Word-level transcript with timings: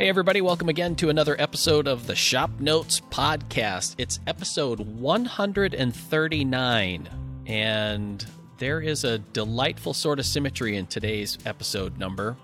Hey, 0.00 0.08
everybody, 0.08 0.40
welcome 0.40 0.70
again 0.70 0.96
to 0.96 1.10
another 1.10 1.36
episode 1.38 1.86
of 1.86 2.06
the 2.06 2.16
Shop 2.16 2.50
Notes 2.58 3.02
Podcast. 3.10 3.96
It's 3.98 4.18
episode 4.26 4.80
139, 4.80 7.08
and 7.44 8.26
there 8.56 8.80
is 8.80 9.04
a 9.04 9.18
delightful 9.18 9.92
sort 9.92 10.18
of 10.18 10.24
symmetry 10.24 10.78
in 10.78 10.86
today's 10.86 11.36
episode 11.44 11.98
number. 11.98 12.34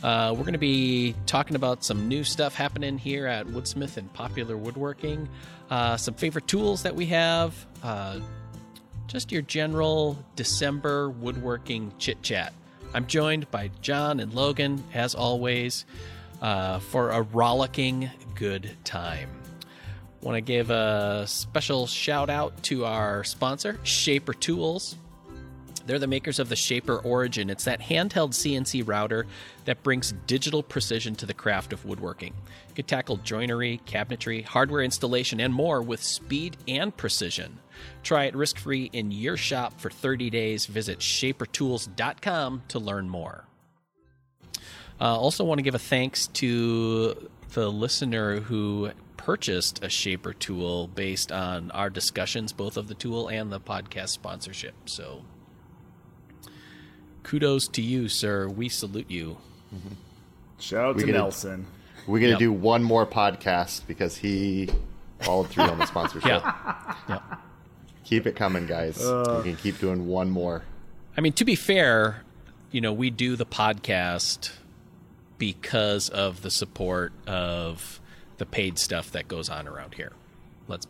Uh, 0.00 0.30
we're 0.30 0.44
going 0.44 0.52
to 0.52 0.60
be 0.60 1.16
talking 1.26 1.56
about 1.56 1.82
some 1.82 2.06
new 2.06 2.22
stuff 2.22 2.54
happening 2.54 2.98
here 2.98 3.26
at 3.26 3.48
Woodsmith 3.48 3.96
and 3.96 4.12
Popular 4.12 4.56
Woodworking, 4.56 5.28
uh, 5.70 5.96
some 5.96 6.14
favorite 6.14 6.46
tools 6.46 6.84
that 6.84 6.94
we 6.94 7.06
have, 7.06 7.66
uh, 7.82 8.20
just 9.08 9.32
your 9.32 9.42
general 9.42 10.16
December 10.36 11.10
woodworking 11.10 11.92
chit 11.98 12.22
chat. 12.22 12.52
I'm 12.94 13.08
joined 13.08 13.50
by 13.50 13.72
John 13.80 14.20
and 14.20 14.32
Logan, 14.32 14.84
as 14.94 15.16
always, 15.16 15.84
uh, 16.42 16.80
for 16.80 17.10
a 17.10 17.22
rollicking 17.22 18.10
good 18.34 18.76
time. 18.84 19.30
Want 20.20 20.36
to 20.36 20.40
give 20.40 20.70
a 20.70 21.24
special 21.26 21.86
shout 21.86 22.28
out 22.28 22.62
to 22.64 22.84
our 22.84 23.24
sponsor, 23.24 23.80
Shaper 23.82 24.34
Tools. 24.34 24.96
They're 25.84 25.98
the 25.98 26.06
makers 26.06 26.38
of 26.38 26.48
the 26.48 26.54
Shaper 26.54 26.98
Origin. 26.98 27.50
It's 27.50 27.64
that 27.64 27.80
handheld 27.80 28.30
CNC 28.30 28.86
router 28.86 29.26
that 29.64 29.82
brings 29.82 30.14
digital 30.28 30.62
precision 30.62 31.16
to 31.16 31.26
the 31.26 31.34
craft 31.34 31.72
of 31.72 31.84
woodworking. 31.84 32.34
You 32.68 32.74
can 32.74 32.84
tackle 32.84 33.16
joinery, 33.16 33.80
cabinetry, 33.84 34.44
hardware 34.44 34.82
installation, 34.82 35.40
and 35.40 35.52
more 35.52 35.82
with 35.82 36.00
speed 36.00 36.56
and 36.68 36.96
precision. 36.96 37.58
Try 38.04 38.24
it 38.24 38.36
risk 38.36 38.58
free 38.58 38.90
in 38.92 39.10
your 39.10 39.36
shop 39.36 39.80
for 39.80 39.90
30 39.90 40.30
days. 40.30 40.66
Visit 40.66 41.00
shapertools.com 41.00 42.62
to 42.68 42.78
learn 42.78 43.08
more. 43.08 43.48
Uh, 45.02 45.16
also, 45.18 45.42
want 45.42 45.58
to 45.58 45.62
give 45.62 45.74
a 45.74 45.80
thanks 45.80 46.28
to 46.28 47.28
the 47.54 47.68
listener 47.72 48.38
who 48.38 48.90
purchased 49.16 49.82
a 49.82 49.88
Shaper 49.88 50.32
tool 50.32 50.86
based 50.86 51.32
on 51.32 51.72
our 51.72 51.90
discussions, 51.90 52.52
both 52.52 52.76
of 52.76 52.86
the 52.86 52.94
tool 52.94 53.26
and 53.26 53.50
the 53.50 53.58
podcast 53.58 54.10
sponsorship. 54.10 54.74
So, 54.86 55.22
kudos 57.24 57.66
to 57.68 57.82
you, 57.82 58.08
sir. 58.08 58.48
We 58.48 58.68
salute 58.68 59.10
you. 59.10 59.38
Shout 60.60 60.84
out 60.84 60.94
We 60.96 61.02
to 61.02 61.06
gonna- 61.08 61.18
Nelson. 61.18 61.66
We're 62.06 62.18
gonna 62.20 62.30
Yep. 62.32 62.38
do 62.38 62.52
one 62.52 62.82
more 62.82 63.06
podcast 63.06 63.86
because 63.86 64.16
he 64.16 64.68
followed 65.20 65.48
through 65.50 65.64
on 65.64 65.78
the 65.78 65.86
sponsorship. 65.86 66.28
Yeah. 66.30 66.94
yeah. 67.08 67.20
Keep 68.04 68.26
it 68.26 68.34
coming, 68.36 68.66
guys. 68.66 68.98
we 68.98 69.42
can 69.42 69.56
keep 69.56 69.78
doing 69.78 70.06
one 70.08 70.28
more. 70.30 70.62
I 71.16 71.20
mean, 71.20 71.32
to 71.34 71.44
be 71.44 71.54
fair, 71.54 72.22
you 72.72 72.80
know, 72.80 72.92
we 72.92 73.10
do 73.10 73.36
the 73.36 73.46
podcast 73.46 74.50
because 75.42 76.08
of 76.08 76.42
the 76.42 76.50
support 76.52 77.12
of 77.26 77.98
the 78.38 78.46
paid 78.46 78.78
stuff 78.78 79.10
that 79.10 79.26
goes 79.26 79.48
on 79.50 79.66
around 79.66 79.94
here. 79.94 80.12
Let's 80.68 80.86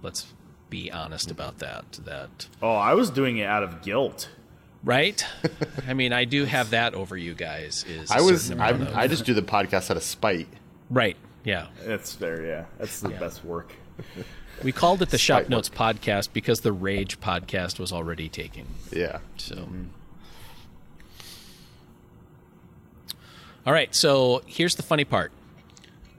let's 0.00 0.32
be 0.70 0.92
honest 0.92 1.28
about 1.32 1.58
that. 1.58 1.90
That 2.04 2.46
Oh, 2.62 2.70
I 2.76 2.94
was 2.94 3.10
doing 3.10 3.38
it 3.38 3.46
out 3.48 3.64
of 3.64 3.82
guilt. 3.82 4.28
right? 4.84 5.24
I 5.88 5.94
mean, 5.94 6.12
I 6.12 6.24
do 6.24 6.44
have 6.44 6.70
that 6.70 6.94
over 6.94 7.16
you 7.16 7.34
guys. 7.34 7.84
Is 7.88 8.12
a 8.12 8.14
I 8.14 8.20
was 8.20 8.48
I, 8.52 8.54
amount 8.54 8.82
of- 8.82 8.96
I 8.96 9.08
just 9.08 9.24
do 9.24 9.34
the 9.34 9.42
podcast 9.42 9.90
out 9.90 9.96
of 9.96 10.04
spite. 10.04 10.46
right. 10.88 11.16
Yeah, 11.42 11.66
That's 11.84 12.12
fair, 12.12 12.44
yeah. 12.46 12.64
That's 12.78 13.00
the 13.00 13.10
Yeah. 13.10 13.18
best 13.18 13.44
work. 13.44 13.72
we 14.62 14.70
called 14.70 15.02
it 15.02 15.10
the 15.10 15.18
Shop 15.18 15.48
Notes 15.48 15.68
podcast 15.68 16.28
because 16.32 16.60
the 16.60 16.72
Rage 16.72 17.18
podcast 17.20 17.80
was 17.80 17.92
already 17.92 18.28
taken. 18.28 18.66
Yeah. 18.92 19.18
So, 19.36 19.54
mm-hmm. 19.56 19.84
All 23.66 23.72
right. 23.72 23.92
So 23.94 24.42
here's 24.46 24.76
the 24.76 24.82
funny 24.84 25.04
part. 25.04 25.32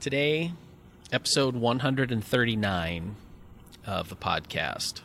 Today, 0.00 0.52
episode 1.10 1.56
139 1.56 3.16
of 3.86 4.08
the 4.10 4.16
podcast, 4.16 5.00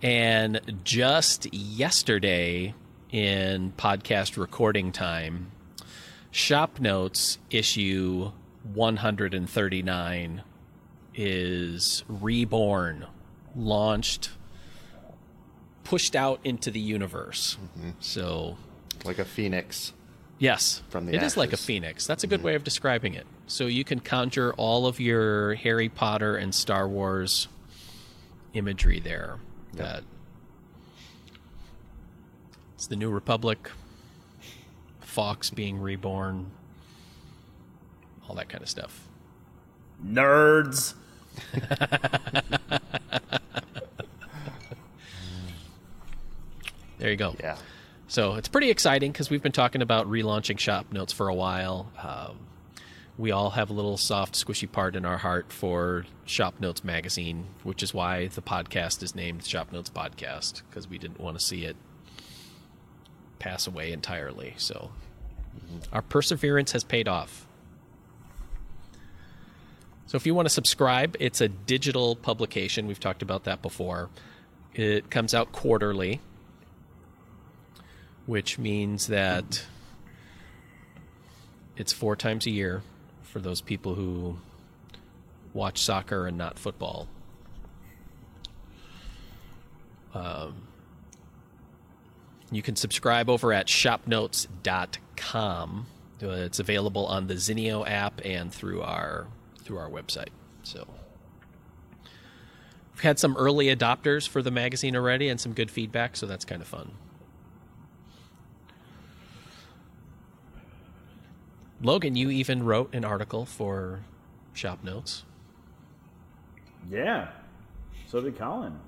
and 0.00 0.80
just 0.82 1.52
yesterday 1.52 2.74
in 3.12 3.72
podcast 3.76 4.38
recording 4.38 4.92
time, 4.92 5.52
Shop 6.30 6.80
Notes 6.80 7.38
issue 7.50 8.32
139 8.72 10.42
is 11.14 12.02
reborn, 12.08 13.06
launched, 13.54 14.30
pushed 15.84 16.16
out 16.16 16.40
into 16.44 16.70
the 16.70 16.80
universe. 16.80 17.58
Mm-hmm. 17.62 17.90
So, 18.00 18.56
Like 19.04 19.18
a 19.18 19.24
phoenix. 19.26 19.92
Yes, 20.38 20.82
From 20.88 21.06
the 21.06 21.14
it 21.14 21.22
is 21.22 21.36
like 21.36 21.52
a 21.52 21.56
phoenix. 21.56 22.06
That's 22.06 22.22
a 22.22 22.26
good 22.26 22.38
mm-hmm. 22.38 22.46
way 22.46 22.54
of 22.54 22.64
describing 22.64 23.14
it. 23.14 23.26
So 23.46 23.66
you 23.66 23.84
can 23.84 24.00
conjure 24.00 24.52
all 24.54 24.86
of 24.86 25.00
your 25.00 25.54
Harry 25.54 25.88
Potter 25.88 26.36
and 26.36 26.54
Star 26.54 26.86
Wars 26.86 27.48
imagery 28.54 29.00
there. 29.00 29.38
That 29.74 30.04
it's 32.74 32.86
the 32.86 32.96
New 32.96 33.10
Republic, 33.10 33.70
Fawkes 35.00 35.50
being 35.50 35.80
reborn, 35.80 36.50
all 38.28 38.36
that 38.36 38.48
kind 38.48 38.62
of 38.62 38.68
stuff. 38.68 39.08
Nerds. 40.04 40.94
There 46.98 47.10
you 47.10 47.16
go. 47.16 47.34
Yeah. 47.40 47.56
So 48.10 48.36
it's 48.36 48.48
pretty 48.48 48.70
exciting 48.70 49.12
because 49.12 49.28
we've 49.28 49.42
been 49.42 49.52
talking 49.52 49.82
about 49.82 50.08
relaunching 50.08 50.58
Shop 50.58 50.86
Notes 50.90 51.12
for 51.12 51.28
a 51.28 51.34
while. 51.34 51.92
Um, 52.02 52.38
we 53.18 53.32
all 53.32 53.50
have 53.50 53.68
a 53.68 53.74
little 53.74 53.98
soft, 53.98 54.34
squishy 54.34 54.70
part 54.70 54.96
in 54.96 55.04
our 55.04 55.18
heart 55.18 55.52
for 55.52 56.06
Shop 56.24 56.54
Notes 56.58 56.82
magazine, 56.82 57.44
which 57.64 57.82
is 57.82 57.92
why 57.92 58.28
the 58.28 58.40
podcast 58.40 59.02
is 59.02 59.14
named 59.14 59.44
Shop 59.44 59.70
Notes 59.72 59.90
Podcast 59.90 60.62
because 60.70 60.88
we 60.88 60.96
didn't 60.96 61.20
want 61.20 61.38
to 61.38 61.44
see 61.44 61.66
it 61.66 61.76
pass 63.38 63.66
away 63.66 63.92
entirely. 63.92 64.54
So 64.56 64.90
our 65.92 66.00
perseverance 66.00 66.72
has 66.72 66.84
paid 66.84 67.08
off. 67.08 67.46
So 70.06 70.16
if 70.16 70.24
you 70.24 70.34
want 70.34 70.46
to 70.46 70.54
subscribe, 70.54 71.14
it's 71.20 71.42
a 71.42 71.48
digital 71.48 72.16
publication. 72.16 72.86
We've 72.86 72.98
talked 72.98 73.20
about 73.20 73.44
that 73.44 73.60
before. 73.60 74.08
It 74.72 75.10
comes 75.10 75.34
out 75.34 75.52
quarterly 75.52 76.22
which 78.28 78.58
means 78.58 79.06
that 79.06 79.64
it's 81.78 81.94
four 81.94 82.14
times 82.14 82.44
a 82.44 82.50
year 82.50 82.82
for 83.22 83.38
those 83.38 83.62
people 83.62 83.94
who 83.94 84.36
watch 85.54 85.80
soccer 85.80 86.26
and 86.26 86.36
not 86.36 86.58
football. 86.58 87.08
Um, 90.12 90.68
you 92.50 92.60
can 92.60 92.76
subscribe 92.76 93.30
over 93.30 93.54
at 93.54 93.66
shopnotes.com. 93.66 95.86
Uh, 96.22 96.28
It's 96.28 96.58
available 96.58 97.06
on 97.06 97.28
the 97.28 97.34
Zinio 97.34 97.88
app 97.88 98.20
and 98.26 98.52
through 98.52 98.82
our 98.82 99.26
through 99.62 99.78
our 99.78 99.88
website. 99.88 100.28
So 100.64 100.86
we've 102.92 103.00
had 103.00 103.18
some 103.18 103.38
early 103.38 103.74
adopters 103.74 104.28
for 104.28 104.42
the 104.42 104.50
magazine 104.50 104.96
already 104.96 105.30
and 105.30 105.40
some 105.40 105.54
good 105.54 105.70
feedback, 105.70 106.14
so 106.14 106.26
that's 106.26 106.44
kind 106.44 106.60
of 106.60 106.68
fun. 106.68 106.90
Logan, 111.80 112.16
you 112.16 112.30
even 112.30 112.62
wrote 112.64 112.92
an 112.94 113.04
article 113.04 113.44
for 113.46 114.00
Shop 114.52 114.82
Notes. 114.82 115.24
Yeah. 116.90 117.28
So 118.06 118.20
did 118.20 118.36
Colin. 118.38 118.78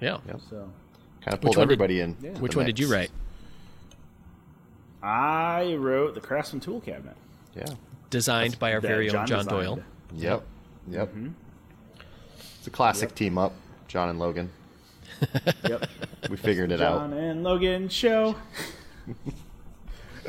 Yeah. 0.00 0.18
Yep. 0.26 0.40
So 0.48 0.68
Kind 1.20 1.34
of 1.34 1.40
pulled 1.40 1.56
one 1.56 1.66
did- 1.68 1.72
everybody 1.74 2.00
in. 2.00 2.16
Yeah. 2.20 2.30
Which 2.38 2.52
the 2.52 2.58
one 2.58 2.66
did 2.66 2.78
you 2.78 2.90
write? 2.90 3.10
I 5.02 5.74
wrote 5.74 6.14
the 6.14 6.20
Craftsman 6.20 6.60
Tool 6.60 6.80
Cabinet. 6.80 7.16
Yeah. 7.54 7.66
Designed 8.10 8.58
by 8.58 8.72
our 8.72 8.80
that 8.80 8.88
very 8.88 9.08
own 9.10 9.26
John 9.26 9.26
designed. 9.26 9.48
Doyle. 9.48 9.80
Yep. 10.14 10.42
Yep. 10.88 11.08
Mm-hmm. 11.08 11.28
It's 12.58 12.66
a 12.66 12.70
classic 12.70 13.14
team 13.14 13.36
up, 13.36 13.52
John 13.88 14.08
and 14.08 14.18
Logan. 14.18 14.50
Yep. 15.68 15.88
We 16.30 16.36
figured 16.36 16.72
it 16.72 16.78
John 16.78 16.92
out. 16.92 17.10
John 17.10 17.12
and 17.12 17.42
Logan 17.44 17.88
show. 17.88 18.34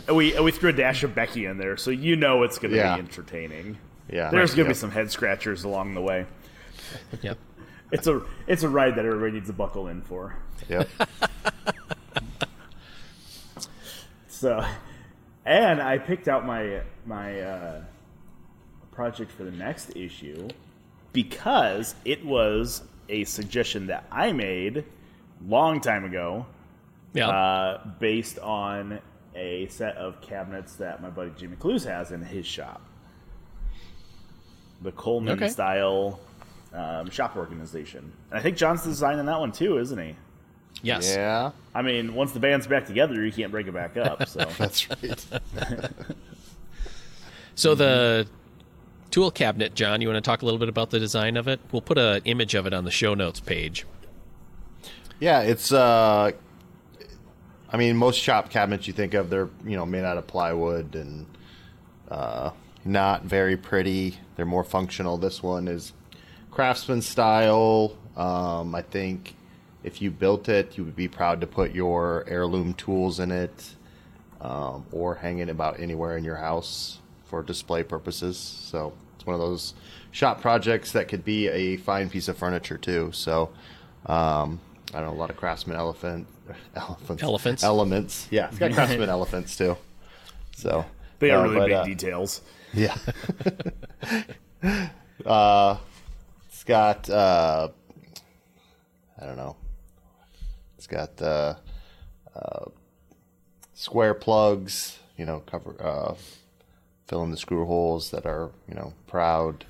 And 0.08 0.16
we 0.18 0.36
and 0.36 0.44
we 0.46 0.52
threw 0.52 0.70
a 0.70 0.74
dash 0.74 1.04
of 1.04 1.16
Becky 1.16 1.46
in 1.46 1.58
there, 1.58 1.78
so 1.78 1.92
you 1.92 2.16
know 2.16 2.44
it's 2.44 2.58
going 2.60 2.72
to 2.72 2.78
Yeah. 2.78 2.96
be 2.96 3.02
entertaining. 3.02 3.78
Yeah. 4.12 4.30
There's 4.30 4.52
going 4.52 4.66
to 4.66 4.70
Yep. 4.70 4.76
be 4.76 4.80
some 4.80 4.92
head 4.92 5.12
scratchers 5.12 5.64
along 5.64 5.94
the 5.96 6.02
way. 6.02 6.26
Yep. 7.22 7.38
It's 7.92 8.08
a 8.08 8.22
it's 8.48 8.64
a 8.64 8.70
ride 8.70 8.96
that 8.96 9.06
everybody 9.06 9.34
needs 9.34 9.48
to 9.48 9.54
buckle 9.54 9.88
in 9.88 10.02
for. 10.02 10.36
Yep. 10.70 10.90
So, 14.28 14.64
and 15.46 15.82
I 15.82 15.98
picked 15.98 16.28
out 16.28 16.46
my 16.46 16.82
my 17.06 17.40
uh, 17.40 17.82
project 18.92 19.32
for 19.32 19.44
the 19.44 19.52
next 19.52 19.96
issue 19.96 20.50
because 21.14 21.96
it 22.04 22.24
was 22.26 22.84
a 23.08 23.24
suggestion 23.24 23.88
that 23.88 24.06
I 24.12 24.34
made 24.34 24.84
long 25.48 25.80
time 25.80 26.04
ago, 26.04 26.46
Yeah. 27.14 27.30
uh, 27.30 27.88
based 28.00 28.38
on 28.40 29.00
a 29.36 29.68
set 29.68 29.98
of 29.98 30.22
cabinets 30.22 30.76
that 30.78 31.02
my 31.02 31.10
buddy 31.10 31.32
Jimmy 31.38 31.56
Clewes 31.58 31.84
has 31.86 32.12
in 32.12 32.22
his 32.22 32.46
shop. 32.46 32.82
the 34.82 34.92
Coleman 34.92 35.34
Okay. 35.38 35.48
style 35.50 36.20
um, 36.74 37.10
shop 37.10 37.36
organization. 37.38 38.12
And 38.30 38.40
I 38.40 38.42
think 38.42 38.58
John's 38.58 38.84
designing 38.84 39.26
that 39.26 39.40
one 39.40 39.52
too, 39.52 39.78
isn't 39.80 39.98
he? 39.98 40.16
Yes. 40.84 41.16
Yeah, 41.16 41.52
I 41.74 41.82
mean, 41.82 42.14
once 42.14 42.34
the 42.34 42.40
band's 42.40 42.68
back 42.68 42.86
together, 42.86 43.26
you 43.26 43.32
can't 43.32 43.52
break 43.52 43.66
it 43.68 43.72
back 43.74 43.96
up. 43.98 44.28
So 44.28 44.40
that's 44.58 44.90
right. 44.90 45.26
So 47.56 47.74
the 47.74 48.28
tool 49.12 49.32
cabinet, 49.32 49.76
John, 49.76 50.02
you 50.02 50.10
want 50.10 50.22
to 50.24 50.30
talk 50.30 50.42
a 50.42 50.46
little 50.46 50.60
bit 50.60 50.68
about 50.70 50.90
the 50.90 51.00
design 51.00 51.38
of 51.38 51.48
it? 51.48 51.62
We'll 51.72 51.82
put 51.82 51.98
an 51.98 52.22
image 52.26 52.54
of 52.54 52.68
it 52.68 52.74
on 52.74 52.84
the 52.84 52.92
show 52.92 53.14
notes 53.14 53.40
page. 53.40 53.86
Yeah, 55.22 55.40
it's. 55.42 55.72
uh 55.72 56.32
I 57.70 57.78
mean, 57.78 57.98
most 57.98 58.20
shop 58.20 58.50
cabinets 58.50 58.88
you 58.88 58.94
think 58.94 59.14
of, 59.14 59.30
they're 59.30 59.50
you 59.66 59.76
know 59.76 59.86
made 59.86 60.04
out 60.04 60.18
of 60.18 60.28
plywood 60.28 60.96
and 60.96 61.26
uh, 62.10 62.52
not 62.84 63.24
very 63.24 63.58
pretty. 63.58 64.18
They're 64.36 64.46
more 64.46 64.64
functional. 64.64 65.18
This 65.18 65.42
one 65.42 65.68
is 65.68 65.94
craftsman 66.52 67.02
style. 67.02 67.98
Um, 68.16 68.76
I 68.76 68.82
think 68.82 69.36
if 69.84 70.02
you 70.02 70.12
built 70.12 70.48
it, 70.48 70.78
you 70.78 70.84
would 70.86 70.96
be 70.96 71.08
proud 71.08 71.42
to 71.42 71.48
put 71.48 71.74
your 71.74 72.24
heirloom 72.28 72.74
tools 72.74 73.20
in 73.20 73.32
it, 73.32 73.76
um, 74.42 74.86
or 74.92 75.16
hang 75.16 75.40
it 75.40 75.50
about 75.50 75.80
anywhere 75.80 76.18
in 76.18 76.24
your 76.24 76.38
house 76.38 77.00
for 77.26 77.44
display 77.44 77.84
purposes. 77.84 78.38
So 78.38 78.94
it's 79.16 79.26
one 79.26 79.34
of 79.34 79.40
those 79.40 79.74
shop 80.12 80.40
projects 80.42 80.92
that 80.94 81.08
could 81.08 81.26
be 81.26 81.48
a 81.50 81.78
fine 81.78 82.10
piece 82.10 82.28
of 82.28 82.38
furniture 82.38 82.78
too. 82.78 83.12
So 83.12 83.50
um, 84.06 84.60
I 84.94 85.00
don't 85.00 85.08
know 85.08 85.14
a 85.14 85.20
lot 85.20 85.30
of 85.30 85.38
craftsman 85.38 85.78
elephant 85.78 86.28
elephants 86.76 87.24
Elephants. 87.24 87.64
elements. 87.64 88.28
Yeah, 88.32 88.48
it's 88.50 88.60
got 88.60 88.72
craftsman 88.74 89.10
elephants 89.10 89.56
too. 89.58 89.78
So 90.56 90.86
they 91.20 91.32
are 91.32 91.46
uh, 91.46 91.50
really 91.50 91.56
but, 91.58 91.66
big 91.66 91.74
uh, 91.74 91.84
details. 91.86 92.42
yeah. 92.74 92.98
uh, 95.26 95.78
it's 96.48 96.64
got 96.64 97.10
uh, 97.10 97.70
I 99.20 99.26
don't 99.26 99.38
know. 99.38 99.56
It's 100.78 100.88
got 100.88 101.22
uh, 101.22 101.56
uh, 102.36 102.66
square 103.74 104.14
plugs. 104.14 105.00
You 105.18 105.26
know, 105.26 105.40
cover 105.46 105.76
uh, 105.82 106.16
fill 107.08 107.24
in 107.24 107.32
the 107.32 107.38
screw 107.38 107.66
holes 107.66 108.12
that 108.12 108.26
are 108.26 108.52
you 108.68 108.76
know 108.76 108.94
proud. 109.08 109.66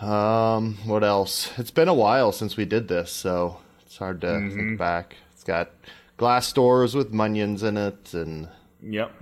Um, 0.00 0.78
what 0.84 1.04
else? 1.04 1.50
It's 1.58 1.70
been 1.70 1.88
a 1.88 1.94
while 1.94 2.32
since 2.32 2.56
we 2.56 2.64
did 2.64 2.88
this, 2.88 3.10
so 3.12 3.58
it's 3.94 4.00
hard 4.00 4.20
to 4.22 4.50
think 4.50 4.76
back. 4.76 5.14
It's 5.32 5.44
got 5.44 5.70
glass 6.16 6.52
doors 6.52 6.96
with 6.96 7.12
munions 7.12 7.62
in 7.62 7.76
it 7.76 8.12
and 8.12 8.48
Yep. 8.82 9.12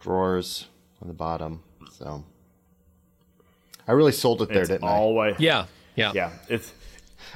drawers 0.00 0.68
on 1.02 1.08
the 1.08 1.14
bottom. 1.14 1.62
So 1.90 2.24
I 3.86 3.92
really 3.92 4.12
sold 4.12 4.40
it 4.40 4.48
there, 4.48 4.60
It's 4.60 4.70
didn't 4.70 4.88
all 4.88 5.14
white. 5.14 5.38
Yeah. 5.38 5.66
Yeah. 5.94 6.12
Yeah. 6.14 6.30
It's 6.48 6.72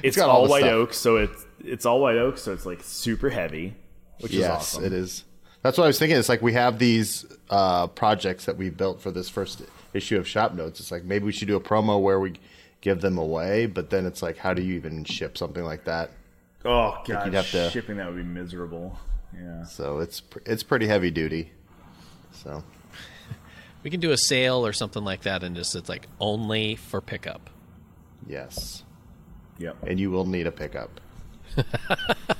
it's 0.01 0.17
got 0.17 0.29
all 0.29 0.45
all 0.45 0.47
white 0.49 0.61
stuff. 0.61 0.71
oak, 0.71 0.93
so 0.95 1.17
it's 1.17 1.45
it's 1.63 1.85
all 1.85 2.01
white 2.01 2.17
oak, 2.17 2.39
so 2.39 2.53
it's 2.53 2.65
like 2.65 2.81
super 2.81 3.29
heavy, 3.29 3.75
which 4.21 4.33
I? 4.33 4.37
is 4.37 4.45
awesome. 4.47 4.83
it 4.83 4.93
is. 4.93 5.25
That's 5.61 5.77
what 5.77 5.83
I 5.83 5.87
was 5.87 5.99
thinking. 5.99 6.17
It's 6.17 6.27
like 6.29 6.41
we 6.41 6.53
have 6.53 6.79
these 6.79 7.23
uh, 7.51 7.85
projects 7.85 8.45
that 8.45 8.57
we 8.57 8.71
built 8.71 8.99
for 8.99 9.11
this 9.11 9.29
first 9.29 9.61
issue 9.93 10.17
of 10.17 10.27
Shop 10.27 10.55
Notes. 10.55 10.79
It's 10.79 10.91
like 10.91 11.03
maybe 11.03 11.25
we 11.25 11.31
should 11.31 11.47
do 11.49 11.55
a 11.55 11.61
promo 11.61 12.01
where 12.01 12.19
we 12.19 12.33
give 12.81 13.01
them 13.01 13.19
away, 13.19 13.67
but 13.67 13.91
then 13.91 14.07
it's 14.07 14.23
like, 14.23 14.37
how 14.37 14.55
do 14.55 14.63
you 14.63 14.73
even 14.73 15.03
ship 15.03 15.37
something 15.37 15.63
like 15.63 15.83
that? 15.83 16.09
Oh 16.65 17.01
god, 17.05 17.25
you'd 17.25 17.33
have 17.33 17.49
to- 17.51 17.69
shipping 17.71 17.97
that 17.97 18.07
would 18.07 18.15
be 18.17 18.23
miserable. 18.23 18.97
Yeah. 19.33 19.63
So 19.65 19.99
it's 19.99 20.21
it's 20.45 20.63
pretty 20.63 20.87
heavy 20.87 21.11
duty. 21.11 21.51
So 22.31 22.63
We 23.83 23.89
can 23.91 23.99
do 23.99 24.11
a 24.11 24.17
sale 24.17 24.65
or 24.65 24.73
something 24.73 25.03
like 25.03 25.21
that 25.21 25.43
and 25.43 25.55
just 25.55 25.75
it's 25.75 25.87
like 25.89 26.07
only 26.19 26.75
for 26.75 26.99
pickup. 27.01 27.49
yes, 28.27 28.83
Yep. 29.59 29.77
and 29.87 29.99
you 29.99 30.11
will 30.11 30.25
need 30.25 30.47
a 30.47 30.51
pickup. 30.51 30.99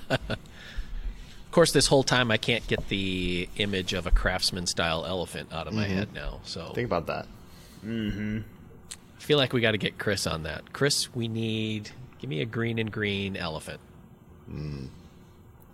Of 0.09 1.51
course, 1.51 1.71
this 1.71 1.87
whole 1.87 2.03
time 2.03 2.29
I 2.29 2.37
can't 2.37 2.67
get 2.67 2.87
the 2.89 3.49
image 3.57 3.93
of 3.93 4.05
a 4.05 4.11
craftsman 4.11 4.67
style 4.67 5.05
elephant 5.07 5.51
out 5.51 5.65
of 5.65 5.73
my 5.73 5.85
head 5.85 6.13
now. 6.13 6.39
So 6.43 6.71
Think 6.75 6.85
about 6.85 7.07
that. 7.07 7.25
Mm-hmm. 7.83 8.39
I 8.91 9.19
feel 9.21 9.39
like 9.39 9.53
we 9.53 9.61
got 9.61 9.71
to 9.71 9.79
get 9.79 9.97
Chris 9.97 10.27
on 10.27 10.43
that. 10.43 10.71
Chris, 10.71 11.15
we 11.15 11.27
need 11.27 11.89
give 12.19 12.29
me 12.29 12.41
a 12.41 12.45
Greene 12.45 12.77
and 12.77 12.91
Greene 12.91 13.35
elephant. 13.35 13.79
Mm. 14.51 14.87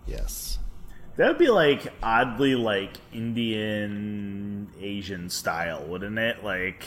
Yes. 0.06 0.58
That 1.16 1.28
would 1.28 1.38
be 1.38 1.48
like 1.48 1.92
oddly 2.02 2.54
like 2.56 2.90
Indian 3.12 4.68
Asian 4.80 5.30
style, 5.30 5.84
wouldn't 5.86 6.18
it? 6.18 6.42
Like 6.44 6.84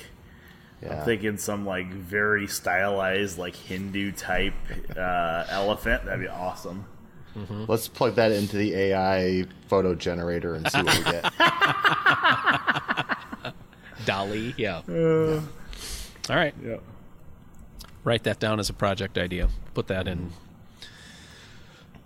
Yeah. 0.81 0.99
I'm 0.99 1.05
thinking 1.05 1.37
some 1.37 1.65
like 1.65 1.91
very 1.93 2.47
stylized 2.47 3.37
like 3.37 3.55
Hindu 3.55 4.11
type 4.11 4.53
uh, 4.97 5.45
elephant. 5.49 6.05
That'd 6.05 6.19
be 6.19 6.27
awesome. 6.27 6.85
Mm-hmm. 7.37 7.65
Let's 7.67 7.87
plug 7.87 8.15
that 8.15 8.31
into 8.31 8.57
the 8.57 8.73
AI 8.75 9.45
photo 9.67 9.93
generator 9.95 10.55
and 10.55 10.69
see 10.71 10.81
what 10.81 10.97
we 10.97 11.03
get. 11.03 11.31
DALL-E, 14.05 14.53
yeah. 14.57 14.81
Uh, 14.89 15.41
All 16.29 16.35
right, 16.35 16.53
Yep. 16.63 16.81
write 18.03 18.23
that 18.23 18.39
down 18.39 18.59
as 18.59 18.69
a 18.69 18.73
project 18.73 19.17
idea. 19.17 19.49
Put 19.73 19.87
that 19.87 20.07
in. 20.07 20.31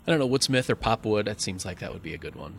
I 0.06 0.12
don't 0.12 0.20
know 0.20 0.28
Woodsmith 0.28 0.70
or 0.70 0.76
Popwood. 0.76 1.26
That 1.26 1.42
seems 1.42 1.66
like 1.66 1.80
that 1.80 1.94
would 1.94 2.02
be 2.04 2.14
a 2.14 2.18
good 2.18 2.36
one. 2.36 2.56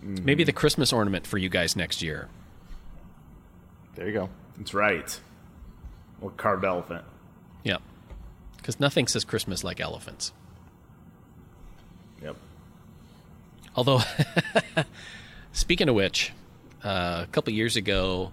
Maybe 0.00 0.44
the 0.44 0.52
Christmas 0.52 0.92
ornament 0.92 1.26
for 1.26 1.38
you 1.38 1.48
guys 1.48 1.74
next 1.74 2.02
year. 2.02 2.28
There 3.96 4.06
you 4.06 4.12
go. 4.12 4.28
That's 4.56 4.72
right. 4.72 5.20
Or 6.20 6.30
carved 6.30 6.64
elephant. 6.64 7.04
Yep. 7.64 7.82
because 8.56 8.78
nothing 8.78 9.08
says 9.08 9.24
Christmas 9.24 9.64
like 9.64 9.80
elephants. 9.80 10.32
Yep. 12.22 12.36
Although, 13.74 14.00
speaking 15.52 15.88
of 15.88 15.94
which, 15.96 16.32
uh, 16.84 17.24
a 17.24 17.28
couple 17.32 17.52
years 17.52 17.76
ago, 17.76 18.32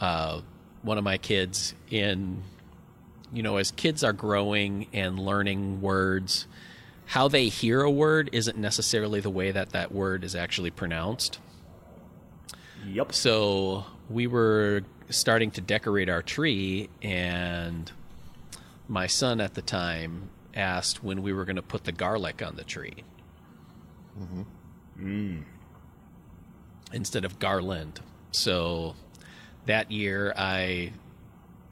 uh, 0.00 0.40
one 0.82 0.98
of 0.98 1.04
my 1.04 1.16
kids, 1.18 1.74
in 1.90 2.42
you 3.32 3.42
know, 3.42 3.56
as 3.56 3.70
kids 3.70 4.02
are 4.02 4.12
growing 4.12 4.86
and 4.92 5.18
learning 5.18 5.80
words, 5.80 6.46
how 7.06 7.28
they 7.28 7.48
hear 7.48 7.82
a 7.82 7.90
word 7.90 8.30
isn't 8.32 8.58
necessarily 8.58 9.20
the 9.20 9.30
way 9.30 9.50
that 9.50 9.70
that 9.70 9.92
word 9.92 10.24
is 10.24 10.34
actually 10.34 10.70
pronounced. 10.70 11.38
Yep. 12.86 13.12
So 13.12 13.84
we 14.08 14.26
were 14.26 14.82
starting 15.10 15.50
to 15.52 15.60
decorate 15.60 16.08
our 16.08 16.22
tree, 16.22 16.88
and 17.02 17.90
my 18.88 19.06
son 19.06 19.40
at 19.40 19.54
the 19.54 19.62
time 19.62 20.30
asked 20.54 21.02
when 21.02 21.22
we 21.22 21.32
were 21.32 21.44
going 21.44 21.56
to 21.56 21.62
put 21.62 21.84
the 21.84 21.92
garlic 21.92 22.42
on 22.42 22.56
the 22.56 22.64
tree. 22.64 23.04
Mm-hmm. 24.20 25.40
Instead 26.92 27.24
of 27.24 27.38
garland. 27.38 28.00
So 28.32 28.96
that 29.66 29.90
year 29.90 30.32
I 30.36 30.92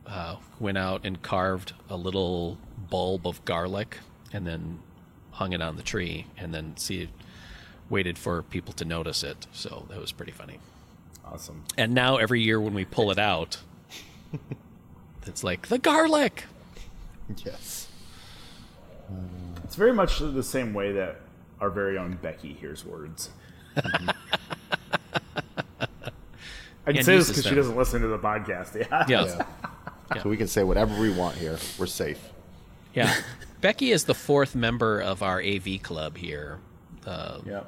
uh, 0.08 0.36
went 0.60 0.78
out 0.78 1.02
and 1.04 1.20
carved 1.22 1.72
a 1.90 1.96
little 1.96 2.58
bulb 2.90 3.26
of 3.26 3.44
garlic 3.44 3.98
and 4.32 4.46
then 4.46 4.78
hung 5.32 5.52
it 5.52 5.60
on 5.60 5.76
the 5.76 5.82
tree 5.82 6.26
and 6.38 6.54
then 6.54 6.76
see 6.76 7.08
waited 7.88 8.18
for 8.18 8.42
people 8.42 8.72
to 8.74 8.84
notice 8.84 9.22
it. 9.22 9.46
So 9.52 9.86
that 9.90 10.00
was 10.00 10.12
pretty 10.12 10.32
funny. 10.32 10.58
Awesome. 11.24 11.64
And 11.76 11.94
now 11.94 12.16
every 12.16 12.40
year 12.40 12.60
when 12.60 12.74
we 12.74 12.84
pull 12.84 13.10
it 13.10 13.18
out, 13.18 13.58
it's 15.26 15.44
like 15.44 15.68
the 15.68 15.78
garlic. 15.78 16.44
Yes. 17.44 17.88
It's 19.64 19.76
very 19.76 19.92
much 19.92 20.18
the 20.18 20.42
same 20.42 20.74
way 20.74 20.92
that 20.92 21.20
our 21.60 21.70
very 21.70 21.98
own 21.98 22.18
Becky 22.22 22.52
hears 22.52 22.84
words. 22.84 23.30
I 23.76 23.82
can 26.92 26.98
And 26.98 27.04
say 27.04 27.16
this 27.16 27.28
because 27.28 27.44
she 27.44 27.54
doesn't 27.54 27.76
listen 27.76 28.00
to 28.02 28.08
the 28.08 28.18
podcast. 28.18 28.74
Yeah. 28.74 29.04
Yeah. 29.08 29.24
Yeah. 29.24 29.44
So 30.22 30.28
we 30.28 30.36
can 30.36 30.46
say 30.46 30.62
whatever 30.62 30.98
we 31.00 31.10
want 31.10 31.36
here. 31.36 31.58
We're 31.78 31.86
safe. 31.86 32.20
Yeah. 32.94 33.12
Becky 33.60 33.90
is 33.90 34.04
the 34.04 34.14
fourth 34.14 34.54
member 34.54 35.00
of 35.00 35.22
our 35.22 35.40
AV 35.40 35.82
club 35.82 36.16
here, 36.16 36.58
uh, 37.06 37.38
Yep. 37.44 37.66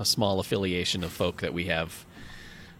a 0.00 0.04
small 0.04 0.40
affiliation 0.40 1.04
of 1.04 1.12
folk 1.12 1.42
that 1.42 1.52
we 1.52 1.64
have 1.66 2.04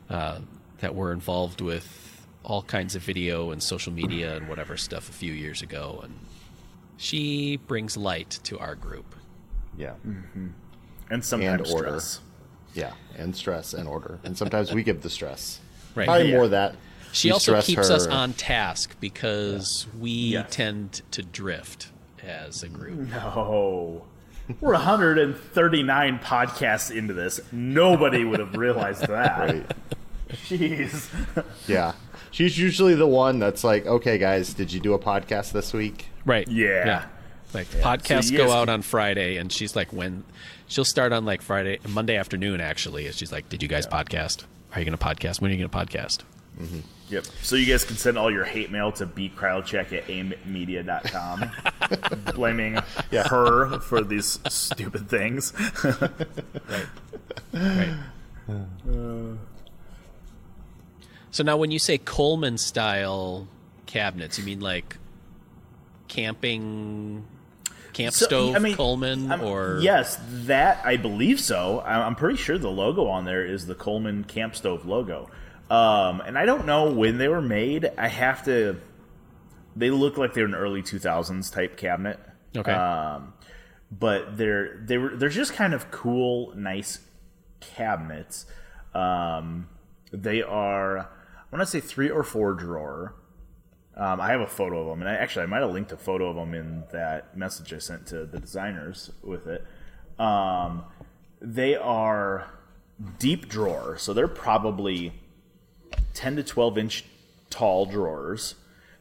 uh, 0.08 0.38
that 0.80 0.94
were 0.94 1.12
involved 1.12 1.60
with 1.60 2.24
all 2.42 2.62
kinds 2.62 2.94
of 2.94 3.02
video 3.02 3.50
and 3.50 3.62
social 3.62 3.92
media 3.92 4.36
and 4.36 4.48
whatever 4.48 4.76
stuff 4.76 5.08
a 5.08 5.12
few 5.12 5.32
years 5.32 5.62
ago. 5.62 6.00
And 6.02 6.14
she 6.96 7.56
brings 7.56 7.96
light 7.96 8.38
to 8.44 8.58
our 8.58 8.74
group. 8.74 9.14
Yeah. 9.76 9.94
And 11.10 11.24
sometimes 11.24 11.62
And 11.68 11.72
order. 11.72 11.88
stress. 12.00 12.20
Yeah. 12.74 12.92
And 13.16 13.34
stress 13.36 13.74
and 13.74 13.88
order. 13.88 14.18
And 14.24 14.36
sometimes 14.36 14.72
we 14.72 14.82
give 14.82 15.02
the 15.02 15.10
stress. 15.10 15.60
Right. 15.94 16.06
Probably 16.06 16.30
Yeah. 16.30 16.36
more 16.36 16.48
that. 16.48 16.74
She 17.14 17.30
also 17.30 17.60
keeps 17.62 17.88
her. 17.88 17.94
us 17.94 18.06
on 18.06 18.32
task 18.34 18.96
because 19.00 19.86
we 19.98 20.10
Yes. 20.10 20.46
tend 20.50 21.02
to 21.12 21.22
drift 21.22 21.88
as 22.22 22.62
a 22.62 22.68
group. 22.68 22.98
No. 23.10 24.04
We're 24.60 24.72
139 24.74 26.18
podcasts 26.18 26.94
into 26.94 27.14
this. 27.14 27.40
Nobody 27.52 28.24
would 28.24 28.40
have 28.40 28.54
realized 28.56 29.06
that. 29.08 29.38
Right. 30.28 30.36
Jeez. 30.46 31.08
Yeah. 31.68 31.92
She's 32.32 32.58
usually 32.58 32.94
the 32.94 33.06
one 33.06 33.38
that's 33.38 33.62
like, 33.62 33.86
okay, 33.86 34.18
guys, 34.18 34.52
did 34.54 34.72
you 34.72 34.80
do 34.80 34.92
a 34.94 34.98
podcast 34.98 35.52
this 35.52 35.72
week? 35.72 36.06
Right. 36.24 36.48
Yeah. 36.48 36.86
yeah. 36.86 37.04
Like 37.52 37.66
So 37.68 37.78
podcasts 37.78 38.30
you 38.32 38.38
go 38.38 38.50
out 38.50 38.68
on 38.68 38.82
Friday, 38.82 39.36
and 39.36 39.52
she's 39.52 39.76
like, 39.76 39.92
when 39.92 40.24
she'll 40.66 40.84
start 40.84 41.12
on 41.12 41.24
like 41.24 41.40
Friday, 41.40 41.78
Monday 41.88 42.16
afternoon. 42.16 42.60
Actually, 42.60 43.06
and 43.06 43.14
she's 43.14 43.30
like, 43.30 43.48
"Did 43.48 43.62
you 43.62 43.68
guys 43.68 43.86
podcast? 43.86 44.42
Are 44.74 44.80
you 44.80 44.84
going 44.84 44.98
to 44.98 45.04
podcast? 45.04 45.40
When 45.40 45.52
are 45.52 45.54
you 45.54 45.64
going 45.68 45.70
to 45.86 45.96
podcast?" 45.96 46.22
Mm-hmm. 46.60 46.80
Yep. 47.08 47.24
So 47.42 47.56
you 47.56 47.66
guys 47.66 47.84
can 47.84 47.96
send 47.96 48.16
all 48.16 48.30
your 48.30 48.44
hate 48.44 48.70
mail 48.70 48.90
to 48.92 49.06
bcrowdcheck 49.06 49.92
at 49.92 50.06
aimmedia.com, 50.06 51.50
blaming 52.34 52.78
her 53.12 53.78
for 53.80 54.00
these 54.02 54.38
stupid 54.48 55.08
things. 55.08 55.52
Right. 57.52 57.94
Right. 58.48 59.38
so 61.30 61.42
now, 61.42 61.56
when 61.56 61.70
you 61.70 61.78
say 61.78 61.98
Coleman 61.98 62.58
style 62.58 63.48
cabinets, 63.86 64.38
you 64.38 64.44
mean 64.44 64.60
like 64.60 64.96
camping, 66.08 67.24
camp 67.92 68.14
So, 68.14 68.26
stove 68.26 68.56
I 68.56 68.58
mean, 68.58 68.76
Coleman, 68.76 69.30
I'm- 69.32 69.42
or 69.44 69.78
yes, 69.80 70.18
that 70.46 70.80
I 70.84 70.96
believe 70.96 71.40
so. 71.40 71.78
I- 71.80 72.04
I'm 72.06 72.14
pretty 72.16 72.36
sure 72.38 72.58
the 72.58 72.70
logo 72.70 73.06
on 73.06 73.24
there 73.24 73.44
is 73.44 73.66
the 73.66 73.74
Coleman 73.74 74.24
Camp 74.24 74.54
Stove 74.56 74.84
logo, 74.86 75.28
um, 75.70 76.20
and 76.20 76.36
I 76.36 76.44
don't 76.46 76.66
know 76.66 76.92
when 76.92 77.18
they 77.18 77.28
were 77.28 77.42
made. 77.42 77.90
I 77.96 78.08
have 78.08 78.44
to. 78.44 78.80
They 79.76 79.90
look 79.90 80.16
like 80.16 80.34
they're 80.34 80.44
an 80.44 80.54
early 80.54 80.82
2000s 80.82 81.52
type 81.52 81.76
cabinet. 81.76 82.20
Okay. 82.56 82.70
Um, 82.70 83.34
but 83.90 84.36
they're 84.36 84.80
they 84.84 84.98
were 84.98 85.16
they're 85.16 85.28
just 85.28 85.54
kind 85.54 85.74
of 85.74 85.90
cool, 85.90 86.52
nice 86.56 87.00
cabinets. 87.60 88.46
Um, 88.94 89.68
they 90.12 90.42
are 90.42 90.98
I 90.98 91.56
want 91.56 91.62
to 91.62 91.66
say 91.66 91.80
three 91.80 92.10
or 92.10 92.22
four 92.22 92.54
drawer. 92.54 93.14
Um, 93.96 94.20
I 94.20 94.32
have 94.32 94.40
a 94.40 94.46
photo 94.46 94.80
of 94.80 94.86
them, 94.88 95.06
and 95.06 95.08
I, 95.08 95.14
actually 95.14 95.44
I 95.44 95.46
might 95.46 95.60
have 95.60 95.70
linked 95.70 95.92
a 95.92 95.96
photo 95.96 96.28
of 96.28 96.36
them 96.36 96.52
in 96.52 96.82
that 96.92 97.36
message 97.36 97.72
I 97.72 97.78
sent 97.78 98.06
to 98.08 98.26
the 98.26 98.40
designers 98.40 99.12
with 99.22 99.46
it. 99.46 99.64
Um, 100.18 100.84
they 101.40 101.76
are 101.76 102.50
deep 103.20 103.48
drawer, 103.48 103.96
so 103.96 104.12
they're 104.12 104.26
probably 104.26 105.12
ten 106.14 106.36
to 106.36 106.42
twelve 106.42 106.78
inch 106.78 107.04
tall 107.50 107.84
drawers. 107.84 108.54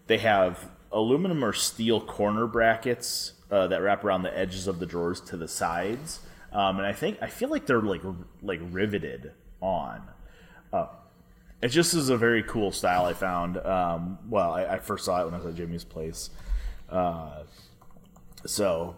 They 0.07 0.17
have 0.17 0.69
aluminum 0.91 1.43
or 1.45 1.53
steel 1.53 2.01
corner 2.01 2.45
brackets 2.45 3.33
uh, 3.49 3.67
that 3.67 3.81
wrap 3.81 4.03
around 4.03 4.23
the 4.23 4.37
edges 4.37 4.67
of 4.67 4.79
the 4.79 4.85
drawers 4.85 5.21
to 5.21 5.37
the 5.37 5.47
sides, 5.47 6.19
um, 6.51 6.77
and 6.77 6.85
I 6.85 6.91
think 6.91 7.19
I 7.21 7.27
feel 7.27 7.49
like 7.49 7.65
they're 7.65 7.81
like 7.81 8.01
like 8.41 8.59
riveted 8.71 9.31
on. 9.61 10.01
Uh, 10.73 10.87
it 11.61 11.69
just 11.69 11.93
is 11.93 12.09
a 12.09 12.17
very 12.17 12.43
cool 12.43 12.71
style 12.71 13.05
I 13.05 13.13
found. 13.13 13.57
Um, 13.57 14.19
well, 14.29 14.51
I, 14.51 14.65
I 14.65 14.79
first 14.79 15.05
saw 15.05 15.21
it 15.21 15.25
when 15.25 15.33
I 15.33 15.37
was 15.37 15.45
at 15.45 15.55
Jimmy's 15.55 15.85
place. 15.85 16.29
Uh, 16.89 17.43
so, 18.45 18.95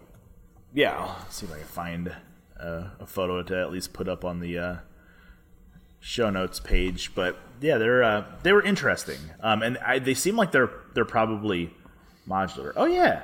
yeah, 0.74 0.98
I'll 0.98 1.30
see 1.30 1.46
if 1.46 1.54
I 1.54 1.58
can 1.58 1.68
find 1.68 2.16
a 2.58 3.06
photo 3.06 3.44
to 3.44 3.62
at 3.62 3.72
least 3.72 3.94
put 3.94 4.08
up 4.08 4.26
on 4.26 4.40
the 4.40 4.58
uh, 4.58 4.76
show 6.00 6.30
notes 6.30 6.60
page. 6.60 7.14
But 7.16 7.38
yeah, 7.62 7.78
they're 7.78 8.04
uh, 8.04 8.26
they 8.44 8.54
were 8.54 8.64
interesting, 8.64 9.20
um, 9.42 9.62
and 9.62 9.78
I, 9.80 10.00
they 10.00 10.14
seem 10.14 10.36
like 10.36 10.52
they're 10.52 10.72
they're 10.94 11.06
probably 11.06 11.74
modular. 12.28 12.74
Oh 12.76 12.86
yeah, 12.86 13.24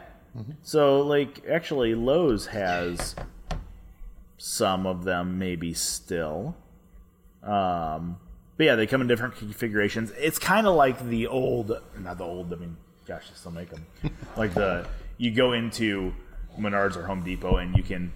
so 0.63 1.01
like 1.01 1.43
actually 1.49 1.95
Lowe's 1.95 2.47
has 2.47 3.15
some 4.37 4.85
of 4.85 5.03
them 5.03 5.37
maybe 5.37 5.73
still. 5.73 6.55
Um, 7.43 8.17
but 8.57 8.65
yeah, 8.65 8.75
they 8.75 8.87
come 8.87 9.01
in 9.01 9.07
different 9.07 9.35
configurations. 9.35 10.11
It's 10.17 10.39
kind 10.39 10.67
of 10.67 10.75
like 10.75 11.07
the 11.07 11.27
old, 11.27 11.79
not 11.99 12.17
the 12.17 12.23
old. 12.23 12.53
I 12.53 12.57
mean, 12.57 12.77
gosh, 13.07 13.29
they 13.29 13.35
still 13.35 13.51
make 13.51 13.69
them. 13.69 13.85
like 14.37 14.53
the 14.53 14.87
you 15.17 15.31
go 15.31 15.53
into 15.53 16.13
Menards 16.59 16.95
or 16.95 17.05
Home 17.05 17.23
Depot 17.23 17.57
and 17.57 17.75
you 17.75 17.83
can. 17.83 18.13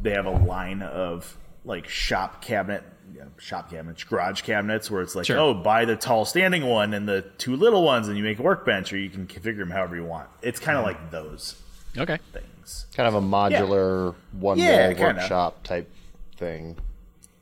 They 0.00 0.10
have 0.12 0.26
a 0.26 0.30
line 0.30 0.82
of 0.82 1.36
like 1.64 1.88
shop 1.88 2.40
cabinet, 2.40 2.84
yeah, 3.14 3.24
shop 3.38 3.70
cabinets, 3.70 4.04
garage 4.04 4.42
cabinets, 4.42 4.90
where 4.90 5.02
it's 5.02 5.14
like, 5.14 5.26
Sure. 5.26 5.38
oh, 5.38 5.54
buy 5.54 5.84
the 5.84 5.96
tall 5.96 6.24
standing 6.24 6.66
one 6.66 6.94
and 6.94 7.08
the 7.08 7.22
two 7.38 7.56
little 7.56 7.82
ones, 7.84 8.08
and 8.08 8.16
you 8.16 8.22
make 8.24 8.38
a 8.38 8.42
workbench, 8.42 8.92
or 8.92 8.98
you 8.98 9.10
can 9.10 9.26
configure 9.26 9.58
them 9.58 9.70
however 9.70 9.96
you 9.96 10.04
want. 10.04 10.28
It's 10.42 10.60
kind 10.60 10.76
of 10.78 10.84
like 10.84 11.10
those 11.10 11.60
okay, 11.96 12.18
things. 12.32 12.86
Kind 12.94 13.08
of 13.08 13.14
a 13.14 13.20
modular 13.26 14.14
one 14.32 14.58
Yeah, 14.58 14.86
wall 14.88 14.94
kinda. 14.96 15.14
workshop 15.20 15.62
type 15.62 15.90
thing. 16.36 16.76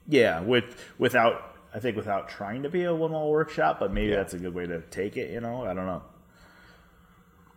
Yeah, 0.09 0.41
with 0.41 0.65
without 0.99 1.57
I 1.75 1.79
think 1.81 1.97
without 1.97 2.29
trying 2.29 2.63
to 2.63 2.69
be 2.71 2.85
a 2.85 2.95
one 2.95 3.13
wall 3.13 3.31
workshop, 3.31 3.79
but 3.81 3.93
maybe 3.93 4.15
that's 4.15 4.35
a 4.35 4.39
good 4.39 4.55
way 4.55 4.67
to 4.67 4.81
take 4.91 5.17
it. 5.17 5.31
You 5.31 5.41
know, 5.41 5.65
I 5.65 5.75
don't 5.75 5.87
know. 5.87 6.03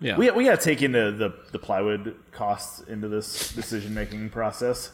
yeah, 0.01 0.17
We 0.17 0.29
we 0.31 0.45
got 0.45 0.59
to 0.59 0.65
take 0.65 0.81
into 0.81 1.11
the 1.11 1.33
the 1.51 1.59
plywood 1.59 2.15
costs 2.31 2.81
into 2.87 3.07
this 3.07 3.53
decision 3.53 3.93
making 3.93 4.29
process, 4.29 4.91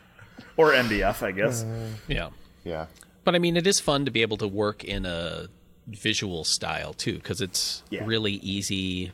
or 0.56 0.72
MDF, 0.72 1.22
I 1.22 1.32
guess. 1.32 1.64
yeah. 2.06 2.28
Yeah. 2.64 2.86
But 3.24 3.34
I 3.34 3.38
mean, 3.38 3.56
it 3.56 3.66
is 3.66 3.80
fun 3.80 4.04
to 4.06 4.10
be 4.10 4.22
able 4.22 4.36
to 4.38 4.48
work 4.48 4.84
in 4.84 5.04
a 5.06 5.48
visual 5.86 6.44
style 6.44 6.92
too, 6.92 7.14
because 7.14 7.40
it's 7.40 7.82
Yeah. 7.90 8.04
really 8.04 8.32
easy 8.34 9.12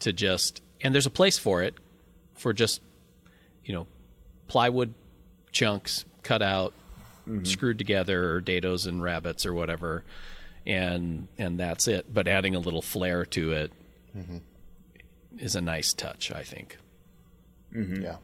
to 0.00 0.12
just 0.12 0.60
and 0.80 0.94
there's 0.94 1.06
a 1.06 1.10
place 1.10 1.38
for 1.38 1.62
it 1.62 1.74
for 2.34 2.52
just 2.52 2.80
you 3.64 3.72
know 3.72 3.86
plywood 4.48 4.92
chunks 5.52 6.04
cut 6.22 6.42
out, 6.42 6.72
mm-hmm. 7.28 7.44
screwed 7.44 7.78
together, 7.78 8.34
or 8.34 8.42
dados 8.42 8.86
and 8.86 9.02
rabbets 9.02 9.46
or 9.46 9.54
whatever, 9.54 10.04
and 10.66 11.28
and 11.38 11.58
that's 11.58 11.88
it. 11.88 12.12
But 12.12 12.28
adding 12.28 12.54
a 12.54 12.58
little 12.58 12.82
flair 12.82 13.24
to 13.26 13.52
it 13.52 13.72
mm-hmm. 14.16 14.38
is 15.38 15.54
a 15.54 15.60
nice 15.60 15.92
touch, 15.92 16.32
I 16.32 16.42
think. 16.42 16.78
Mm-hmm. 17.74 18.02
Yeah. 18.02 18.16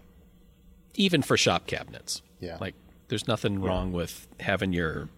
Even 0.95 1.23
for 1.23 1.37
shop 1.37 1.67
cabinets, 1.67 2.21
Yeah. 2.41 2.59
like 2.61 2.75
there's 3.11 3.29
nothing 3.29 3.61
wrong 3.61 3.93
with 3.93 4.26
having 4.40 4.73
your 4.73 5.09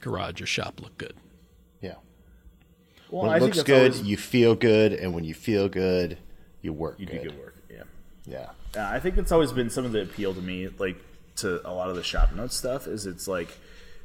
garage 0.00 0.40
or 0.40 0.46
shop 0.46 0.80
look 0.80 0.96
good. 0.96 1.14
Yeah. 1.82 1.94
Well, 3.10 3.24
When 3.26 3.30
it 3.36 3.40
think 3.40 3.42
looks 3.42 3.56
that's 3.58 3.66
good, 3.66 3.92
always- 3.92 4.02
you 4.02 4.16
feel 4.16 4.54
good, 4.54 4.92
and 4.92 5.12
when 5.12 5.24
you 5.24 5.34
feel 5.34 5.68
good, 5.68 6.16
you 6.62 6.72
work 6.72 6.98
you 6.98 7.06
good. 7.06 7.22
do 7.22 7.28
good 7.30 7.38
work. 7.38 7.54
Yeah. 7.70 7.82
Yeah. 8.24 8.50
Uh, 8.76 8.88
I 8.88 9.00
think 9.00 9.16
that's 9.16 9.32
always 9.32 9.52
been 9.52 9.68
some 9.70 9.84
of 9.84 9.92
the 9.92 10.02
appeal 10.02 10.32
to 10.34 10.40
me, 10.40 10.68
like 10.78 10.96
to 11.36 11.60
a 11.68 11.72
lot 11.72 11.90
of 11.90 11.96
the 11.96 12.02
shop 12.02 12.32
notes 12.34 12.56
stuff, 12.56 12.86
is 12.86 13.04
it's 13.06 13.28
like 13.28 13.48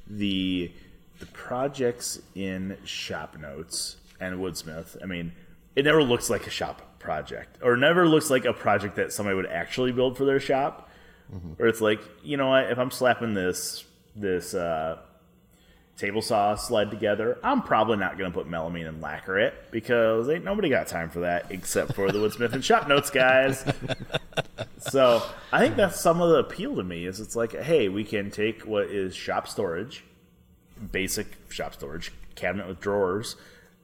the 0.08 0.72
the 1.20 1.26
projects 1.28 2.20
in 2.36 2.78
shop 2.84 3.38
notes 3.38 3.98
and 4.20 4.40
Woodsmith. 4.40 4.98
I 5.02 5.06
mean, 5.06 5.32
it 5.76 5.86
never 5.86 6.04
looks 6.04 6.30
like 6.30 6.48
a 6.48 6.50
shop 6.50 7.00
project, 7.00 7.58
or 7.62 7.76
never 7.78 8.08
looks 8.08 8.30
like 8.30 8.46
a 8.46 8.54
project 8.54 8.96
that 8.96 9.12
somebody 9.14 9.36
would 9.36 9.46
actually 9.46 9.92
build 9.92 10.18
for 10.18 10.26
their 10.26 10.40
shop. 10.40 10.90
Or 11.60 11.68
it's 11.68 11.82
like, 11.82 12.02
you 12.24 12.38
know 12.38 12.50
what? 12.50 12.72
If 12.72 12.78
I'm 12.78 12.92
slapping 12.92 13.34
this 13.34 13.86
this 14.16 14.54
uh, 14.54 15.00
table 15.98 16.22
saw 16.22 16.56
sled 16.56 16.92
together, 16.92 17.38
I'm 17.44 17.62
probably 17.62 17.98
not 17.98 18.18
going 18.18 18.32
to 18.32 18.38
put 18.38 18.48
melamine 18.48 18.88
and 18.88 19.02
lacquer 19.02 19.40
it 19.40 19.54
because 19.72 20.30
ain't 20.30 20.44
nobody 20.44 20.70
got 20.70 20.88
time 20.88 21.10
for 21.10 21.22
that 21.22 21.48
except 21.50 21.94
for 21.94 22.12
the 22.12 22.20
Woodsmith 22.20 22.54
and 22.54 22.64
Shop 22.64 22.88
Notes 22.88 23.10
guys. 23.10 23.64
so 24.80 25.24
I 25.52 25.60
think 25.60 25.76
that's 25.76 26.00
some 26.00 26.22
of 26.22 26.30
the 26.30 26.38
appeal 26.38 26.76
to 26.76 26.84
me 26.84 27.06
is 27.06 27.20
it's 27.20 27.36
like, 27.36 27.54
hey, 27.54 27.90
we 27.90 28.04
can 28.04 28.32
take 28.32 28.64
what 28.64 28.88
is 28.88 29.16
shop 29.16 29.48
storage, 29.48 30.04
basic 30.92 31.38
shop 31.50 31.74
storage 31.74 32.12
cabinet 32.36 32.68
with 32.68 32.80
drawers, 32.80 33.36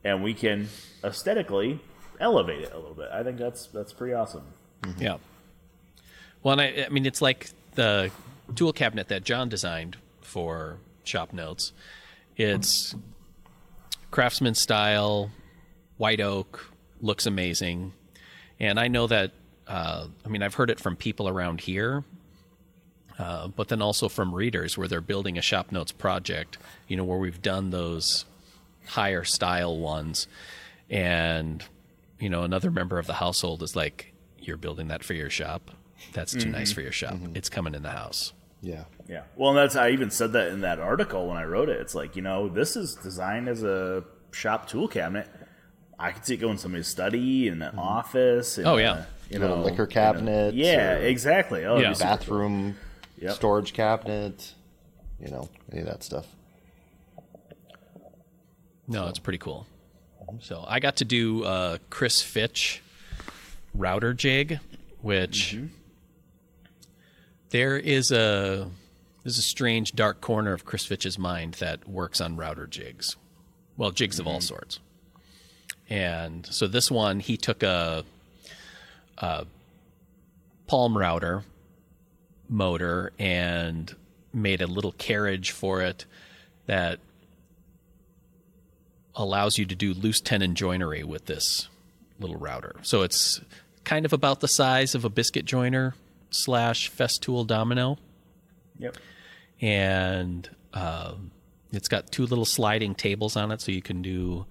and 0.04 0.24
we 0.24 0.34
can 0.34 0.70
aesthetically 1.04 1.80
elevate 2.20 2.62
it 2.62 2.74
a 2.74 2.78
little 2.78 2.96
bit. 2.96 3.10
I 3.12 3.24
think 3.24 3.38
that's 3.38 3.68
that's 3.68 3.94
pretty 3.94 4.14
awesome. 4.14 4.44
Yeah. 4.98 5.18
Well, 6.44 6.60
I, 6.60 6.86
I 6.86 6.90
mean, 6.90 7.06
it's 7.06 7.22
like 7.22 7.50
the 7.76 8.12
tool 8.56 8.74
cabinet 8.74 9.10
that 9.10 9.24
John 9.24 9.50
designed 9.50 9.98
for 10.22 10.78
Shop 11.04 11.34
Notes. 11.34 11.74
It's 12.38 12.96
craftsman 14.12 14.56
style, 14.56 15.32
white 15.98 16.22
oak, 16.22 16.72
looks 17.02 17.26
amazing. 17.26 17.94
And 18.60 18.80
I 18.80 18.88
know 18.88 19.08
that, 19.08 19.32
uh, 19.68 20.08
I 20.26 20.30
mean, 20.30 20.42
I've 20.42 20.56
heard 20.56 20.70
it 20.70 20.80
from 20.80 20.96
people 20.96 21.28
around 21.28 21.62
here, 21.62 22.04
uh, 23.18 23.50
but 23.50 23.68
then 23.68 23.82
also 23.82 24.08
from 24.08 24.34
readers 24.34 24.78
where 24.78 24.88
they're 24.88 25.02
building 25.02 25.38
a 25.38 25.42
Shop 25.42 25.72
Notes 25.72 25.92
project, 25.92 26.58
you 26.88 26.96
know, 26.96 27.04
where 27.04 27.18
we've 27.18 27.42
done 27.42 27.70
those 27.70 28.26
higher 28.88 29.24
style 29.24 29.78
ones. 29.78 30.28
And, 30.90 31.64
you 32.20 32.30
know, 32.30 32.44
another 32.44 32.72
member 32.72 32.98
of 32.98 33.08
the 33.08 33.14
household 33.14 33.62
is 33.62 33.76
like, 33.76 34.14
You're 34.40 34.58
building 34.58 34.88
that 34.88 35.04
for 35.04 35.14
your 35.14 35.30
shop? 35.30 35.72
That's 36.14 36.34
too 36.34 36.50
nice 36.50 36.70
mm-hmm. 36.70 36.76
for 36.76 36.82
your 36.82 36.92
shop. 36.92 37.14
Mm-hmm. 37.14 37.36
It's 37.36 37.50
coming 37.50 37.76
in 37.76 37.84
the 37.84 37.92
house. 37.92 38.34
Yeah. 38.62 38.84
Yeah. 39.08 39.24
Well, 39.36 39.50
and 39.50 39.58
that's 39.58 39.76
I 39.76 39.90
even 39.90 40.12
said 40.12 40.34
that 40.34 40.50
in 40.50 40.62
that 40.62 40.80
article 40.80 41.28
when 41.28 41.38
I 41.38 41.44
wrote 41.44 41.70
it. 41.70 41.80
It's 41.80 41.96
like 41.96 42.16
you 42.16 42.22
know 42.22 42.50
this 42.50 42.76
is 42.76 42.96
designed 42.96 43.48
as 43.48 43.64
a 43.64 44.04
shop 44.32 44.68
tool 44.68 44.88
cabinet. 44.88 45.28
I 45.98 46.12
could 46.12 46.26
see 46.26 46.36
it 46.36 46.38
going 46.38 46.54
in 46.54 46.58
somebody's 46.58 46.88
study 46.88 47.48
in 47.48 47.62
an 47.62 47.72
mm-hmm. 47.72 47.80
office. 47.80 48.58
in 48.58 48.66
Oh, 48.66 48.78
a, 48.78 48.82
yeah. 48.82 49.06
you 49.30 49.40
Little 49.40 49.58
know 49.58 49.64
liquor 49.64 49.88
you 49.90 50.22
know- 50.22 50.50
yeah, 50.54 50.96
exactly. 50.96 51.66
Oh, 51.66 51.78
Yeah. 51.78 51.92
it'd 51.92 51.92
be 51.92 51.96
super 51.96 52.08
cool. 52.10 52.18
Bathroom 52.18 52.76
Yep. 53.18 53.34
storage 53.34 53.74
cabinet, 53.74 54.54
you 55.20 55.30
know, 55.30 55.50
any 55.72 55.82
of 55.82 55.88
that 55.88 56.04
stuff. 56.04 56.26
No, 58.88 59.08
it's 59.08 59.20
pretty 59.20 59.40
cool. 59.40 59.68
So 60.40 60.64
I 60.68 60.80
got 60.80 60.98
to 60.98 61.06
do 61.06 61.44
uh, 61.44 61.78
Chris 61.90 62.22
Fitch 62.22 62.82
router 63.74 64.14
jig, 64.14 64.60
which 65.02 65.58
there 67.50 67.78
is 67.78 68.12
a 68.12 68.70
there's 69.24 69.38
a 69.38 69.44
strange 69.44 69.94
dark 69.94 70.22
corner 70.22 70.54
of 70.54 70.66
Chris 70.66 70.86
Fitch's 70.86 71.20
mind 71.20 71.56
that 71.56 71.88
works 71.88 72.22
on 72.22 72.38
router 72.38 72.68
jigs. 72.68 73.16
Well, 73.78 73.92
jigs 73.92 74.20
of 74.20 74.28
all 74.28 74.36
mm-hmm. 74.36 74.42
sorts. 74.42 74.80
And 75.90 76.46
so 76.46 76.68
this 76.68 76.90
one, 76.92 77.20
he 77.20 77.36
took 77.36 77.64
a, 77.64 78.04
a 79.18 79.46
palm 80.68 80.98
router 80.98 81.44
motor 82.48 83.12
and 83.20 83.94
made 84.34 84.62
a 84.62 84.68
little 84.68 84.92
carriage 84.94 85.52
for 85.52 85.82
it 85.82 86.06
that 86.68 87.00
allows 89.16 89.58
you 89.58 89.66
to 89.66 89.76
do 89.76 89.94
loose 89.94 90.22
tenon 90.22 90.56
joinery 90.56 91.04
with 91.04 91.26
this 91.26 91.68
little 92.20 92.38
router. 92.38 92.76
So 92.84 93.02
it's 93.02 93.42
kind 93.84 94.06
of 94.06 94.14
about 94.14 94.40
the 94.40 94.48
size 94.48 94.96
of 94.96 95.04
a 95.04 95.10
biscuit 95.10 95.46
joiner 95.46 95.96
slash 96.30 96.92
Festool 96.92 97.46
domino, 97.46 97.98
Yep. 98.78 98.98
and 99.62 100.50
um, 100.74 101.32
it's 101.72 101.88
got 101.88 102.12
two 102.12 102.26
little 102.26 102.46
sliding 102.46 102.96
tables 102.96 103.36
on 103.36 103.52
it, 103.52 103.62
so 103.62 103.72
you 103.72 103.82
can 103.82 104.02
do 104.02 104.46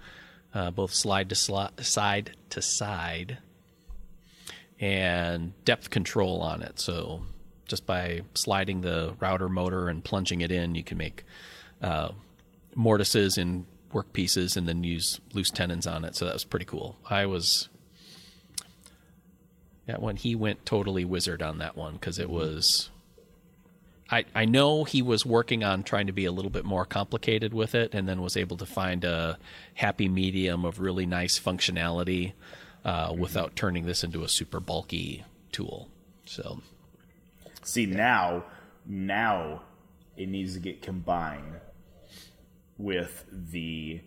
uh, 0.55 0.71
both 0.71 0.93
slide 0.93 1.29
to 1.29 1.35
sli- 1.35 1.85
side 1.85 2.37
to 2.51 2.61
side 2.63 3.39
and 4.81 5.53
depth 5.65 5.91
control 5.91 6.41
on 6.41 6.63
it. 6.63 6.79
So 6.79 7.23
just 7.67 7.87
by 7.87 8.23
sliding 8.35 8.81
the 8.83 9.15
router 9.21 9.49
motor 9.49 9.89
and 9.89 10.03
plunging 10.05 10.41
it 10.41 10.51
in, 10.51 10.75
you 10.75 10.85
can 10.85 10.99
make 10.99 11.25
uh, 11.83 12.11
mortises 12.75 13.37
and 13.39 13.67
work 13.93 14.13
pieces, 14.13 14.57
and 14.57 14.69
then 14.69 14.85
use 14.85 15.19
loose 15.33 15.51
tenons 15.51 15.87
on 15.87 16.05
it. 16.05 16.15
So 16.15 16.27
that 16.27 16.35
was 16.35 16.45
pretty 16.45 16.67
cool. 16.67 16.97
I 17.09 17.25
was 17.27 17.69
that 19.89 20.01
one. 20.01 20.17
He 20.17 20.37
went 20.37 20.65
totally 20.65 21.05
wizard 21.05 21.43
on 21.43 21.59
that 21.59 21.77
one 21.77 21.95
because 21.95 22.19
it 22.19 22.31
was. 22.31 22.91
I, 24.11 24.25
I 24.35 24.45
know 24.45 24.85
he 24.85 25.03
was 25.03 25.27
working 25.27 25.65
on 25.65 25.83
trying 25.83 26.07
to 26.07 26.13
be 26.13 26.25
a 26.25 26.33
little 26.33 26.51
bit 26.51 26.65
more 26.65 26.87
complicated 26.87 27.53
with 27.53 27.75
it 27.75 27.95
and 27.95 28.09
then 28.09 28.23
was 28.23 28.37
able 28.39 28.57
to 28.59 28.65
find 28.65 29.05
a 29.05 29.39
happy 29.75 30.09
medium 30.09 30.65
of 30.65 30.79
really 30.79 31.05
nice 31.05 31.39
functionality 31.39 32.33
uh, 32.87 33.15
without 33.17 33.55
turning 33.55 33.85
this 33.85 34.03
into 34.05 34.23
a 34.23 34.29
super 34.29 34.61
bulky 34.61 35.25
tool. 35.53 35.89
So, 36.25 36.63
See 37.63 37.85
now, 37.85 38.45
now 38.87 39.63
it 40.17 40.29
needs 40.29 40.55
to 40.55 40.61
get 40.61 40.81
combined 40.81 41.61
with 42.79 43.27
the 43.31 44.01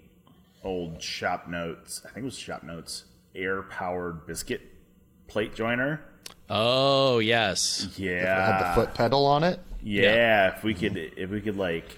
old 0.64 1.02
shop 1.02 1.48
notes. 1.48 2.02
I 2.06 2.10
think 2.10 2.24
it 2.24 2.26
was 2.26 2.38
shop 2.38 2.64
notes 2.64 3.06
air 3.36 3.62
powered 3.62 4.26
biscuit 4.26 4.62
plate 5.32 5.56
joiner. 5.56 6.02
oh, 6.50 7.20
yes. 7.20 7.88
Yeah, 7.98 8.12
It 8.12 8.26
had 8.26 8.60
the 8.72 8.76
foot 8.76 8.94
pedal 8.94 9.26
on 9.26 9.44
it. 9.46 9.60
Yeah, 9.82 10.56
if 10.56 10.64
we 10.64 10.74
could, 10.74 10.98
if 10.98 11.30
we 11.30 11.40
could 11.42 11.58
like, 11.58 11.96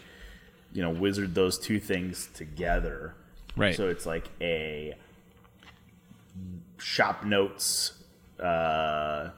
you 0.71 0.81
know, 0.83 0.91
wizard 0.91 1.33
those 1.35 1.57
two 1.59 1.79
things 1.79 2.29
together. 2.33 3.15
Right. 3.57 3.75
So 3.75 3.89
it's 3.89 4.05
like 4.05 4.29
a 4.39 4.95
shop 6.77 7.25
notes 7.25 7.93
uh, 8.39 9.31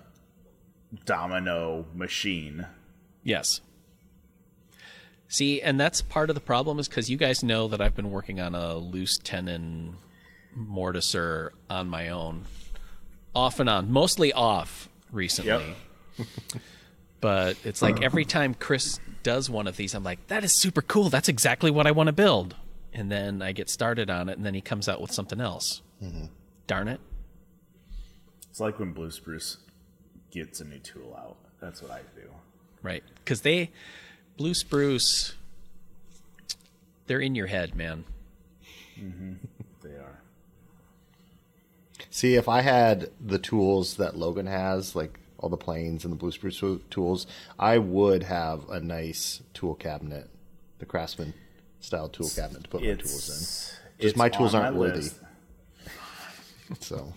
domino 1.05 1.85
machine. 1.93 2.67
Yes. 3.23 3.61
See, 5.27 5.61
and 5.61 5.79
that's 5.79 6.01
part 6.01 6.29
of 6.29 6.35
the 6.35 6.41
problem 6.41 6.77
is 6.79 6.87
because 6.87 7.09
you 7.09 7.17
guys 7.17 7.43
know 7.43 7.67
that 7.69 7.81
I've 7.81 7.95
been 7.95 8.11
working 8.11 8.39
on 8.39 8.53
a 8.55 8.75
loose 8.75 9.17
tenon 9.17 9.97
mortiser 10.57 11.49
on 11.69 11.87
my 11.89 12.09
own, 12.09 12.45
off 13.35 13.59
and 13.59 13.69
on, 13.69 13.91
mostly 13.91 14.33
off 14.33 14.89
recently. 15.11 15.75
but 17.21 17.57
it's 17.63 17.81
like 17.81 18.01
every 18.01 18.25
time 18.25 18.53
Chris 18.53 18.99
does 19.23 19.49
one 19.49 19.67
of 19.67 19.77
these, 19.77 19.93
I'm 19.93 20.03
like, 20.03 20.27
that 20.27 20.43
is 20.43 20.53
super 20.53 20.81
cool. 20.81 21.09
That's 21.09 21.29
exactly 21.29 21.71
what 21.71 21.85
I 21.85 21.91
want 21.91 22.07
to 22.07 22.13
build. 22.13 22.55
And 22.93 23.11
then 23.11 23.41
I 23.41 23.51
get 23.51 23.69
started 23.69 24.09
on 24.09 24.29
it, 24.29 24.37
and 24.37 24.45
then 24.45 24.53
he 24.53 24.61
comes 24.61 24.87
out 24.87 25.01
with 25.01 25.11
something 25.11 25.41
else. 25.41 25.81
Mm-hmm. 26.01 26.25
Darn 26.67 26.87
it. 26.87 27.01
It's 28.49 28.61
like 28.61 28.79
when 28.79 28.93
Blue 28.93 29.11
Spruce 29.11 29.57
gets 30.31 30.61
a 30.61 30.65
new 30.65 30.79
tool 30.79 31.13
out. 31.17 31.35
That's 31.59 31.81
what 31.81 31.91
I 31.91 31.99
do. 32.15 32.29
Right. 32.81 33.03
Because 33.15 33.41
they, 33.41 33.71
Blue 34.37 34.53
Spruce, 34.53 35.33
they're 37.07 37.19
in 37.19 37.35
your 37.35 37.47
head, 37.47 37.75
man. 37.75 38.05
Are. 38.97 39.35
See, 42.15 42.35
if 42.35 42.47
I 42.47 42.61
had 42.61 43.09
the 43.19 43.37
tools 43.37 43.97
that 43.97 44.15
Logan 44.15 44.47
has, 44.47 44.95
like 44.95 45.19
all 45.37 45.49
the 45.49 45.57
planes 45.57 46.05
and 46.05 46.13
the 46.13 46.15
Blue 46.15 46.31
Spruce 46.31 46.63
tools, 46.89 47.27
I 47.59 47.77
would 47.77 48.23
have 48.23 48.69
a 48.69 48.79
nice 48.79 49.43
tool 49.53 49.75
cabinet, 49.75 50.29
the 50.79 50.85
Craftsman 50.85 51.33
style 51.81 52.07
tool 52.07 52.29
cabinet 52.29 52.63
to 52.63 52.69
put 52.69 52.83
my 52.83 52.93
tools 52.93 53.27
in. 53.27 53.35
it's 53.35 53.99
Just 53.99 54.15
my 54.15 54.29
tools 54.29 54.55
aren't 54.55 54.77
worthy. 54.77 54.99
list. 54.99 55.19
So 56.79 57.13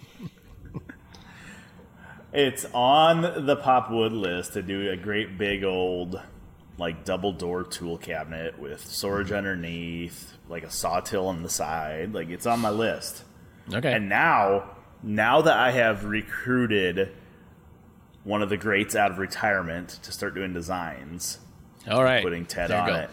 It's 2.32 2.64
on 2.74 3.46
the 3.46 3.56
Popwood 3.56 4.20
list 4.20 4.54
to 4.54 4.62
do 4.62 4.90
a 4.90 4.96
great 4.96 5.38
big 5.38 5.62
old, 5.62 6.20
like 6.76 7.04
double 7.04 7.30
door 7.30 7.62
tool 7.62 7.98
cabinet 7.98 8.58
with 8.58 8.84
storage 8.84 9.28
mm-hmm. 9.28 9.36
underneath, 9.36 10.36
like 10.48 10.64
a 10.64 10.70
sawtill 10.70 11.28
on 11.28 11.44
the 11.44 11.50
side. 11.50 12.14
Like 12.14 12.30
it's 12.30 12.46
on 12.46 12.58
my 12.58 12.70
list. 12.70 13.22
Okay. 13.72 13.92
And 13.92 14.08
now, 14.08 14.74
now 15.02 15.42
that 15.42 15.56
I 15.56 15.70
have 15.72 16.04
recruited 16.04 17.10
one 18.24 18.42
of 18.42 18.48
the 18.48 18.56
greats 18.56 18.94
out 18.94 19.10
of 19.10 19.18
retirement 19.18 19.88
to 20.02 20.12
start 20.12 20.34
doing 20.34 20.52
designs, 20.52 21.38
All 21.90 22.02
right. 22.04 22.22
putting 22.22 22.44
Ted 22.46 22.70
on 22.70 22.88
go. 22.88 22.94
it. 22.94 23.10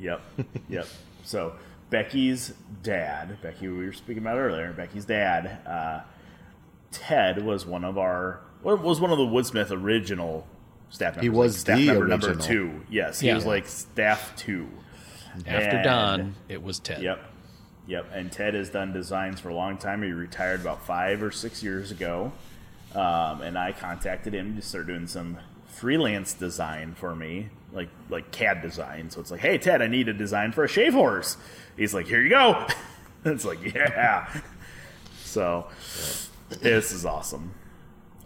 Yep, 0.00 0.20
yep. 0.68 0.86
So 1.24 1.54
Becky's 1.90 2.54
dad, 2.82 3.38
Becky, 3.42 3.68
we 3.68 3.86
were 3.86 3.92
speaking 3.92 4.22
about 4.22 4.38
earlier. 4.38 4.72
Becky's 4.72 5.04
dad, 5.04 5.58
uh, 5.66 6.00
Ted 6.90 7.44
was 7.44 7.64
one 7.66 7.84
of 7.84 7.98
our 7.98 8.40
well, 8.62 8.76
was 8.76 9.00
one 9.00 9.10
of 9.10 9.18
the 9.18 9.24
Woodsmith 9.24 9.70
original 9.70 10.46
staff 10.90 11.14
members. 11.16 11.22
He 11.22 11.28
was 11.30 11.54
like 11.54 11.60
staff 11.60 11.78
the 11.78 11.86
member 11.86 12.06
number 12.08 12.34
two. 12.34 12.80
Yes, 12.90 13.20
he 13.20 13.28
Yeah. 13.28 13.34
was 13.36 13.46
like 13.46 13.66
staff 13.66 14.34
two. 14.36 14.68
After 15.46 15.76
And- 15.76 15.84
Don, 15.84 16.34
it 16.48 16.62
was 16.62 16.78
Ted. 16.80 17.02
Yep. 17.02 17.24
Yep. 17.86 18.10
And 18.12 18.30
Ted 18.30 18.54
has 18.54 18.70
done 18.70 18.92
designs 18.92 19.40
for 19.40 19.48
a 19.48 19.54
long 19.54 19.76
time. 19.76 20.02
He 20.02 20.10
retired 20.10 20.60
about 20.60 20.84
five 20.86 21.22
or 21.22 21.30
six 21.30 21.62
years 21.62 21.90
ago. 21.90 22.32
Um, 22.94 23.42
and 23.42 23.56
I 23.56 23.72
contacted 23.72 24.34
him 24.34 24.56
to 24.56 24.62
start 24.62 24.86
doing 24.86 25.06
some 25.06 25.38
freelance 25.66 26.34
design 26.34 26.94
for 26.94 27.14
me, 27.14 27.48
like 27.72 27.88
like 28.08 28.32
CAD 28.32 28.62
design. 28.62 29.10
So 29.10 29.20
it's 29.20 29.30
like, 29.30 29.40
hey 29.40 29.58
Ted, 29.58 29.80
I 29.80 29.86
need 29.86 30.08
a 30.08 30.12
design 30.12 30.52
for 30.52 30.64
a 30.64 30.68
shave 30.68 30.92
horse. 30.92 31.36
He's 31.76 31.94
like, 31.94 32.06
here 32.06 32.20
you 32.20 32.30
go. 32.30 32.66
it's 33.24 33.44
like, 33.44 33.62
yeah. 33.62 34.28
So 35.24 35.68
this 36.48 36.90
is 36.90 37.04
awesome. 37.04 37.54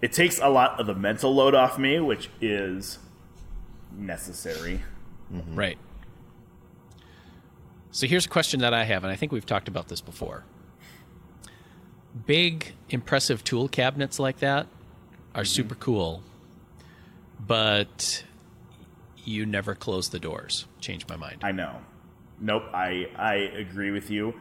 It 0.01 0.13
takes 0.13 0.39
a 0.39 0.49
lot 0.49 0.81
of 0.81 0.87
the 0.87 0.95
mental 0.95 1.35
load 1.35 1.55
off 1.55 1.79
me, 1.79 2.01
which 2.01 2.29
is 2.41 2.99
necessary. 3.93 4.83
Right. 5.31 5.79
So 7.95 8.09
here's 8.09 8.27
a 8.27 8.29
question 8.29 8.59
that 8.59 8.75
I 8.75 8.83
have, 8.83 9.05
and 9.05 9.13
I 9.13 9.15
think 9.15 9.31
we've 9.31 9.47
talked 9.47 9.69
about 9.69 9.87
this 9.87 10.01
before. 10.01 10.43
Big, 12.27 12.73
impressive 12.91 13.45
tool 13.45 13.69
cabinets 13.69 14.19
like 14.19 14.39
that 14.41 14.67
are 15.33 15.45
super 15.45 15.77
cool, 15.77 16.21
but 17.39 18.25
you 19.25 19.47
never 19.47 19.77
close 19.77 20.09
the 20.09 20.19
doors. 20.19 20.67
Change 20.81 21.07
my 21.07 21.15
mind. 21.15 21.43
I 21.45 21.53
know. 21.53 21.77
Nope, 22.41 22.65
I 22.75 23.11
I 23.17 23.35
agree 23.35 23.93
with 23.93 24.11
you. 24.11 24.35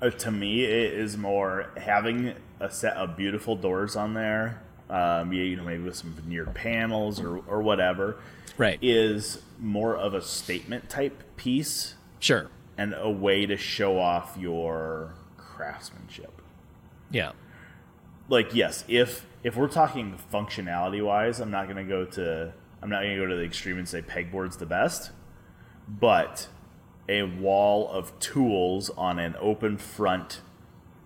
Uh, 0.00 0.08
to 0.08 0.30
me, 0.30 0.64
it 0.64 0.94
is 0.94 1.18
more 1.18 1.66
having 1.76 2.34
a 2.60 2.70
set 2.70 2.96
of 2.96 3.14
beautiful 3.14 3.56
doors 3.56 3.94
on 3.94 4.14
there. 4.14 4.62
Um, 4.88 5.34
you 5.34 5.54
know, 5.54 5.64
maybe 5.64 5.82
with 5.82 5.96
some 5.96 6.12
veneered 6.14 6.54
panels 6.54 7.20
or 7.20 7.42
or 7.46 7.60
whatever, 7.60 8.16
Right. 8.56 8.78
is 8.80 9.42
more 9.58 9.94
of 9.98 10.14
a 10.14 10.22
statement 10.22 10.88
type 10.88 11.22
piece 11.36 11.94
Sure. 12.20 12.48
And 12.80 12.94
a 12.96 13.10
way 13.10 13.44
to 13.44 13.58
show 13.58 13.98
off 13.98 14.38
your 14.40 15.12
craftsmanship. 15.36 16.40
Yeah. 17.10 17.32
like 18.30 18.54
yes, 18.54 18.84
if 18.88 19.26
if 19.42 19.54
we're 19.54 19.68
talking 19.68 20.18
functionality 20.32 21.04
wise, 21.04 21.40
I'm 21.40 21.50
not 21.50 21.68
gonna 21.68 21.84
go 21.84 22.06
to 22.06 22.54
I'm 22.82 22.88
not 22.88 23.02
gonna 23.02 23.16
go 23.16 23.26
to 23.26 23.36
the 23.36 23.44
extreme 23.44 23.76
and 23.76 23.86
say 23.86 24.00
pegboard's 24.00 24.56
the 24.56 24.64
best, 24.64 25.10
but 25.86 26.48
a 27.06 27.24
wall 27.24 27.90
of 27.90 28.18
tools 28.18 28.88
on 28.96 29.18
an 29.18 29.36
open 29.38 29.76
front 29.76 30.40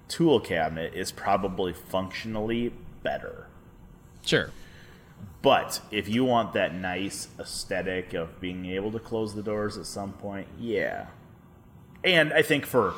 tool 0.06 0.38
cabinet 0.38 0.94
is 0.94 1.10
probably 1.10 1.72
functionally 1.72 2.72
better. 3.02 3.48
Sure. 4.24 4.50
But 5.42 5.80
if 5.90 6.08
you 6.08 6.24
want 6.24 6.52
that 6.52 6.72
nice 6.72 7.26
aesthetic 7.40 8.14
of 8.14 8.40
being 8.40 8.66
able 8.66 8.92
to 8.92 9.00
close 9.00 9.34
the 9.34 9.42
doors 9.42 9.76
at 9.76 9.86
some 9.86 10.12
point, 10.12 10.46
yeah. 10.60 11.06
And 12.04 12.32
I 12.32 12.42
think 12.42 12.66
for 12.66 12.94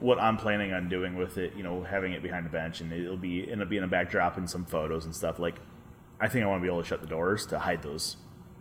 what 0.00 0.18
I'm 0.18 0.36
planning 0.36 0.72
on 0.72 0.88
doing 0.88 1.16
with 1.16 1.38
it, 1.38 1.54
you 1.56 1.62
know, 1.62 1.82
having 1.82 2.12
it 2.12 2.22
behind 2.22 2.44
the 2.46 2.50
bench 2.50 2.80
and 2.80 2.92
it'll 2.92 3.16
be 3.16 3.48
it'll 3.50 3.66
be 3.66 3.76
in 3.76 3.84
a 3.84 3.88
backdrop 3.88 4.36
and 4.36 4.48
some 4.48 4.64
photos 4.64 5.04
and 5.04 5.14
stuff. 5.14 5.38
Like, 5.38 5.56
I 6.20 6.28
think 6.28 6.44
I 6.44 6.48
want 6.48 6.60
to 6.60 6.62
be 6.62 6.68
able 6.68 6.82
to 6.82 6.88
shut 6.88 7.00
the 7.02 7.06
doors 7.06 7.46
to 7.46 7.58
hide 7.58 7.82
those 7.82 8.16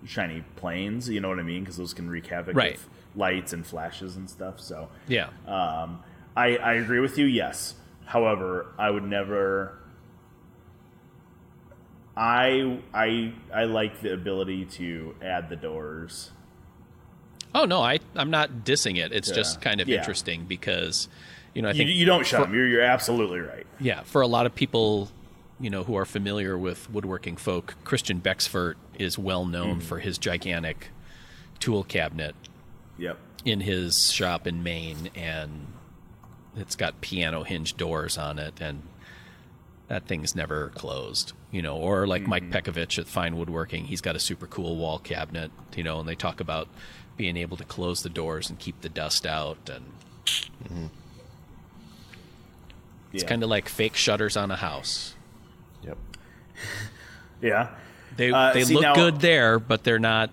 shiny 0.05 0.43
planes. 0.57 1.09
You 1.09 1.21
know 1.21 1.29
what 1.29 1.39
I 1.39 1.43
mean? 1.43 1.63
Because 1.63 1.77
those 1.77 1.93
can 1.93 2.09
wreak 2.09 2.27
havoc 2.27 2.55
Right. 2.55 2.73
with 2.73 2.87
lights 3.15 3.53
and 3.53 3.65
flashes 3.65 4.15
and 4.17 4.29
stuff. 4.29 4.59
So 4.59 4.89
Yeah. 5.07 5.29
um, 5.47 6.03
I, 6.35 6.57
I 6.57 6.73
agree 6.73 6.99
with 6.99 7.17
you. 7.17 7.25
Yes. 7.25 7.75
However, 8.05 8.67
I 8.77 8.89
would 8.91 9.03
never. 9.05 9.79
I 12.17 12.79
I 12.93 13.33
I 13.53 13.63
like 13.65 14.01
the 14.01 14.13
ability 14.13 14.65
to 14.65 15.15
add 15.21 15.49
the 15.49 15.55
doors. 15.55 16.31
Oh 17.55 17.65
no, 17.65 17.81
I 17.81 17.99
I'm 18.15 18.29
not 18.29 18.63
dissing 18.65 18.97
it. 19.03 19.11
It's 19.11 19.31
just 19.31 19.61
kind 19.61 19.81
of 19.81 19.87
Yeah. 19.87 19.97
interesting 19.99 20.45
because 20.45 21.07
you 21.55 21.61
know 21.61 21.69
I 21.69 21.73
think 21.73 21.89
you 21.89 22.05
don't 22.05 22.25
shut 22.27 22.41
them. 22.41 22.53
You're 22.53 22.67
you're 22.67 22.81
absolutely 22.81 23.39
right. 23.39 23.65
yeah 23.79 24.01
for 24.03 24.21
a 24.21 24.27
lot 24.27 24.45
of 24.45 24.53
people 24.53 25.09
you 25.59 25.69
know 25.69 25.83
who 25.83 25.95
are 25.95 26.05
familiar 26.05 26.57
with 26.57 26.89
woodworking 26.91 27.37
folk, 27.37 27.75
Christian 27.85 28.19
Becksvoort 28.21 28.75
is 28.99 29.17
well 29.17 29.45
known 29.45 29.79
mm. 29.79 29.83
for 29.83 29.99
his 29.99 30.17
gigantic 30.17 30.89
tool 31.59 31.83
cabinet 31.85 32.35
Yep. 32.97 33.17
in 33.45 33.61
his 33.61 34.11
shop 34.11 34.47
in 34.47 34.63
Maine, 34.63 35.09
and 35.15 35.67
it's 36.57 36.75
got 36.75 36.99
piano 37.01 37.43
hinge 37.43 37.77
doors 37.77 38.17
on 38.17 38.37
it, 38.37 38.59
and 38.59 38.81
that 39.87 40.07
thing's 40.07 40.35
never 40.35 40.69
closed. 40.69 41.33
You 41.51 41.61
know, 41.61 41.75
or 41.77 42.07
like 42.07 42.27
Mike 42.27 42.49
Pekovich 42.49 42.97
at 42.99 43.07
Fine 43.07 43.37
Woodworking, 43.37 43.85
he's 43.85 44.01
got 44.01 44.15
a 44.15 44.19
super 44.19 44.47
cool 44.47 44.75
wall 44.77 44.99
cabinet. 44.99 45.51
You 45.75 45.83
know, 45.83 45.99
and 45.99 46.07
they 46.09 46.15
talk 46.15 46.39
about 46.39 46.67
being 47.17 47.37
able 47.37 47.55
to 47.57 47.63
close 47.63 48.03
the 48.03 48.09
doors 48.09 48.49
and 48.49 48.59
keep 48.59 48.81
the 48.81 48.89
dust 48.89 49.25
out, 49.25 49.69
and 49.69 50.89
it's 53.13 53.23
Yeah. 53.23 53.29
kind 53.29 53.43
of 53.43 53.49
like 53.49 53.69
fake 53.69 53.95
shutters 53.95 54.35
on 54.35 54.51
a 54.51 54.55
house. 54.55 55.15
Yep. 55.83 55.97
Yeah. 57.41 57.75
They 58.17 58.31
Uh, 58.31 58.53
they 58.53 58.63
see, 58.63 58.73
look 58.73 58.81
now- 58.83 58.95
good 58.95 59.19
there, 59.19 59.59
but 59.59 59.83
they're 59.83 59.99
not 59.99 60.31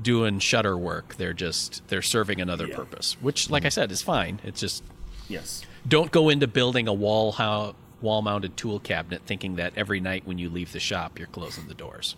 doing 0.00 0.38
shutter 0.38 0.78
work. 0.78 1.16
They're 1.16 1.32
just 1.34 1.86
they're 1.88 2.00
serving 2.00 2.40
another 2.40 2.68
Yeah. 2.68 2.76
purpose, 2.76 3.16
which, 3.20 3.50
like 3.50 3.64
I 3.64 3.68
said, 3.68 3.90
is 3.90 4.00
fine. 4.02 4.40
It's 4.44 4.60
just 4.60 4.82
Yes. 5.28 5.62
don't 5.86 6.10
go 6.12 6.28
into 6.28 6.46
building 6.46 6.86
a 6.88 6.92
wall 6.92 7.32
how 7.32 7.74
wall 8.00 8.22
mounted 8.22 8.56
tool 8.56 8.78
cabinet 8.78 9.22
thinking 9.26 9.56
that 9.56 9.72
every 9.76 10.00
night 10.00 10.26
when 10.26 10.38
you 10.38 10.48
leave 10.48 10.72
the 10.72 10.80
shop 10.80 11.18
you're 11.18 11.28
closing 11.28 11.66
the 11.66 11.74
doors. 11.74 12.16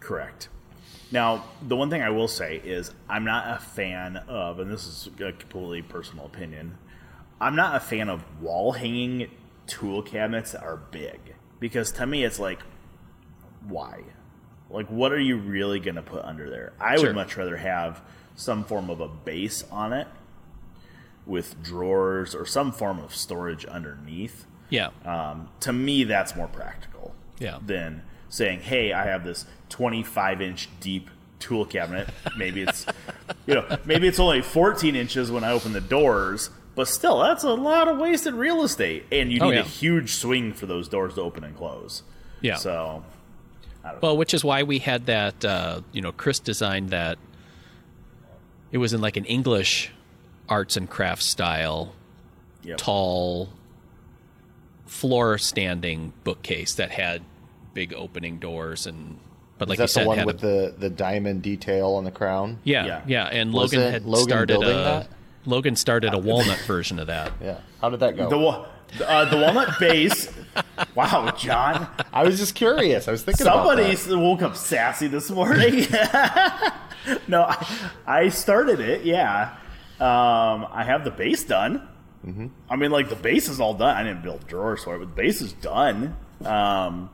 Correct. 0.00 0.48
Now, 1.10 1.44
the 1.62 1.76
one 1.76 1.88
thing 1.90 2.02
I 2.02 2.10
will 2.10 2.28
say 2.28 2.56
is 2.62 2.92
I'm 3.08 3.24
not 3.24 3.56
a 3.56 3.60
fan 3.62 4.16
of, 4.28 4.58
and 4.58 4.70
this 4.70 4.86
is 4.86 5.08
a 5.20 5.32
completely 5.32 5.82
personal 5.82 6.26
opinion, 6.26 6.76
I'm 7.40 7.56
not 7.56 7.76
a 7.76 7.80
fan 7.80 8.08
of 8.08 8.22
wall 8.42 8.72
hanging 8.72 9.30
tool 9.66 10.02
cabinets 10.02 10.52
that 10.52 10.62
are 10.62 10.76
big. 10.76 11.34
Because 11.60 11.92
to 11.92 12.06
me, 12.06 12.24
it's 12.24 12.38
like, 12.38 12.60
why? 13.66 14.02
Like, 14.70 14.88
what 14.88 15.12
are 15.12 15.20
you 15.20 15.38
really 15.38 15.80
going 15.80 15.94
to 15.94 16.02
put 16.02 16.24
under 16.24 16.50
there? 16.50 16.72
I 16.80 16.96
Sure. 16.96 17.06
would 17.06 17.14
much 17.14 17.36
rather 17.36 17.56
have 17.56 18.02
some 18.36 18.64
form 18.64 18.90
of 18.90 19.00
a 19.00 19.08
base 19.08 19.64
on 19.70 19.92
it 19.92 20.08
with 21.26 21.62
drawers 21.62 22.34
or 22.34 22.44
some 22.46 22.70
form 22.72 22.98
of 22.98 23.14
storage 23.14 23.64
underneath. 23.66 24.46
Yeah. 24.70 24.90
Um, 25.04 25.48
to 25.60 25.72
me, 25.72 26.04
that's 26.04 26.36
more 26.36 26.48
practical 26.48 27.14
Yeah. 27.38 27.58
than 27.64 28.02
saying, 28.28 28.60
"Hey, 28.60 28.92
I 28.92 29.04
have 29.06 29.24
this 29.24 29.46
25 29.70 30.40
inch 30.42 30.68
deep 30.80 31.10
tool 31.38 31.64
cabinet. 31.64 32.08
Maybe 32.36 32.62
it's, 32.62 32.84
you 33.46 33.54
know, 33.54 33.78
maybe 33.84 34.08
it's 34.08 34.18
only 34.18 34.42
14 34.42 34.96
inches 34.96 35.30
when 35.30 35.44
I 35.44 35.52
open 35.52 35.72
the 35.72 35.80
doors, 35.80 36.50
but 36.74 36.88
still, 36.88 37.20
that's 37.20 37.44
a 37.44 37.54
lot 37.54 37.86
of 37.88 37.98
wasted 37.98 38.34
real 38.34 38.62
estate, 38.64 39.04
and 39.12 39.32
you 39.32 39.40
Oh, 39.40 39.48
need 39.50 39.54
yeah. 39.56 39.60
a 39.60 39.64
huge 39.64 40.14
swing 40.14 40.52
for 40.52 40.66
those 40.66 40.88
doors 40.88 41.14
to 41.14 41.20
open 41.22 41.44
and 41.44 41.56
close. 41.56 42.02
Yeah. 42.40 42.56
So, 42.56 43.04
Well, 44.02 44.16
which 44.16 44.34
is 44.34 44.44
why 44.44 44.64
we 44.64 44.80
had 44.80 45.06
that. 45.06 45.44
Uh, 45.44 45.80
you 45.92 46.02
know, 46.02 46.12
Chris 46.12 46.38
designed 46.40 46.90
that. 46.90 47.18
It 48.70 48.78
was 48.78 48.92
in 48.92 49.00
like 49.00 49.16
an 49.16 49.24
English 49.24 49.90
arts 50.48 50.76
and 50.76 50.88
crafts 50.90 51.24
style, 51.24 51.94
yep. 52.62 52.76
tall, 52.78 53.48
floor 54.88 55.38
standing 55.38 56.12
bookcase 56.24 56.74
that 56.74 56.90
had 56.90 57.22
big 57.74 57.94
opening 57.94 58.38
doors 58.38 58.86
and. 58.86 59.18
But 59.58 59.66
Is 59.66 59.70
like 59.70 59.78
that 59.78 59.82
you 59.84 59.88
said, 59.88 60.04
the 60.04 60.08
one 60.08 60.18
had 60.18 60.26
with 60.26 60.44
a, 60.44 60.46
the, 60.46 60.74
the 60.78 60.90
diamond 60.90 61.42
detail 61.42 61.94
on 61.94 62.04
the 62.04 62.12
crown? 62.12 62.60
yeah, 62.62 62.86
Yeah. 62.86 63.02
yeah, 63.08 63.24
and 63.26 63.52
Was 63.52 63.72
Logan 63.74 63.92
had 63.92 64.04
Logan 64.04 64.28
started 64.28 64.62
a 64.62 64.66
that? 64.66 65.08
Logan 65.46 65.74
started 65.74 66.14
a 66.14 66.18
walnut 66.28 66.60
version 66.60 67.00
of 67.00 67.08
that. 67.08 67.32
Yeah. 67.42 67.58
How 67.80 67.90
did 67.90 67.98
that 68.00 68.16
go? 68.16 68.28
the 68.28 69.06
uh, 69.08 69.24
the 69.28 69.36
walnut 69.36 69.78
base. 69.80 70.32
wow, 70.94 71.34
John. 71.36 71.88
I 72.12 72.22
was 72.22 72.38
just 72.38 72.54
curious. 72.54 73.08
I 73.08 73.10
was 73.10 73.22
thinking 73.22 73.44
Somebody 73.44 73.82
about 73.82 73.98
that. 74.04 74.18
woke 74.18 74.42
up 74.42 74.56
sassy 74.56 75.08
this 75.08 75.28
morning. 75.28 75.86
no, 77.28 77.42
I, 77.42 77.66
I 78.06 78.28
started 78.28 78.80
it. 78.80 79.04
Yeah, 79.04 79.56
um, 80.00 80.66
I 80.70 80.84
have 80.86 81.02
the 81.04 81.10
base 81.10 81.42
done. 81.44 81.86
Mm-hmm. 82.26 82.48
I 82.68 82.76
mean, 82.76 82.90
like 82.90 83.08
the 83.08 83.16
base 83.16 83.48
is 83.48 83.60
all 83.60 83.74
done. 83.74 83.94
I 83.96 84.02
didn't 84.02 84.22
build 84.22 84.46
drawers 84.46 84.84
for 84.84 84.96
it, 84.96 84.98
but 84.98 85.14
the 85.14 85.22
base 85.22 85.40
is 85.40 85.52
done. 85.52 86.16
Um, 86.44 87.10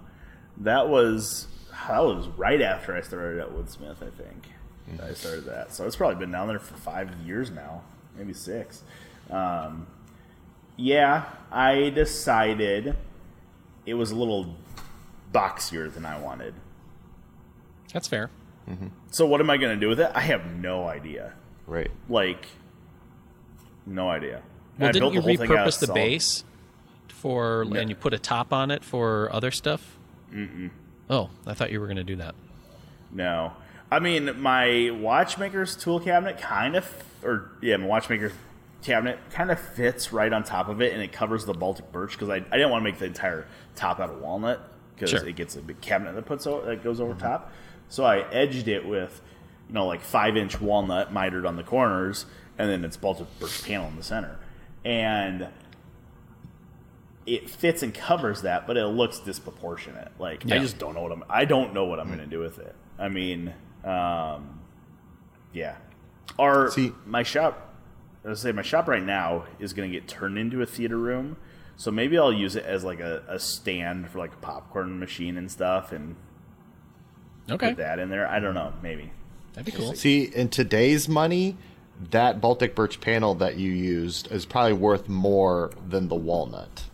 that 0.58 0.88
was 0.88 1.46
that 1.88 2.02
was 2.02 2.28
right 2.36 2.60
after 2.62 2.96
I 2.96 3.00
started 3.02 3.40
at 3.40 3.50
Woodsmith. 3.50 4.02
I 4.02 4.10
think 4.10 5.00
I 5.02 5.12
started 5.14 5.44
that, 5.46 5.72
so 5.74 5.86
it's 5.86 5.96
probably 5.96 6.16
been 6.16 6.30
down 6.30 6.48
there 6.48 6.58
for 6.58 6.74
five 6.74 7.10
years 7.24 7.50
now, 7.50 7.82
maybe 8.16 8.32
six. 8.32 8.82
Um, 9.30 9.86
yeah, 10.76 11.24
I 11.50 11.90
decided 11.90 12.96
it 13.86 13.94
was 13.94 14.10
a 14.10 14.16
little 14.16 14.56
boxier 15.32 15.92
than 15.92 16.04
I 16.06 16.18
wanted. 16.18 16.54
That's 17.92 18.08
fair. 18.08 18.30
So 19.10 19.26
what 19.26 19.40
am 19.40 19.50
I 19.50 19.58
going 19.58 19.74
to 19.74 19.80
do 19.80 19.88
with 19.88 20.00
it? 20.00 20.10
I 20.14 20.20
have 20.20 20.46
no 20.46 20.88
idea. 20.88 21.34
Right. 21.66 21.90
Like, 22.08 22.46
no 23.86 24.08
idea. 24.08 24.42
Well, 24.78 24.92
didn't 24.92 25.12
you 25.12 25.20
the 25.20 25.26
whole 25.26 25.36
thing 25.36 25.50
out 25.52 25.58
of 25.58 25.66
repurpose 25.74 25.78
the 25.80 25.86
solid- 25.86 25.94
base 25.94 26.44
for 27.08 27.64
Yeah. 27.70 27.80
and 27.80 27.90
you 27.90 27.96
put 27.96 28.12
a 28.14 28.18
top 28.18 28.52
on 28.52 28.70
it 28.70 28.84
for 28.84 29.32
other 29.32 29.50
stuff? 29.50 29.96
Mm-mm. 30.32 30.70
Oh, 31.08 31.30
I 31.46 31.54
thought 31.54 31.70
you 31.70 31.80
were 31.80 31.86
going 31.86 31.96
to 31.96 32.04
do 32.04 32.16
that. 32.16 32.34
No, 33.12 33.52
I 33.90 33.98
mean 34.00 34.40
my 34.40 34.90
watchmaker's 34.92 35.76
tool 35.76 36.00
cabinet 36.00 36.38
kind 36.40 36.74
of, 36.76 36.90
or 37.22 37.50
yeah, 37.62 37.76
my 37.76 37.86
watchmaker's 37.86 38.32
cabinet 38.82 39.18
kind 39.30 39.50
of 39.50 39.58
fits 39.60 40.12
right 40.12 40.32
on 40.32 40.42
top 40.44 40.68
of 40.68 40.82
it, 40.82 40.92
and 40.92 41.00
it 41.02 41.12
covers 41.12 41.44
the 41.46 41.54
Baltic 41.54 41.90
birch 41.92 42.12
because 42.12 42.28
I, 42.28 42.36
I 42.36 42.56
didn't 42.56 42.70
want 42.70 42.84
to 42.84 42.90
make 42.90 42.98
the 42.98 43.06
entire 43.06 43.46
top 43.76 44.00
out 44.00 44.10
of 44.10 44.20
walnut 44.20 44.60
because 44.94 45.10
Sure. 45.10 45.26
it 45.26 45.36
gets 45.36 45.56
a 45.56 45.62
big 45.62 45.80
cabinet 45.80 46.14
that 46.14 46.26
puts 46.26 46.46
over, 46.46 46.66
that 46.66 46.82
goes 46.84 47.00
over 47.00 47.12
mm-hmm. 47.14 47.22
top. 47.22 47.52
So 47.88 48.04
I 48.04 48.28
edged 48.30 48.68
it 48.68 48.86
with, 48.86 49.20
you 49.68 49.74
know, 49.74 49.86
like 49.86 50.00
five 50.02 50.36
inch 50.36 50.60
walnut 50.60 51.12
mitered 51.12 51.46
on 51.46 51.56
the 51.56 51.62
corners, 51.62 52.26
and 52.58 52.68
then 52.68 52.84
it's 52.84 52.96
Baltic 52.96 53.26
birch 53.38 53.62
panel 53.64 53.86
in 53.88 53.96
the 53.96 54.02
center, 54.02 54.36
and 54.84 55.48
it 57.26 57.48
fits 57.48 57.82
and 57.82 57.94
covers 57.94 58.42
that, 58.42 58.66
but 58.66 58.76
it 58.76 58.84
looks 58.86 59.18
disproportionate. 59.20 60.12
Like 60.18 60.44
I 60.50 60.58
just 60.58 60.78
don't 60.78 60.94
know 60.94 61.02
what 61.02 61.12
I'm. 61.12 61.24
I 61.28 61.44
don't 61.44 61.72
know 61.72 61.84
what 61.86 61.98
I'm 61.98 62.08
going 62.08 62.18
to 62.18 62.26
do 62.26 62.38
with 62.40 62.58
it. 62.58 62.74
I 62.98 63.08
mean, 63.08 63.52
um, 63.84 64.60
yeah. 65.52 65.76
Or 66.38 66.70
See- 66.70 66.92
my 67.06 67.22
shop. 67.22 67.70
I 68.24 68.28
was 68.28 68.40
say 68.40 68.52
my 68.52 68.62
shop 68.62 68.88
right 68.88 69.02
now 69.02 69.44
is 69.58 69.74
going 69.74 69.90
to 69.90 69.92
get 69.98 70.08
turned 70.08 70.38
into 70.38 70.62
a 70.62 70.66
theater 70.66 70.96
room, 70.96 71.36
so 71.76 71.90
maybe 71.90 72.16
I'll 72.18 72.32
use 72.32 72.56
it 72.56 72.64
as 72.64 72.82
like 72.82 73.00
a, 73.00 73.22
a 73.28 73.38
stand 73.38 74.08
for 74.08 74.18
like 74.18 74.32
a 74.32 74.36
popcorn 74.38 74.98
machine 74.98 75.36
and 75.36 75.50
stuff, 75.52 75.92
and 75.92 76.16
Okay, 77.50 77.68
put 77.68 77.76
that 77.76 77.98
in 77.98 78.08
there. 78.08 78.26
I 78.26 78.40
don't 78.40 78.54
know, 78.54 78.72
maybe. 78.82 79.10
that'd 79.52 79.66
be 79.70 79.78
cool. 79.78 79.94
See, 79.94 80.22
in 80.24 80.48
today's 80.48 81.06
money, 81.06 81.58
that 82.10 82.40
Baltic 82.40 82.74
birch 82.74 83.00
panel 83.00 83.34
that 83.36 83.56
you 83.56 83.70
used 83.70 84.30
is 84.32 84.44
probably 84.46 84.72
worth 84.72 85.08
more 85.08 85.70
than 85.88 86.08
the 86.08 86.16
walnut. 86.16 86.84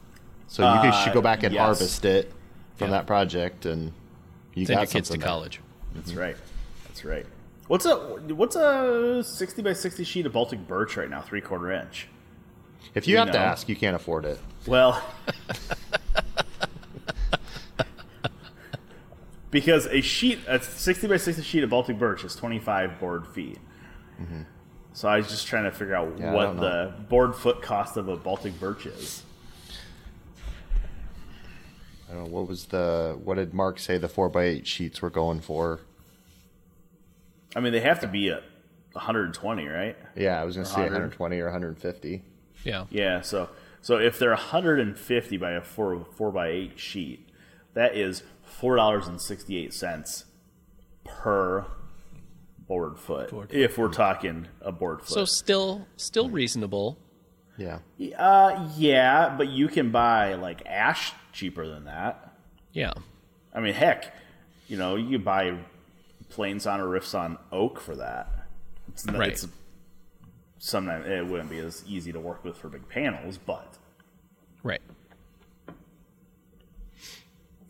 So 0.48 0.62
you 0.62 0.68
Uh, 0.90 1.04
should 1.04 1.14
go 1.14 1.22
back 1.22 1.42
and 1.42 1.54
yes. 1.54 1.62
harvest 1.62 2.04
it 2.04 2.32
from 2.76 2.88
Yeah. 2.90 2.98
that 2.98 3.06
project, 3.06 3.64
and 3.66 3.92
you 4.54 4.66
Send 4.66 4.76
got 4.76 4.80
your 4.82 4.86
kids 4.92 5.08
to 5.10 5.18
there. 5.18 5.26
college. 5.26 5.60
That's 5.94 6.12
right. 6.14 6.36
That's 6.86 7.04
right. 7.04 7.26
What's 7.68 7.86
a 7.86 7.96
what's 7.96 8.56
a 8.56 9.22
sixty 9.24 9.62
by 9.62 9.72
sixty 9.74 10.02
sheet 10.04 10.26
of 10.26 10.32
Baltic 10.32 10.66
birch 10.66 10.96
right 10.96 11.08
now? 11.08 11.20
Three 11.20 11.40
quarter 11.40 11.70
inch. 11.70 12.08
If 12.94 13.06
you 13.06 13.12
You 13.12 13.18
have 13.18 13.30
to 13.30 13.38
ask, 13.38 13.68
you 13.68 13.76
can't 13.76 13.94
afford 13.94 14.24
it. 14.24 14.40
Well, 14.66 15.00
because 19.50 19.86
a 19.86 20.00
sheet, 20.00 20.38
a 20.48 20.62
60 20.62 21.06
by 21.06 21.16
60 21.16 21.42
sheet 21.42 21.64
of 21.64 21.70
Baltic 21.70 21.98
birch 21.98 22.24
is 22.24 22.34
25 22.36 23.00
board 23.00 23.26
feet. 23.28 23.58
So 24.92 25.08
I 25.08 25.18
was 25.18 25.28
just 25.28 25.46
trying 25.46 25.64
to 25.64 25.70
figure 25.70 25.94
out 25.94 26.18
Yeah, 26.18 26.32
what 26.32 26.56
the 26.58 26.92
board 27.08 27.34
foot 27.34 27.62
cost 27.62 27.96
of 27.96 28.08
a 28.08 28.16
Baltic 28.16 28.58
birch 28.58 28.86
is. 28.86 29.22
I 32.08 32.14
don't 32.14 32.24
know 32.24 32.30
what 32.30 32.48
was 32.48 32.66
the 32.66 33.16
what 33.22 33.36
did 33.36 33.54
Mark 33.54 33.78
say 33.78 33.96
the 33.98 34.08
four 34.08 34.28
by 34.28 34.44
eight 34.44 34.66
sheets 34.66 35.00
were 35.00 35.10
going 35.10 35.40
for? 35.40 35.80
I 37.54 37.60
mean, 37.60 37.72
they 37.72 37.80
have 37.80 38.00
to 38.00 38.08
be 38.08 38.30
at 38.30 38.42
120, 38.92 39.66
right? 39.68 39.96
Yeah, 40.16 40.40
I 40.40 40.44
was 40.44 40.56
gonna 40.56 40.66
say 40.66 40.82
100. 40.82 40.92
120 40.92 41.38
or 41.40 41.44
150. 41.44 42.22
Yeah. 42.64 42.86
Yeah, 42.90 43.20
so 43.20 43.48
so 43.80 43.98
if 43.98 44.18
they're 44.18 44.30
150 44.30 45.36
by 45.36 45.52
a 45.52 45.60
four 45.60 46.04
four 46.16 46.32
by 46.32 46.48
eight 46.48 46.78
sheet, 46.80 47.28
that 47.74 47.96
is 47.96 48.24
four 48.42 48.74
dollars 48.76 49.06
and 49.06 49.20
sixty 49.20 49.56
eight 49.56 49.72
cents 49.72 50.24
per 51.04 51.64
board 52.70 52.96
foot. 53.00 53.30
Board 53.30 53.52
if 53.52 53.76
we're 53.76 53.88
talking 53.88 54.46
a 54.60 54.70
board 54.70 55.00
foot. 55.00 55.08
So 55.08 55.24
still 55.24 55.88
still 55.96 56.30
reasonable. 56.30 56.96
Yeah. 57.58 57.80
uh, 58.16 58.70
yeah, 58.76 59.34
but 59.36 59.48
you 59.48 59.66
can 59.66 59.90
buy 59.90 60.34
like 60.36 60.64
ash 60.66 61.12
cheaper 61.32 61.66
than 61.66 61.84
that. 61.86 62.32
Yeah. 62.72 62.92
I 63.52 63.58
mean, 63.60 63.74
heck, 63.74 64.14
you 64.68 64.76
know, 64.78 64.94
you 64.94 65.18
buy 65.18 65.58
plain 66.30 66.60
sawn 66.60 66.80
or 66.80 66.88
rift 66.88 67.08
sawn 67.08 67.36
oak 67.50 67.80
for 67.80 67.96
that. 67.96 68.30
It's, 68.88 69.06
n- 69.06 69.18
Right. 69.18 69.30
it's 69.32 69.48
sometimes 70.58 71.06
it 71.08 71.26
wouldn't 71.26 71.50
be 71.50 71.58
as 71.58 71.82
easy 71.88 72.12
to 72.12 72.20
work 72.20 72.44
with 72.44 72.56
for 72.56 72.68
big 72.68 72.88
panels, 72.88 73.36
but 73.36 73.76
Right. 74.62 74.80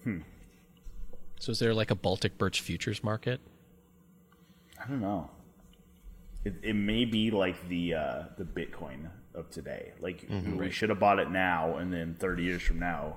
Hmm. 0.04 0.18
So 1.40 1.52
is 1.52 1.58
there 1.58 1.72
like 1.72 1.90
a 1.90 1.94
Baltic 1.94 2.36
birch 2.36 2.60
futures 2.60 3.02
market? 3.02 3.40
I 4.82 4.86
don't 4.88 5.00
know. 5.00 5.30
It, 6.44 6.54
it 6.62 6.72
may 6.74 7.04
be 7.04 7.30
like 7.30 7.68
the 7.68 7.94
uh, 7.94 8.22
the 8.38 8.44
Bitcoin 8.44 9.08
of 9.34 9.50
today. 9.50 9.92
Like 10.00 10.26
we 10.56 10.70
should 10.70 10.88
have 10.88 10.98
bought 10.98 11.18
it 11.18 11.30
now, 11.30 11.76
and 11.76 11.92
then 11.92 12.14
30 12.18 12.42
years 12.42 12.62
from 12.62 12.78
now, 12.78 13.16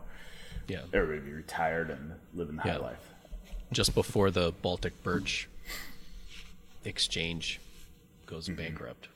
Yeah. 0.67 0.81
everybody 0.93 1.19
would 1.19 1.25
be 1.25 1.31
retired 1.33 1.89
and 1.89 2.13
living 2.33 2.57
the 2.57 2.63
high 2.63 2.77
life. 2.77 2.99
Just 3.71 3.95
before 3.95 4.29
the 4.29 4.51
Baltic 4.61 5.01
birch 5.03 5.47
exchange 6.85 7.59
goes 8.25 8.47
Mm-hmm. 8.47 8.55
bankrupt. 8.57 9.07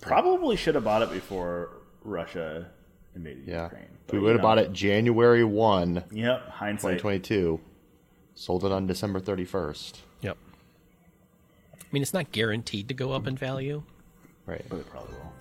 Probably 0.00 0.56
should 0.56 0.74
have 0.74 0.84
bought 0.84 1.02
it 1.02 1.12
before 1.12 1.70
Russia 2.02 2.66
invaded 3.14 3.44
Yeah. 3.46 3.64
Ukraine. 3.64 3.88
we 4.12 4.18
would 4.18 4.32
have 4.32 4.42
bought 4.42 4.58
it 4.58 4.72
January 4.72 5.44
1, 5.44 6.04
Yep, 6.12 6.48
hindsight. 6.48 6.98
2022. 6.98 7.60
Sold 8.34 8.64
it 8.64 8.72
on 8.72 8.86
December 8.86 9.20
31st. 9.20 9.98
Yep. 11.92 11.92
I 11.92 11.94
mean, 11.94 12.02
it's 12.02 12.14
not 12.14 12.32
guaranteed 12.32 12.88
to 12.88 12.94
go 12.94 13.12
up 13.12 13.26
in 13.26 13.36
value. 13.36 13.82
Right. 14.46 14.64
But 14.68 14.76
it 14.76 14.90
probably 14.90 15.12
will. 15.14 15.32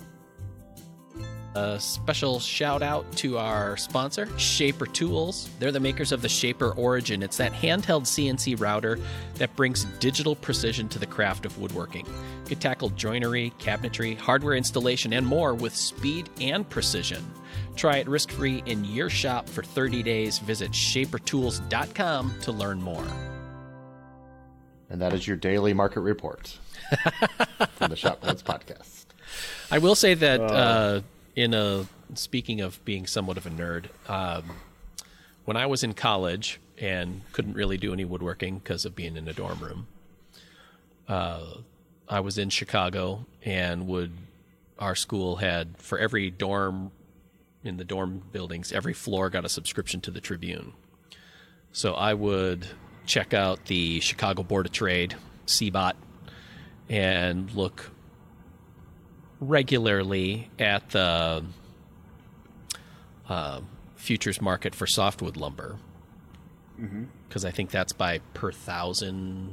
A 1.53 1.79
special 1.79 2.39
shout 2.39 2.81
out 2.81 3.09
to 3.17 3.37
our 3.37 3.75
sponsor, 3.75 4.27
Shaper 4.37 4.85
Tools. 4.85 5.49
They're 5.59 5.71
the 5.71 5.81
makers 5.81 6.13
of 6.13 6.21
the 6.21 6.29
Shaper 6.29 6.71
Origin. 6.71 7.21
It's 7.21 7.37
that 7.37 7.51
handheld 7.51 8.03
CNC 8.03 8.59
router 8.59 8.99
that 9.35 9.53
brings 9.57 9.83
digital 9.99 10.35
precision 10.35 10.87
to 10.89 10.99
the 10.99 11.05
craft 11.05 11.45
of 11.45 11.57
woodworking. 11.57 12.05
You 12.05 12.47
can 12.47 12.59
tackle 12.59 12.89
joinery, 12.91 13.51
cabinetry, 13.59 14.17
hardware 14.17 14.55
installation, 14.55 15.11
and 15.11 15.25
more 15.27 15.53
with 15.53 15.75
speed 15.75 16.29
and 16.39 16.69
precision. 16.69 17.25
Try 17.75 17.97
it 17.97 18.07
risk 18.07 18.31
free 18.31 18.63
in 18.65 18.85
your 18.85 19.09
shop 19.09 19.49
for 19.49 19.61
30 19.61 20.03
days. 20.03 20.39
Visit 20.39 20.71
shapertools.com 20.71 22.33
to 22.41 22.51
learn 22.53 22.81
more. 22.81 23.30
And 24.91 25.01
that 25.01 25.13
is 25.13 25.25
your 25.25 25.37
daily 25.37 25.73
market 25.73 26.01
report 26.01 26.59
from 27.75 27.91
the 27.91 27.95
Shop 27.95 28.21
Notes 28.21 28.43
podcast. 28.43 29.05
I 29.71 29.77
will 29.77 29.95
say 29.95 30.15
that 30.15 30.41
uh, 30.41 30.99
in 31.33 31.53
a 31.53 31.85
speaking 32.13 32.59
of 32.59 32.83
being 32.83 33.07
somewhat 33.07 33.37
of 33.37 33.45
a 33.45 33.49
nerd, 33.49 33.85
um, 34.09 34.43
when 35.45 35.55
I 35.55 35.65
was 35.65 35.83
in 35.85 35.93
college 35.93 36.59
and 36.77 37.21
couldn't 37.31 37.53
really 37.53 37.77
do 37.77 37.93
any 37.93 38.03
woodworking 38.03 38.57
because 38.57 38.83
of 38.83 38.93
being 38.93 39.15
in 39.15 39.29
a 39.29 39.33
dorm 39.33 39.59
room, 39.59 39.87
uh, 41.07 41.45
I 42.09 42.19
was 42.19 42.37
in 42.37 42.49
Chicago 42.49 43.25
and 43.45 43.87
would 43.87 44.11
our 44.77 44.95
school 44.95 45.37
had 45.37 45.77
for 45.77 45.99
every 45.99 46.29
dorm 46.29 46.91
in 47.63 47.77
the 47.77 47.85
dorm 47.85 48.23
buildings, 48.33 48.73
every 48.73 48.93
floor 48.93 49.29
got 49.29 49.45
a 49.45 49.49
subscription 49.49 50.01
to 50.01 50.11
the 50.11 50.19
Tribune. 50.19 50.73
So 51.71 51.93
I 51.93 52.13
would 52.13 52.67
check 53.05 53.33
out 53.33 53.65
the 53.65 53.99
Chicago 53.99 54.43
Board 54.43 54.65
of 54.65 54.71
Trade, 54.71 55.15
CBOT, 55.47 55.93
and 56.89 57.51
look 57.53 57.91
regularly 59.39 60.49
at 60.59 60.89
the 60.91 61.43
uh, 63.27 63.61
futures 63.95 64.41
market 64.41 64.75
for 64.75 64.85
softwood 64.87 65.37
lumber 65.37 65.77
because 67.27 67.45
I 67.45 67.51
think 67.51 67.69
that's 67.69 67.93
by 67.93 68.19
per 68.33 68.51
thousand 68.51 69.51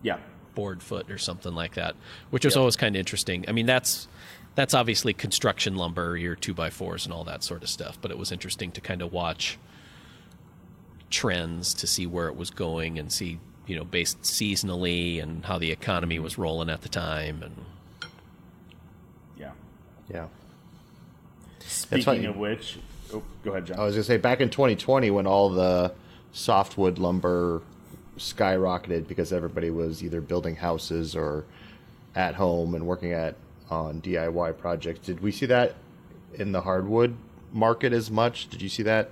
Yeah. 0.00 0.16
board 0.54 0.82
foot 0.82 1.10
or 1.10 1.18
something 1.18 1.54
like 1.54 1.74
that, 1.74 1.94
which 2.30 2.46
was 2.46 2.56
always 2.56 2.74
kind 2.76 2.96
of 2.96 3.00
interesting. 3.00 3.44
I 3.48 3.52
mean, 3.52 3.66
that's 3.66 4.08
that's 4.54 4.72
obviously 4.72 5.12
construction 5.12 5.76
lumber, 5.76 6.16
your 6.16 6.34
two 6.36 6.54
by 6.54 6.70
fours 6.70 7.04
and 7.04 7.12
all 7.12 7.24
that 7.24 7.44
sort 7.44 7.62
of 7.62 7.68
stuff. 7.68 7.98
But 8.00 8.10
it 8.10 8.18
was 8.18 8.32
interesting 8.32 8.72
to 8.72 8.80
kind 8.80 9.02
of 9.02 9.12
watch 9.12 9.58
trends 11.10 11.74
to 11.74 11.86
see 11.86 12.06
where 12.06 12.28
it 12.28 12.36
was 12.36 12.50
going 12.50 12.98
and 12.98 13.12
see, 13.12 13.38
you 13.66 13.76
know, 13.76 13.84
based 13.84 14.22
seasonally 14.22 15.22
and 15.22 15.44
how 15.44 15.58
the 15.58 15.70
economy 15.70 16.18
was 16.18 16.38
rolling 16.38 16.70
at 16.70 16.82
the 16.82 16.88
time. 16.88 17.42
And 17.42 17.56
Yeah. 19.36 19.52
Yeah. 20.08 20.26
Speaking 21.60 22.24
of 22.26 22.36
which, 22.36 22.78
oh, 23.12 23.22
go 23.44 23.50
ahead, 23.50 23.66
John. 23.66 23.78
I 23.78 23.84
was 23.84 23.94
going 23.94 24.02
to 24.02 24.06
say, 24.06 24.16
back 24.16 24.40
in 24.40 24.50
2020, 24.50 25.10
when 25.10 25.26
all 25.26 25.50
the 25.50 25.92
softwood 26.32 26.98
lumber 26.98 27.62
skyrocketed 28.16 29.08
because 29.08 29.32
everybody 29.32 29.70
was 29.70 30.02
either 30.04 30.20
building 30.20 30.56
houses 30.56 31.16
or 31.16 31.44
at 32.14 32.34
home 32.34 32.74
and 32.74 32.86
working 32.86 33.12
at 33.12 33.36
on 33.70 34.00
DIY 34.00 34.58
projects, 34.58 35.06
did 35.06 35.20
we 35.20 35.30
see 35.30 35.46
that 35.46 35.76
in 36.34 36.52
the 36.52 36.60
hardwood 36.62 37.16
market 37.52 37.92
as 37.92 38.10
much? 38.10 38.48
Did 38.48 38.62
you 38.62 38.68
see 38.68 38.82
that, 38.82 39.10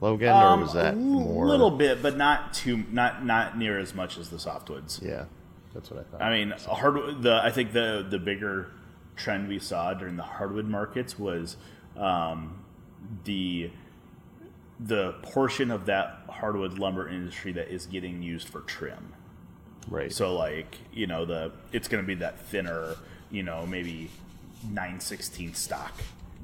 Logan, 0.00 0.28
or 0.28 0.56
was 0.58 0.72
that 0.74 0.94
a 0.94 0.96
more? 0.96 1.44
Um, 1.44 1.48
little 1.48 1.70
bit, 1.70 2.02
but 2.02 2.16
not 2.16 2.54
too, 2.54 2.84
not 2.90 3.24
not 3.24 3.58
near 3.58 3.78
as 3.78 3.94
much 3.94 4.16
as 4.18 4.28
the 4.30 4.36
softwoods. 4.36 5.02
Yeah, 5.02 5.24
that's 5.74 5.90
what 5.90 6.00
I 6.00 6.02
thought. 6.04 6.22
I 6.22 6.30
mean, 6.30 6.50
hardwood. 6.50 7.22
The 7.22 7.40
I 7.42 7.50
think 7.50 7.72
the 7.72 8.06
the 8.08 8.18
bigger 8.18 8.70
trend 9.16 9.48
we 9.48 9.58
saw 9.58 9.94
during 9.94 10.16
the 10.16 10.22
hardwood 10.22 10.66
markets 10.66 11.18
was 11.18 11.56
um, 11.96 12.64
the 13.24 13.70
the 14.80 15.12
portion 15.22 15.70
of 15.72 15.86
that 15.86 16.20
hardwood 16.28 16.78
lumber 16.78 17.08
industry 17.08 17.50
that 17.52 17.68
is 17.68 17.86
getting 17.86 18.22
used 18.22 18.48
for 18.48 18.60
trim. 18.60 19.12
right. 19.88 20.12
So 20.12 20.36
like 20.36 20.76
you 20.92 21.06
know 21.08 21.24
the 21.24 21.50
it's 21.72 21.88
going 21.88 22.02
to 22.02 22.06
be 22.06 22.14
that 22.16 22.40
thinner, 22.40 22.94
you 23.30 23.42
know 23.42 23.66
maybe 23.66 24.10
nine 24.70 25.00
sixteenth 25.00 25.56
stock 25.56 25.92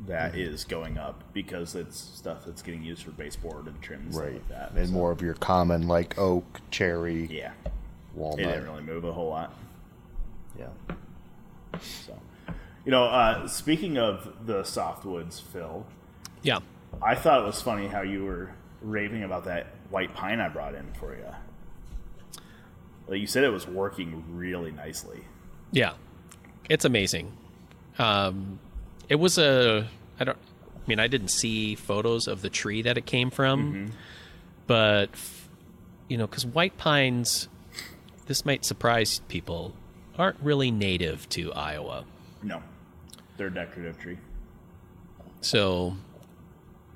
that 0.06 0.34
is 0.34 0.64
going 0.64 0.98
up 0.98 1.22
because 1.32 1.74
it's 1.74 1.98
stuff 1.98 2.44
that's 2.44 2.62
getting 2.62 2.82
used 2.82 3.02
for 3.02 3.10
baseboard 3.12 3.66
and 3.66 3.80
trim 3.80 4.00
and 4.02 4.12
stuff 4.12 4.24
right. 4.24 4.34
like 4.34 4.48
that. 4.48 4.72
and 4.72 4.88
So, 4.88 4.92
more 4.92 5.10
of 5.10 5.22
your 5.22 5.34
common 5.34 5.88
like 5.88 6.18
oak, 6.18 6.60
cherry, 6.70 7.26
yeah, 7.26 7.52
walnut. 8.14 8.40
it 8.40 8.44
didn't 8.44 8.64
really 8.64 8.82
move 8.82 9.04
a 9.04 9.12
whole 9.12 9.28
lot. 9.30 9.54
Yeah. 10.58 10.68
So, 11.80 12.18
you 12.84 12.90
know, 12.90 13.04
uh, 13.04 13.48
speaking 13.48 13.98
of 13.98 14.46
the 14.46 14.62
softwoods, 14.62 15.40
Phil, 15.40 15.86
yeah, 16.42 16.60
I 17.02 17.14
thought 17.14 17.40
it 17.42 17.46
was 17.46 17.60
funny 17.62 17.88
how 17.88 18.02
you 18.02 18.24
were 18.24 18.50
raving 18.82 19.22
about 19.24 19.44
that 19.46 19.66
white 19.90 20.14
pine 20.14 20.40
I 20.40 20.48
brought 20.48 20.74
in 20.74 20.92
for 21.00 21.14
you. 21.14 21.24
Like 23.06 23.20
you 23.20 23.26
said, 23.26 23.44
it 23.44 23.50
was 23.50 23.66
working 23.66 24.24
really 24.30 24.70
nicely. 24.70 25.24
Yeah, 25.72 25.94
it's 26.68 26.84
amazing. 26.84 27.32
Um, 27.98 28.58
it 29.08 29.16
was 29.16 29.38
a 29.38 29.88
I 30.18 30.24
don't. 30.24 30.38
I 30.38 30.86
mean, 30.86 31.00
I 31.00 31.06
didn't 31.06 31.28
see 31.28 31.74
photos 31.74 32.28
of 32.28 32.42
the 32.42 32.50
tree 32.50 32.82
that 32.82 32.98
it 32.98 33.06
came 33.06 33.30
from, 33.30 33.72
mm-hmm. 33.72 33.90
but 34.66 35.10
you 36.08 36.18
know, 36.18 36.26
because 36.26 36.44
white 36.44 36.76
pines, 36.76 37.48
this 38.26 38.44
might 38.44 38.64
surprise 38.64 39.20
people, 39.28 39.74
aren't 40.18 40.38
really 40.40 40.70
native 40.70 41.28
to 41.30 41.52
Iowa. 41.52 42.04
No, 42.42 42.62
they're 43.36 43.46
a 43.46 43.54
decorative 43.54 43.98
tree. 43.98 44.18
So, 45.40 45.96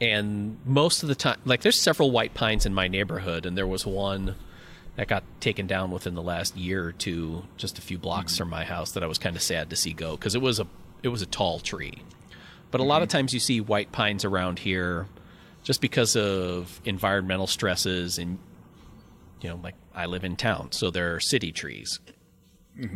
and 0.00 0.58
most 0.64 1.02
of 1.02 1.08
the 1.08 1.14
time, 1.14 1.38
like 1.44 1.62
there's 1.62 1.80
several 1.80 2.10
white 2.10 2.34
pines 2.34 2.66
in 2.66 2.74
my 2.74 2.88
neighborhood, 2.88 3.46
and 3.46 3.56
there 3.56 3.66
was 3.66 3.86
one 3.86 4.34
that 4.96 5.08
got 5.08 5.22
taken 5.40 5.66
down 5.66 5.90
within 5.90 6.14
the 6.14 6.22
last 6.22 6.56
year 6.56 6.84
or 6.84 6.92
two, 6.92 7.44
just 7.56 7.78
a 7.78 7.82
few 7.82 7.98
blocks 7.98 8.32
mm-hmm. 8.32 8.42
from 8.42 8.50
my 8.50 8.64
house, 8.64 8.92
that 8.92 9.02
I 9.02 9.06
was 9.06 9.18
kind 9.18 9.36
of 9.36 9.42
sad 9.42 9.70
to 9.70 9.76
see 9.76 9.92
go 9.92 10.16
because 10.16 10.34
it 10.34 10.42
was 10.42 10.60
a 10.60 10.66
it 11.02 11.08
was 11.08 11.22
a 11.22 11.26
tall 11.26 11.60
tree. 11.60 12.02
But 12.70 12.80
a 12.80 12.84
lot 12.84 13.02
of 13.02 13.08
times 13.08 13.32
you 13.32 13.40
see 13.40 13.60
white 13.60 13.92
pines 13.92 14.24
around 14.24 14.58
here, 14.58 15.06
just 15.62 15.80
because 15.80 16.16
of 16.16 16.80
environmental 16.84 17.46
stresses 17.46 18.18
and 18.18 18.38
you 19.40 19.48
know, 19.48 19.60
like 19.62 19.74
I 19.94 20.06
live 20.06 20.24
in 20.24 20.36
town, 20.36 20.72
so 20.72 20.90
they're 20.90 21.20
city 21.20 21.52
trees, 21.52 22.00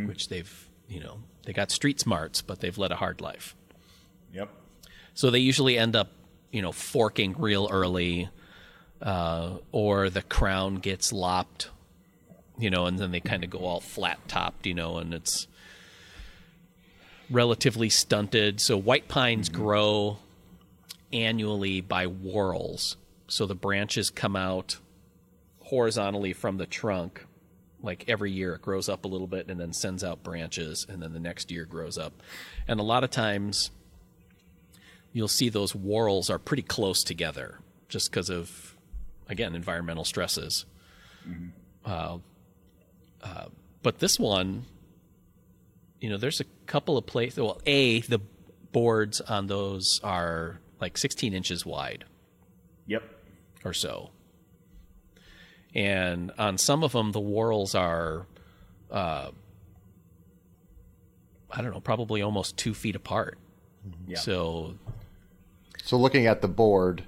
which 0.07 0.29
they've 0.29 0.69
you 0.89 1.01
know 1.01 1.19
they 1.45 1.53
got 1.53 1.71
street 1.71 2.01
smarts, 2.01 2.43
but 2.43 2.61
they've 2.61 2.77
led 2.77 2.93
a 2.93 2.97
hard 2.97 3.21
life. 3.21 3.55
Yep. 4.33 4.49
So 5.15 5.31
they 5.31 5.39
usually 5.39 5.79
end 5.79 5.95
up, 5.97 6.11
you 6.51 6.63
know, 6.63 6.73
forking 6.73 7.35
real 7.39 7.69
early, 7.71 8.29
uh, 9.01 9.59
or 9.73 10.11
the 10.11 10.23
crown 10.23 10.77
gets 10.77 11.13
lopped, 11.13 11.71
you 12.59 12.71
know, 12.71 12.87
and 12.87 12.99
then 12.99 13.11
they 13.11 13.21
kind 13.21 13.45
of 13.45 13.51
go 13.51 13.59
all 13.59 13.81
flat 13.81 14.19
topped, 14.29 14.67
you 14.67 14.75
know, 14.75 14.99
and 14.99 15.13
it's 15.13 15.47
relatively 17.33 17.89
stunted. 17.89 18.61
So 18.61 18.77
white 18.77 19.09
pines 19.09 19.49
Mm-hmm. 19.49 19.63
grow 19.63 20.19
annually 21.13 21.81
by 21.81 22.07
whorls. 22.07 22.97
So 23.29 23.47
the 23.47 23.55
branches 23.55 24.11
come 24.11 24.37
out 24.37 24.79
horizontally 25.61 26.33
from 26.33 26.59
the 26.59 26.67
trunk. 26.67 27.27
Like 27.83 28.05
every 28.07 28.31
year, 28.31 28.55
it 28.55 28.63
grows 28.63 28.89
up 28.89 29.05
a 29.05 29.09
little 29.09 29.27
bit 29.27 29.49
and 29.49 29.59
then 29.59 29.73
sends 29.73 30.05
out 30.05 30.23
branches, 30.23 30.87
and 30.89 31.03
then 31.03 31.13
the 31.13 31.19
next 31.19 31.51
year 31.51 31.65
grows 31.65 31.99
up. 31.99 32.13
And 32.69 32.79
a 32.79 32.83
lot 32.85 33.03
of 33.03 33.11
times, 33.11 33.73
you'll 35.13 35.27
see 35.27 35.49
those 35.49 35.73
whorls 35.73 36.31
are 36.31 36.39
pretty 36.39 36.63
close 36.63 37.03
together 37.03 37.59
just 37.89 38.11
because 38.11 38.31
of, 38.31 38.77
again, 39.29 39.57
environmental 39.57 40.05
stresses. 40.05 40.65
Uh, 41.85 42.19
uh, 43.25 43.47
but 43.83 43.99
this 43.99 44.19
one, 44.19 44.65
you 46.03 46.11
know, 46.11 46.17
there's 46.19 46.41
a 46.41 46.45
couple 46.67 46.99
of 46.99 47.07
places. 47.07 47.39
Well, 47.39 47.61
A, 47.65 48.01
the 48.01 48.21
boards 48.73 49.21
on 49.21 49.47
those 49.47 50.01
are 50.03 50.59
like 50.81 50.99
16 50.99 51.33
inches 51.33 51.65
wide 51.65 52.05
Yep. 52.89 53.03
or 53.65 53.73
so. 53.73 54.11
And 55.75 56.33
on 56.39 56.59
some 56.59 56.83
of 56.83 56.93
them, 56.93 57.13
the 57.13 57.21
whorls 57.21 57.75
are, 57.75 58.27
uh, 58.91 59.31
I 61.51 61.63
don't 61.63 61.71
know, 61.73 61.81
probably 61.81 62.21
almost 62.21 62.57
two 62.57 62.75
feet 62.75 62.97
apart. 62.97 63.39
Yeah. 64.07 64.19
So, 64.19 64.75
So 65.85 65.97
looking 65.97 66.27
at 66.27 66.41
the 66.43 66.49
board, 66.49 67.05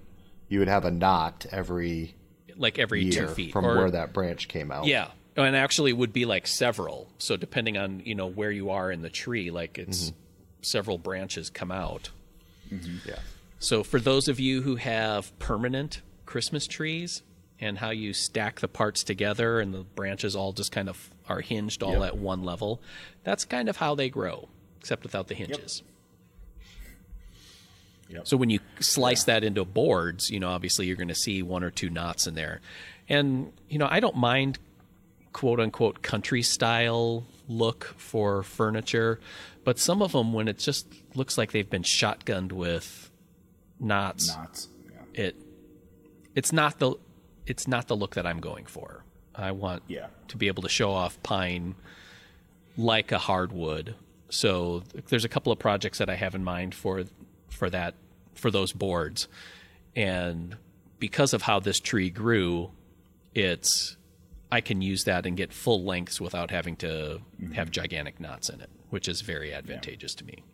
you 0.49 0.59
would 0.61 0.69
have 0.69 0.85
a 0.85 0.91
knot 0.91 1.47
every 1.51 2.15
like 2.57 2.79
every 2.79 3.03
year 3.05 3.27
two 3.27 3.35
feet 3.35 3.53
from 3.53 3.67
or- 3.67 3.77
where 3.77 3.91
that 3.91 4.13
branch 4.13 4.47
came 4.49 4.71
out. 4.71 4.87
Yeah. 4.87 5.09
And 5.37 5.57
actually 5.57 5.91
it 5.91 5.97
would 5.97 6.13
be 6.13 6.25
like 6.27 6.47
several. 6.47 7.09
So 7.19 7.37
depending 7.37 7.77
on, 7.77 8.01
you 8.05 8.15
know, 8.15 8.27
where 8.27 8.51
you 8.51 8.71
are 8.71 8.91
in 8.91 9.03
the 9.03 9.11
tree, 9.11 9.51
like 9.51 9.79
it's 9.79 10.07
mm-hmm. 10.07 10.17
several 10.63 10.99
branches 10.99 11.51
come 11.51 11.73
out. 11.73 12.11
Mm-hmm. 12.73 13.09
Yeah. 13.09 13.19
So 13.59 13.83
for 13.83 13.99
those 13.99 14.29
of 14.29 14.39
you 14.39 14.63
who 14.63 14.77
have 14.77 15.37
permanent 15.39 16.03
Christmas 16.27 16.67
trees 16.67 17.23
and 17.59 17.79
how 17.79 17.91
you 17.91 18.13
stack 18.13 18.61
the 18.61 18.69
parts 18.69 19.03
together 19.03 19.59
and 19.59 19.73
the 19.73 19.83
branches 19.83 20.37
all 20.37 20.53
just 20.53 20.71
kind 20.71 20.89
of 20.89 21.11
are 21.29 21.41
hinged 21.41 21.83
all 21.83 21.93
Yep. 21.93 22.03
at 22.03 22.17
one 22.19 22.45
level, 22.45 22.81
that's 23.23 23.45
kind 23.45 23.69
of 23.69 23.79
how 23.79 23.95
they 23.95 24.11
grow, 24.11 24.49
except 24.81 25.03
without 25.03 25.29
the 25.29 25.35
hinges. 25.35 25.83
Yep. 28.09 28.29
So 28.29 28.37
when 28.37 28.51
you 28.51 28.61
slice 28.81 29.25
that 29.25 29.45
into 29.45 29.65
boards, 29.65 30.31
you 30.31 30.39
know, 30.39 30.51
obviously 30.51 30.87
you're 30.87 30.97
going 30.97 31.09
to 31.09 31.15
see 31.15 31.43
one 31.43 31.65
or 31.65 31.71
two 31.71 31.91
knots 31.91 32.27
in 32.27 32.35
there. 32.35 32.61
And, 33.09 33.53
you 33.69 33.79
know, 33.79 33.89
I 33.91 34.01
don't 34.01 34.17
mind 34.17 34.59
quote 35.35 35.61
unquote 35.61 36.01
country 36.01 36.41
style 36.41 37.27
look 37.47 37.93
for 37.99 38.43
furniture, 38.43 39.21
but 39.65 39.79
some 39.79 40.01
of 40.01 40.13
them, 40.13 40.33
when 40.33 40.49
it 40.49 40.59
just 40.59 40.87
looks 41.15 41.37
like 41.37 41.53
they've 41.53 41.69
been 41.69 41.83
shotgunned 41.83 42.53
with 42.53 43.11
knots, 43.79 44.35
Knots. 44.35 44.69
Yeah. 44.91 45.25
it 45.27 45.37
it's 46.35 46.53
not 46.53 46.79
the 46.79 46.95
it's 47.47 47.69
not 47.69 47.87
the 47.89 47.97
look 47.97 48.15
that 48.15 48.27
I'm 48.27 48.41
going 48.41 48.65
for. 48.65 49.05
I 49.35 49.51
want 49.51 49.83
Yeah. 49.89 50.07
to 50.29 50.37
be 50.39 50.47
able 50.47 50.63
to 50.63 50.69
show 50.71 50.91
off 50.93 51.23
pine 51.23 51.75
like 52.79 53.13
a 53.13 53.19
hardwood. 53.19 53.95
So 54.31 54.83
there's 55.09 55.25
a 55.25 55.29
couple 55.29 55.53
of 55.53 55.59
projects 55.59 55.99
that 55.99 56.09
I 56.09 56.15
have 56.15 56.35
in 56.35 56.43
mind 56.45 56.75
for 56.75 57.05
for 57.51 57.69
that 57.71 57.95
for 58.35 58.51
those 58.51 58.73
boards. 58.73 59.29
And 59.95 60.57
because 60.99 61.35
of 61.35 61.43
how 61.43 61.61
this 61.61 61.79
tree 61.81 62.09
grew, 62.11 62.71
it's 63.35 63.97
I 64.55 64.61
can 64.61 64.81
use 64.81 65.03
that 65.03 65.27
and 65.27 65.37
get 65.37 65.53
full 65.53 65.83
lengths 65.83 66.21
without 66.21 66.53
having 66.53 66.77
to 66.77 67.21
have 67.55 67.73
gigantic 67.73 68.21
knots 68.21 68.49
in 68.49 68.61
it, 68.61 68.71
which 68.89 69.09
is 69.09 69.21
very 69.21 69.53
advantageous 69.53 70.15
to 70.15 70.25
me. 70.25 70.45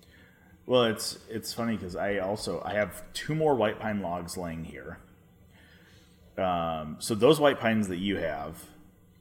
Well, 0.65 0.85
it's 0.85 1.19
it's 1.29 1.53
funny 1.53 1.77
because 1.77 1.97
I 1.97 2.17
also 2.17 2.63
I 2.65 2.73
have 2.73 3.03
two 3.13 3.35
more 3.35 3.55
white 3.55 3.79
pine 3.79 4.01
logs 4.01 4.39
laying 4.39 4.65
here. 4.65 5.01
Um, 6.39 6.97
so 6.99 7.15
those 7.15 7.39
white 7.39 7.61
pines 7.61 7.89
that 7.89 7.99
you 7.99 8.17
have, 8.17 8.65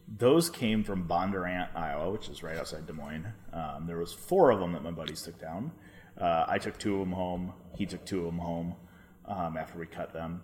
those 0.08 0.50
came 0.50 0.86
from 0.86 1.06
Bondurant, 1.10 1.76
Iowa, 1.76 2.10
which 2.10 2.30
is 2.30 2.42
right 2.42 2.58
outside 2.58 2.88
Des 2.88 2.94
Moines. 2.94 3.34
Um, 3.52 3.86
there 3.86 3.98
was 3.98 4.14
four 4.14 4.50
of 4.50 4.62
them 4.62 4.72
that 4.72 4.84
my 4.84 4.92
buddies 4.92 5.24
took 5.24 5.38
down. 5.42 5.74
Uh, 6.18 6.46
I 6.48 6.58
took 6.58 6.78
two 6.78 6.94
of 6.94 7.00
them 7.02 7.12
home. 7.12 7.52
He 7.76 7.86
took 7.86 8.06
two 8.06 8.20
of 8.20 8.26
them 8.28 8.38
home 8.38 8.76
um, 9.26 9.58
after 9.58 9.78
we 9.78 9.88
cut 9.88 10.14
them, 10.14 10.42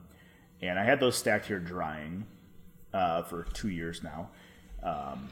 and 0.62 0.78
I 0.78 0.84
had 0.84 1.00
those 1.00 1.15
stacked 1.15 1.45
here 1.45 1.60
drying 1.60 2.26
uh, 2.95 3.21
for 3.23 3.43
two 3.53 3.69
years 3.69 4.01
now. 4.01 4.29
Um, 4.81 5.29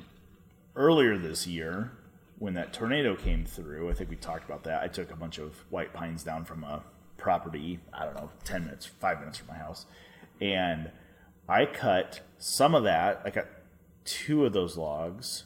earlier 0.76 1.18
this 1.18 1.48
year, 1.48 1.92
when 2.38 2.56
that 2.56 2.74
tornado 2.74 3.16
came 3.16 3.46
through, 3.46 3.90
I 3.90 3.94
think 3.94 4.10
we 4.10 4.18
talked 4.18 4.44
about 4.44 4.64
that. 4.66 4.84
I 4.84 4.88
took 4.88 5.12
a 5.12 5.16
bunch 5.16 5.38
of 5.38 5.56
white 5.70 5.94
pines 5.94 6.24
down 6.24 6.44
from 6.44 6.66
a 6.66 6.84
property, 7.16 7.80
I 7.94 8.04
don't 8.04 8.16
know, 8.16 8.30
10 8.44 8.66
minutes, 8.66 8.86
five 8.86 9.20
minutes 9.20 9.38
from 9.38 9.48
my 9.48 9.56
house. 9.56 9.86
And 10.42 10.92
I 11.48 11.66
cut 11.66 12.20
some 12.38 12.76
of 12.76 12.84
that. 12.84 13.22
I 13.24 13.30
cut 13.30 13.48
two 14.04 14.46
of 14.46 14.52
those 14.52 14.76
logs. 14.76 15.46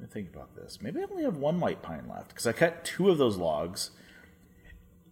Let 0.00 0.08
me 0.08 0.12
think 0.12 0.34
about 0.34 0.56
this. 0.56 0.78
Maybe 0.80 1.00
I 1.00 1.04
only 1.10 1.24
have 1.24 1.36
one 1.36 1.60
white 1.60 1.82
pine 1.82 2.08
left 2.08 2.28
because 2.28 2.46
I 2.46 2.52
cut 2.52 2.82
two 2.82 3.10
of 3.10 3.18
those 3.18 3.36
logs 3.36 3.90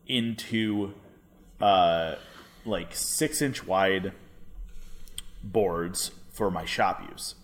into 0.06 0.94
uh, 1.60 2.14
like 2.64 2.94
six 2.94 3.42
inch 3.42 3.66
wide 3.66 4.12
boards 5.52 6.11
for 6.33 6.50
my 6.50 6.64
shop 6.64 7.02
use. 7.11 7.35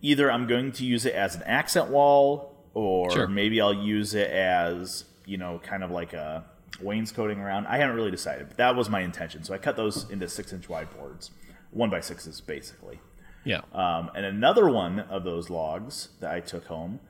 Either 0.00 0.30
I'm 0.32 0.46
going 0.46 0.72
to 0.72 0.84
use 0.84 1.04
it 1.06 1.14
as 1.14 1.36
an 1.36 1.42
accent 1.44 1.88
wall, 1.88 2.56
or 2.74 3.10
Sure. 3.10 3.28
maybe 3.28 3.60
I'll 3.60 3.72
use 3.74 4.14
it 4.14 4.30
as 4.30 5.04
you 5.24 5.36
know, 5.36 5.60
kind 5.62 5.84
of 5.84 5.90
like 5.90 6.12
a 6.12 6.44
wainscoting 6.80 7.38
around. 7.38 7.66
I 7.66 7.78
haven't 7.78 7.94
really 7.96 8.10
decided, 8.10 8.48
but 8.48 8.56
that 8.56 8.74
was 8.74 8.90
my 8.90 9.00
intention. 9.00 9.44
So 9.44 9.54
I 9.54 9.58
cut 9.58 9.76
those 9.76 10.10
into 10.10 10.28
six 10.28 10.52
inch 10.52 10.68
wide 10.68 10.90
boards, 10.96 11.30
one 11.70 11.90
by 11.90 12.00
sixes 12.00 12.40
basically. 12.40 12.98
Yeah. 13.44 13.60
Um, 13.72 14.10
and 14.16 14.24
another 14.24 14.68
one 14.68 15.00
of 15.00 15.24
those 15.24 15.50
logs 15.50 16.08
that 16.20 16.32
I 16.32 16.40
took 16.40 16.66
home, 16.66 17.00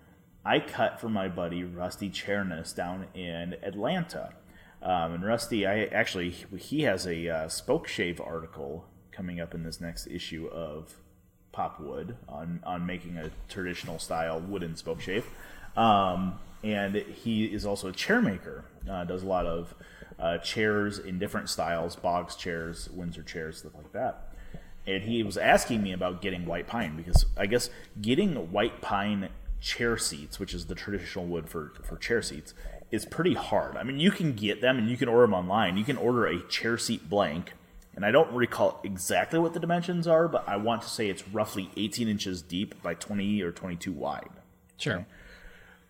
I 0.44 0.60
cut 0.60 1.00
for 1.00 1.08
my 1.08 1.28
buddy 1.28 1.64
Rusty 1.64 2.10
Chernis 2.10 2.74
down 2.74 3.06
in 3.14 3.54
Atlanta. 3.62 4.34
Um, 4.82 5.14
and 5.14 5.24
Rusty, 5.24 5.66
I 5.66 5.84
actually 5.84 6.30
he 6.30 6.82
has 6.82 7.06
a 7.06 7.28
uh, 7.28 7.48
spoke 7.48 7.86
shave 7.86 8.20
article 8.20 8.84
coming 9.12 9.40
up 9.40 9.54
in 9.54 9.62
this 9.62 9.80
next 9.80 10.06
issue 10.06 10.48
of 10.48 10.94
Pop 11.52 11.80
Wood 11.80 12.16
on 12.28 12.60
on 12.64 12.86
making 12.86 13.18
a 13.18 13.30
traditional 13.48 13.98
style 13.98 14.40
wooden 14.40 14.74
spoke 14.76 15.00
shave. 15.00 15.26
Um, 15.76 16.38
and 16.64 16.96
he 16.96 17.44
is 17.46 17.66
also 17.66 17.88
a 17.88 17.92
chair 17.92 18.20
maker. 18.22 18.64
Uh, 18.90 19.04
does 19.04 19.22
a 19.22 19.26
lot 19.26 19.46
of 19.46 19.74
uh, 20.18 20.38
chairs 20.38 20.98
in 20.98 21.18
different 21.18 21.48
styles, 21.48 21.96
Boggs 21.96 22.36
chairs, 22.36 22.88
Windsor 22.90 23.22
chairs, 23.22 23.58
stuff 23.58 23.74
like 23.74 23.92
that 23.92 24.32
and 24.86 25.04
he 25.04 25.22
was 25.22 25.36
asking 25.36 25.82
me 25.82 25.92
about 25.92 26.20
getting 26.20 26.44
white 26.44 26.66
pine 26.66 26.96
because 26.96 27.26
I 27.36 27.46
guess 27.46 27.70
getting 28.00 28.50
white 28.52 28.80
pine 28.80 29.28
chair 29.60 29.96
seats, 29.96 30.40
which 30.40 30.52
is 30.54 30.66
the 30.66 30.74
traditional 30.74 31.24
wood 31.24 31.48
for, 31.48 31.72
for 31.84 31.96
chair 31.96 32.20
seats, 32.20 32.52
is 32.90 33.06
pretty 33.06 33.34
hard. 33.34 33.76
I 33.76 33.84
mean, 33.84 34.00
you 34.00 34.10
can 34.10 34.32
get 34.32 34.60
them 34.60 34.78
and 34.78 34.88
you 34.88 34.96
can 34.96 35.08
order 35.08 35.22
them 35.22 35.34
online. 35.34 35.76
You 35.76 35.84
can 35.84 35.96
order 35.96 36.26
a 36.26 36.42
chair 36.48 36.76
seat 36.78 37.08
blank, 37.08 37.52
and 37.94 38.04
I 38.04 38.10
don't 38.10 38.32
recall 38.32 38.80
exactly 38.84 39.38
what 39.38 39.52
the 39.52 39.60
dimensions 39.60 40.06
are, 40.06 40.28
but 40.28 40.48
I 40.48 40.56
want 40.56 40.82
to 40.82 40.88
say 40.88 41.08
it's 41.08 41.26
roughly 41.28 41.70
18 41.76 42.08
inches 42.08 42.42
deep 42.42 42.82
by 42.82 42.94
20 42.94 43.42
or 43.42 43.52
22 43.52 43.92
wide, 43.92 44.30
sure. 44.78 45.06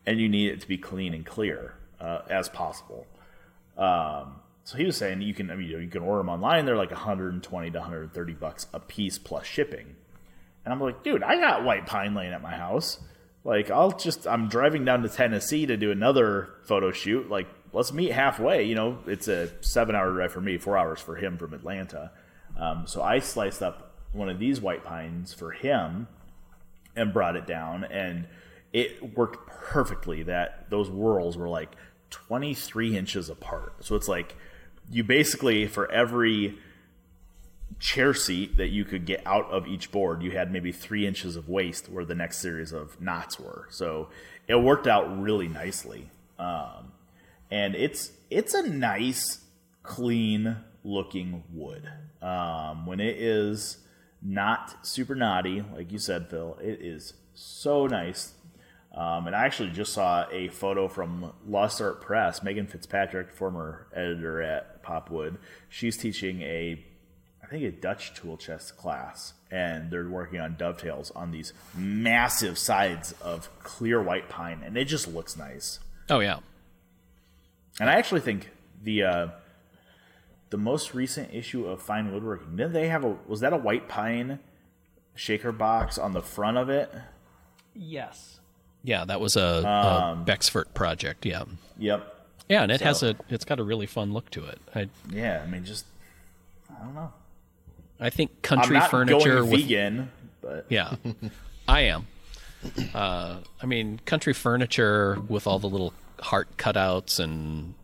and 0.07 0.21
you 0.21 0.29
need 0.29 0.51
it 0.51 0.61
to 0.63 0.69
be 0.69 0.79
clean 0.79 1.15
and 1.15 1.25
clear 1.25 1.75
uh, 2.01 2.23
as 2.29 2.49
possible. 2.49 3.07
Um, 3.79 4.37
so 4.65 4.77
he 4.77 4.85
was 4.85 4.97
saying 4.97 5.23
you 5.23 5.35
can, 5.35 5.51
I 5.51 5.57
mean, 5.57 5.69
you 5.69 5.89
can 5.89 6.03
order 6.03 6.19
them 6.19 6.29
online. 6.29 6.67
They're 6.67 6.77
like 6.77 6.91
120 6.91 7.71
to 7.71 7.79
130 7.79 8.33
bucks 8.35 8.67
a 8.73 8.81
piece 8.81 9.19
plus 9.19 9.47
shipping. 9.47 9.97
And 10.65 10.73
I'm 10.73 10.81
like, 10.81 11.03
dude, 11.03 11.23
I 11.23 11.37
got 11.37 11.65
white 11.65 11.87
pine 11.87 12.15
laying 12.15 12.33
at 12.33 12.43
my 12.43 12.57
house. 12.57 13.01
Like, 13.45 13.71
I'll 13.71 13.91
just, 13.91 14.27
I'm 14.27 14.49
driving 14.49 14.85
down 14.85 15.03
to 15.03 15.09
Tennessee 15.09 15.67
to 15.67 15.77
do 15.77 15.91
another 15.91 16.51
photo 16.63 16.93
shoot. 16.93 17.29
Like, 17.29 17.49
let's 17.73 17.93
meet 17.93 18.13
halfway. 18.13 18.65
You 18.65 18.75
know, 18.75 18.99
it's 19.07 19.29
a 19.29 19.51
seven 19.63 19.95
hour 19.95 20.13
drive 20.13 20.33
for 20.33 20.41
me, 20.41 20.59
four 20.59 20.77
hours 20.77 21.01
for 21.01 21.17
him 21.17 21.39
from 21.39 21.55
Atlanta. 21.55 22.11
Um, 22.57 22.87
so 22.87 23.03
I 23.03 23.19
sliced 23.19 23.63
up 23.63 23.93
one 24.13 24.29
of 24.29 24.39
these 24.39 24.61
white 24.61 24.85
pines 24.85 25.33
for 25.33 25.53
him 25.53 26.07
and 26.95 27.13
brought 27.13 27.37
it 27.37 27.47
down 27.47 27.85
and 27.85 28.27
it 28.73 29.17
worked 29.17 29.47
perfectly 29.47 30.23
that 30.23 30.69
those 30.71 30.89
whorls 30.89 31.37
were 31.37 31.49
like 31.49 31.71
23 32.11 32.97
inches 32.97 33.31
apart 33.31 33.75
so 33.81 33.97
it's 33.97 34.09
like 34.09 34.37
you 34.91 35.03
basically 35.03 35.67
for 35.67 35.91
every 35.91 36.59
chair 37.79 38.13
seat 38.13 38.59
that 38.59 38.69
you 38.69 38.85
could 38.85 39.07
get 39.07 39.27
out 39.27 39.51
of 39.51 39.67
each 39.67 39.91
board 39.91 40.23
you 40.23 40.31
had 40.33 40.53
maybe 40.53 40.71
three 40.71 41.07
inches 41.07 41.37
of 41.37 41.49
waste 41.49 41.89
where 41.89 42.05
the 42.05 42.15
next 42.15 42.39
series 42.39 42.73
of 42.73 43.01
knots 43.01 43.41
were 43.41 43.67
so 43.71 44.09
it 44.47 44.57
worked 44.57 44.87
out 44.87 45.21
really 45.23 45.49
nicely 45.49 46.11
um, 46.39 46.92
and 47.53 47.75
it's 47.75 48.11
it's 48.31 48.55
a 48.55 48.63
nice 48.67 49.45
clean 49.83 50.57
looking 50.85 51.45
wood 51.53 51.85
um, 52.23 52.87
when 52.87 52.99
it 53.01 53.17
is 53.17 53.79
not 54.23 54.87
super 54.87 55.15
knotty 55.15 55.63
like 55.75 55.93
you 55.93 55.99
said 55.99 56.29
phil 56.31 56.57
it 56.63 56.79
is 56.81 57.15
so 57.35 57.87
nice 57.87 58.33
Um, 58.95 59.27
and 59.27 59.35
I 59.35 59.47
actually 59.47 59.71
just 59.71 59.93
saw 59.95 60.27
a 60.31 60.49
photo 60.49 60.87
from 60.87 61.33
Lost 61.49 61.81
Art 61.81 62.03
Press. 62.03 62.43
Megan 62.43 62.67
Fitzpatrick, 62.67 63.33
former 63.33 63.87
editor 63.95 64.43
at 64.43 64.83
Popwood, 64.83 65.39
she's 65.71 65.97
teaching 65.97 66.43
a, 66.43 66.85
I 67.43 67.47
think 67.47 67.65
a 67.65 67.71
Dutch 67.71 68.13
tool 68.13 68.37
chest 68.37 68.77
class, 68.77 69.33
and 69.51 69.91
they're 69.91 70.11
working 70.11 70.41
on 70.41 70.57
dovetails 70.59 71.11
on 71.13 71.31
these 71.31 71.55
massive 71.75 72.59
sides 72.59 73.15
of 73.23 73.49
clear 73.63 74.03
white 74.03 74.29
pine, 74.29 74.61
and 74.63 74.77
it 74.77 74.85
just 74.85 75.09
looks 75.09 75.39
nice. 75.39 75.81
Oh 76.11 76.21
yeah. 76.21 76.41
And 77.81 77.89
I 77.89 77.95
actually 77.95 78.21
think 78.21 78.51
the 78.83 79.03
uh, 79.03 79.27
the 80.51 80.59
most 80.59 80.95
recent 80.95 81.33
issue 81.33 81.67
of 81.67 81.81
Fine 81.81 82.13
Woodworking 82.13 82.57
didn't 82.57 82.73
they 82.73 82.89
have 82.89 83.05
a 83.05 83.17
was 83.27 83.41
that 83.41 83.53
a 83.53 83.57
white 83.57 83.89
pine 83.89 84.39
shaker 85.15 85.53
box 85.53 85.99
on 85.99 86.13
the 86.13 86.23
front 86.23 86.59
of 86.59 86.69
it? 86.69 86.93
Yes. 87.75 88.41
Yeah, 88.85 89.05
that 89.05 89.21
was 89.21 89.37
a, 89.37 89.41
a 89.41 90.25
Becksvoort 90.25 90.75
project. 90.75 91.25
Yeah. 91.25 91.45
Yep. 91.79 92.09
Yeah, 92.49 92.65
and 92.65 92.73
it 92.73 92.81
has 92.81 93.03
a 93.03 93.17
it's 93.29 93.45
got 93.45 93.61
a 93.61 93.63
really 93.63 93.87
fun 93.87 94.13
look 94.13 94.31
to 94.31 94.45
it. 94.45 94.59
I 94.75 94.89
Yeah, 95.11 95.43
I 95.43 95.51
mean 95.51 95.65
just 95.65 95.87
I 96.71 96.85
don't 96.85 96.95
know. 96.95 97.13
I 98.01 98.11
think 98.11 98.31
I'm 98.31 98.41
country 98.43 98.79
not 98.79 98.91
furniture 98.91 99.41
going 99.41 99.51
with 99.51 99.61
vegan, 99.63 100.11
but 100.41 100.67
Yeah, 100.69 100.97
I 101.69 101.83
am. 101.83 102.07
Uh, 102.95 103.39
I 103.61 103.67
mean, 103.67 104.01
country 104.05 104.33
furniture 104.33 105.19
with 105.29 105.47
all 105.47 105.59
the 105.59 105.69
little 105.69 105.93
heart 106.23 106.57
cutouts 106.57 107.19
and 107.21 107.75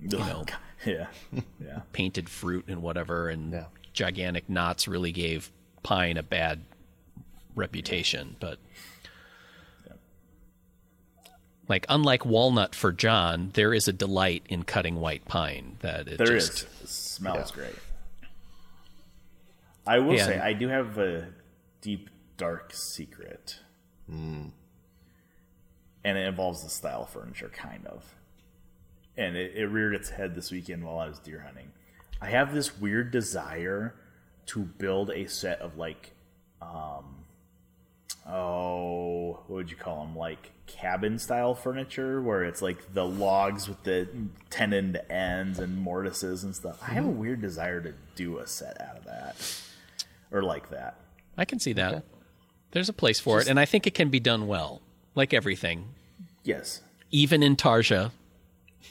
you 0.00 0.18
know. 0.18 0.44
yeah, 0.86 1.08
yeah. 1.62 1.80
painted 1.92 2.28
fruit 2.28 2.64
and 2.68 2.82
whatever, 2.82 3.28
and 3.28 3.52
Yeah. 3.52 3.64
gigantic 3.92 4.48
knots 4.48 4.88
really 4.88 5.12
gave 5.12 5.50
pine 5.82 6.16
a 6.16 6.22
bad 6.22 6.60
reputation. 7.54 8.36
But 8.40 8.58
like, 11.68 11.86
unlike 11.88 12.24
walnut 12.24 12.74
for 12.74 12.92
John, 12.92 13.50
there 13.54 13.72
is 13.72 13.86
a 13.86 13.92
delight 13.92 14.42
in 14.48 14.64
cutting 14.64 14.96
white 14.96 15.26
pine 15.28 15.76
that 15.80 16.08
it 16.08 16.18
There 16.18 16.34
is. 16.36 16.48
just 16.48 16.62
It 16.82 16.88
smells 16.88 17.50
Yeah. 17.50 17.54
great. 17.56 17.76
I 19.86 19.98
will 19.98 20.14
Yeah. 20.16 20.26
say 20.26 20.38
I 20.40 20.52
do 20.52 20.68
have 20.68 20.98
a 20.98 21.28
deep 21.80 22.10
dark 22.36 22.72
secret. 22.74 23.60
Hmm. 24.08 24.48
And 26.04 26.16
it 26.16 26.26
involves 26.26 26.62
the 26.62 26.70
style 26.70 27.02
of 27.02 27.10
furniture, 27.10 27.50
kind 27.52 27.86
of. 27.86 28.14
And 29.16 29.36
it, 29.36 29.54
it 29.54 29.66
reared 29.66 29.94
its 29.94 30.10
head 30.10 30.34
this 30.34 30.50
weekend 30.50 30.84
while 30.84 30.98
I 30.98 31.08
was 31.08 31.18
deer 31.18 31.42
hunting. 31.46 31.72
I 32.20 32.30
have 32.30 32.54
this 32.54 32.78
weird 32.78 33.10
desire 33.10 33.94
to 34.46 34.60
build 34.60 35.10
a 35.10 35.28
set 35.28 35.60
of 35.60 35.76
like, 35.76 36.12
um, 36.62 37.24
oh, 38.26 39.40
what 39.46 39.50
would 39.50 39.70
you 39.70 39.76
call 39.76 40.04
them? 40.04 40.16
Like 40.16 40.52
cabin 40.66 41.18
style 41.18 41.54
furniture, 41.54 42.22
where 42.22 42.44
it's 42.44 42.62
like 42.62 42.94
the 42.94 43.04
logs 43.04 43.68
with 43.68 43.82
the 43.82 44.08
tenon 44.50 44.96
ends 45.08 45.58
and 45.58 45.76
mortises 45.78 46.44
and 46.44 46.54
stuff. 46.54 46.78
I 46.82 46.92
have 46.92 47.04
a 47.04 47.10
weird 47.10 47.40
desire 47.40 47.80
to 47.80 47.94
do 48.14 48.38
a 48.38 48.46
set 48.46 48.80
out 48.80 48.96
of 48.96 49.04
that, 49.04 49.60
or 50.30 50.42
like 50.42 50.70
that. 50.70 50.96
I 51.36 51.44
can 51.44 51.58
see 51.58 51.72
that. 51.74 52.04
There's 52.72 52.88
a 52.88 52.94
place 52.94 53.18
for 53.18 53.40
it, 53.40 53.48
and 53.48 53.58
I 53.58 53.64
think 53.64 53.86
it 53.86 53.94
can 53.94 54.10
be 54.10 54.20
done 54.20 54.46
well, 54.46 54.80
like 55.14 55.32
everything, 55.34 55.86
Yes, 56.44 56.80
even 57.10 57.42
in 57.42 57.56
Tarja. 57.56 58.10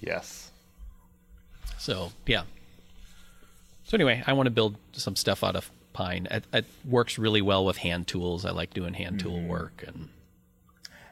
Yes. 0.00 0.50
So 1.78 2.12
yeah. 2.26 2.42
So 3.84 3.96
anyway, 3.96 4.22
I 4.26 4.32
want 4.32 4.46
to 4.46 4.50
build 4.50 4.76
some 4.92 5.16
stuff 5.16 5.42
out 5.44 5.56
of 5.56 5.70
pine. 5.92 6.26
It, 6.30 6.44
it 6.52 6.64
works 6.84 7.18
really 7.18 7.42
well 7.42 7.64
with 7.64 7.78
hand 7.78 8.06
tools. 8.06 8.44
I 8.44 8.50
like 8.50 8.74
doing 8.74 8.94
hand 8.94 9.20
tool 9.20 9.38
mm-hmm. 9.38 9.48
work, 9.48 9.84
and 9.86 10.08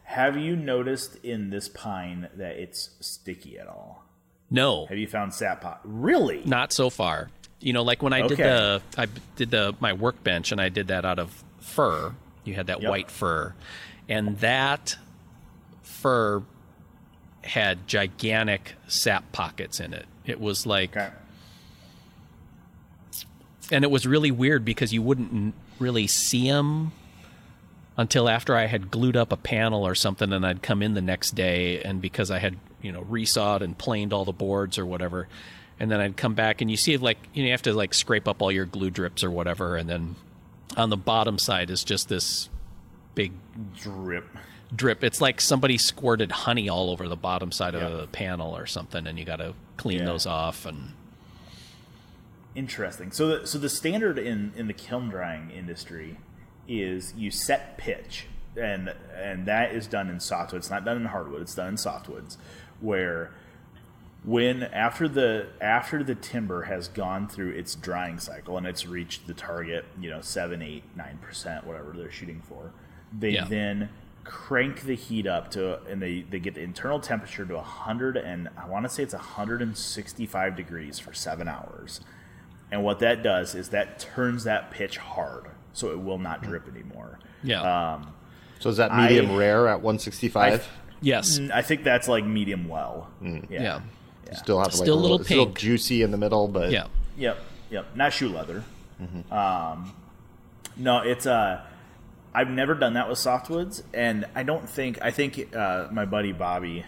Have 0.05 0.37
you 0.37 0.57
noticed 0.57 1.16
in 1.24 1.51
this 1.51 1.68
pine 1.68 2.28
that 2.35 2.57
it's 2.57 2.91
sticky 3.01 3.59
at 3.59 3.66
all? 3.66 4.05
no, 4.51 4.87
Have 4.87 4.99
you 4.99 5.07
found 5.07 5.33
sap 5.33 5.62
pot? 5.62 5.80
Really? 5.85 6.43
not 6.45 6.72
so 6.72 6.91
far. 6.91 7.30
You 7.63 7.73
know, 7.73 7.83
like 7.83 8.03
when 8.03 8.13
I 8.13 8.27
did 8.27 8.39
the 8.39 8.83
I 8.99 9.07
did 9.37 9.51
the 9.51 9.75
my 9.81 9.93
workbench, 9.93 10.53
and 10.53 10.61
I 10.61 10.69
did 10.69 10.89
that 10.89 11.05
out 11.05 11.19
of 11.19 11.43
fir. 11.61 12.13
You 12.45 12.55
had 12.55 12.67
that 12.67 12.83
Yep. 12.83 12.91
white 12.91 13.11
fir, 13.11 13.55
and 14.09 14.39
that 14.41 14.97
fir 15.83 16.43
had 17.45 17.87
gigantic 17.87 18.75
sap 18.89 19.31
pockets 19.33 19.79
in 19.81 19.95
it. 19.95 20.07
It 20.27 20.41
was 20.41 20.67
like 20.67 20.97
Okay. 20.97 21.11
and 23.71 23.85
it 23.85 23.91
was 23.91 24.07
really 24.07 24.31
weird 24.31 24.65
because 24.65 24.93
you 24.93 25.03
wouldn't 25.03 25.55
really 25.79 26.07
see 26.07 26.49
them 26.49 26.93
until 27.97 28.29
after 28.29 28.57
I 28.57 28.67
had 28.67 28.91
glued 28.91 29.17
up 29.17 29.33
a 29.33 29.37
panel 29.37 29.87
or 29.87 29.95
something, 29.95 30.33
and 30.33 30.47
I'd 30.47 30.63
come 30.63 30.83
in 30.83 30.95
the 30.95 31.03
next 31.03 31.33
day, 31.35 31.81
and 31.83 32.01
because 32.01 32.31
I 32.31 32.39
had 32.39 32.57
you 32.81 32.91
know 32.91 33.03
resawed 33.03 33.61
and 33.61 33.77
planed 33.79 34.13
all 34.13 34.25
the 34.25 34.33
boards 34.33 34.79
or 34.79 34.87
whatever, 34.87 35.29
and 35.83 35.91
then 35.91 36.01
I'd 36.01 36.16
come 36.16 36.35
back 36.35 36.61
and 36.61 36.70
you 36.70 36.76
see 36.76 36.97
like 36.97 37.18
you, 37.35 37.43
know, 37.43 37.47
you 37.47 37.51
have 37.53 37.62
to 37.62 37.74
like 37.74 37.93
scrape 37.93 38.28
up 38.28 38.41
all 38.41 38.53
your 38.53 38.66
glue 38.66 38.89
drips 38.89 39.24
or 39.24 39.30
whatever, 39.33 39.76
and 39.76 39.89
then 39.91 40.14
on 40.76 40.91
the 40.91 40.97
bottom 40.97 41.39
side 41.39 41.70
is 41.70 41.83
just 41.83 42.09
this 42.09 42.49
big 43.16 43.33
Drip. 43.76 44.24
drip. 44.74 45.03
It's 45.03 45.20
like 45.20 45.41
somebody 45.41 45.76
squirted 45.76 46.30
honey 46.30 46.68
all 46.68 46.89
over 46.89 47.09
the 47.09 47.16
bottom 47.16 47.51
side 47.51 47.74
Yeah. 47.74 47.80
of 47.89 48.01
the 48.01 48.07
panel 48.07 48.57
or 48.57 48.64
something, 48.64 49.09
and 49.09 49.18
you 49.18 49.24
got 49.24 49.37
to 49.41 49.55
clean 49.76 49.99
Yeah. 49.99 50.05
those 50.07 50.24
off 50.24 50.64
and. 50.64 50.93
Interesting. 52.55 53.11
So, 53.12 53.39
the, 53.41 53.47
so 53.47 53.59
the 53.59 53.68
standard 53.70 54.18
in 54.18 54.53
in 54.57 54.66
the 54.68 54.74
kiln 54.74 55.09
drying 55.09 55.51
industry 55.51 56.18
is 56.68 57.12
you 57.16 57.30
set 57.30 57.76
pitch, 57.78 58.26
and 58.57 58.95
and 59.16 59.47
that 59.47 59.74
is 59.74 59.87
done 59.87 60.09
in 60.11 60.20
softwood. 60.20 60.61
It's 60.61 60.70
not 60.70 60.85
done 60.85 60.99
in 60.99 61.07
hardwood. 61.07 61.41
It's 61.43 61.55
done 61.55 61.68
in 61.70 61.74
softwoods, 61.76 62.37
where 62.80 63.33
when 64.25 64.62
after 64.62 65.09
the 65.09 65.49
after 65.61 66.05
the 66.05 66.14
timber 66.14 66.62
has 66.62 66.89
gone 66.89 67.27
through 67.29 67.51
its 67.51 67.75
drying 67.75 68.18
cycle 68.18 68.57
and 68.57 68.66
it's 68.66 68.87
reached 68.87 69.27
the 69.27 69.35
target, 69.35 69.85
you 70.01 70.11
know, 70.11 70.20
seven, 70.20 70.62
eight, 70.62 70.85
nine 70.97 71.18
percent, 71.20 71.66
whatever 71.66 71.93
they're 71.97 72.11
shooting 72.11 72.41
for, 72.49 72.73
they 73.16 73.31
Yeah. 73.31 73.45
then 73.47 73.89
crank 74.25 74.83
the 74.83 74.95
heat 74.95 75.27
up 75.27 75.51
to 75.51 75.83
and 75.91 76.01
they, 76.01 76.20
they 76.23 76.39
get 76.39 76.55
the 76.55 76.61
internal 76.62 77.01
temperature 77.01 77.45
to 77.45 77.55
100 77.57 78.16
and 78.16 78.49
i 78.57 78.64
want 78.68 78.85
to 78.85 78.89
say 78.89 79.03
it's 79.03 79.12
165 79.14 80.55
degrees 80.57 81.01
for 81.01 81.12
seven 81.12 81.49
hours 81.49 82.01
and 82.70 82.85
what 82.85 83.01
that 83.01 83.20
does 83.20 83.57
is 83.57 83.70
that 83.70 83.99
turns 83.99 84.45
that 84.45 84.70
pitch 84.70 84.97
hard 84.99 85.47
so 85.73 85.91
it 85.91 85.99
will 86.01 86.18
not 86.18 86.41
drip 86.41 86.68
anymore 86.68 87.18
Yeah. 87.43 88.01
So 88.61 88.68
is 88.68 88.77
that 88.77 88.95
medium 88.97 89.33
I- 89.33 89.37
rare 89.37 89.66
at 89.66 89.83
165? 89.83 90.68
yes. 91.01 91.41
Mm, 91.41 91.51
i 91.51 91.61
think 91.62 91.83
that's 91.83 92.07
like 92.07 92.25
medium 92.25 92.68
well 92.68 93.11
Mm. 93.20 93.51
yeah. 93.51 93.62
yeah. 93.62 93.81
You 94.31 94.37
still 94.37 94.59
have 94.59 94.68
like 94.68 94.77
Still 94.77 94.99
a 94.99 95.01
little 95.01 95.18
it's 95.18 95.27
still 95.27 95.47
juicy 95.47 96.03
in 96.03 96.11
the 96.11 96.16
middle, 96.16 96.49
but 96.49 96.70
Yeah. 96.70 96.87
Yep, 97.16 97.39
yep. 97.70 97.87
Not 97.95 98.12
shoe 98.12 98.29
leather. 98.29 98.64
Um, 99.31 99.93
no, 100.77 101.01
it's 101.01 101.27
uh, 101.27 101.61
I've 102.33 102.49
never 102.49 102.75
done 102.75 102.95
that 102.95 103.09
with 103.09 103.18
softwoods, 103.18 103.83
and 103.93 104.27
I 104.35 104.43
don't 104.43 104.68
think 104.68 104.99
I 105.03 105.11
think 105.11 105.55
uh, 105.55 105.89
my 105.91 106.05
buddy 106.05 106.33
Bobby, 106.33 106.85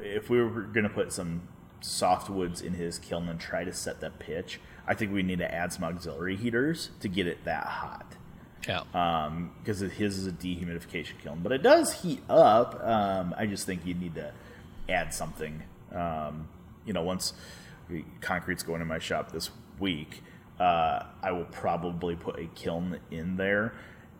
if 0.00 0.30
we 0.30 0.40
were 0.42 0.62
going 0.62 0.84
to 0.84 0.90
put 0.90 1.12
some 1.12 1.42
softwoods 1.82 2.62
in 2.62 2.72
his 2.74 2.98
kiln 2.98 3.28
and 3.28 3.38
try 3.38 3.64
to 3.64 3.72
set 3.72 4.00
the 4.00 4.10
pitch, 4.10 4.60
I 4.86 4.94
think 4.94 5.12
we 5.12 5.22
need 5.22 5.38
to 5.38 5.54
add 5.54 5.72
some 5.72 5.84
auxiliary 5.84 6.36
heaters 6.36 6.90
to 7.00 7.08
get 7.08 7.26
it 7.26 7.44
that 7.44 7.64
hot. 7.66 8.14
Yeah. 8.66 8.82
Because 9.62 9.80
his 9.80 10.18
is 10.18 10.26
a 10.26 10.32
dehumidification 10.32 11.18
kiln, 11.22 11.40
but 11.42 11.52
it 11.52 11.62
does 11.62 12.02
heat 12.02 12.22
up. 12.28 12.82
Um, 12.84 13.34
I 13.38 13.46
just 13.46 13.66
think 13.66 13.86
you 13.86 13.94
need 13.94 14.14
to 14.16 14.32
add 14.88 15.14
something. 15.14 15.62
Um, 15.94 16.48
you 16.88 16.94
know, 16.94 17.02
once 17.02 17.34
concrete's 18.20 18.62
going 18.62 18.80
in 18.80 18.88
my 18.88 18.98
shop 18.98 19.30
this 19.30 19.50
week, 19.78 20.22
uh, 20.58 21.04
I 21.22 21.30
will 21.30 21.44
probably 21.44 22.16
put 22.16 22.40
a 22.40 22.46
kiln 22.54 22.98
in 23.10 23.36
there, 23.36 23.74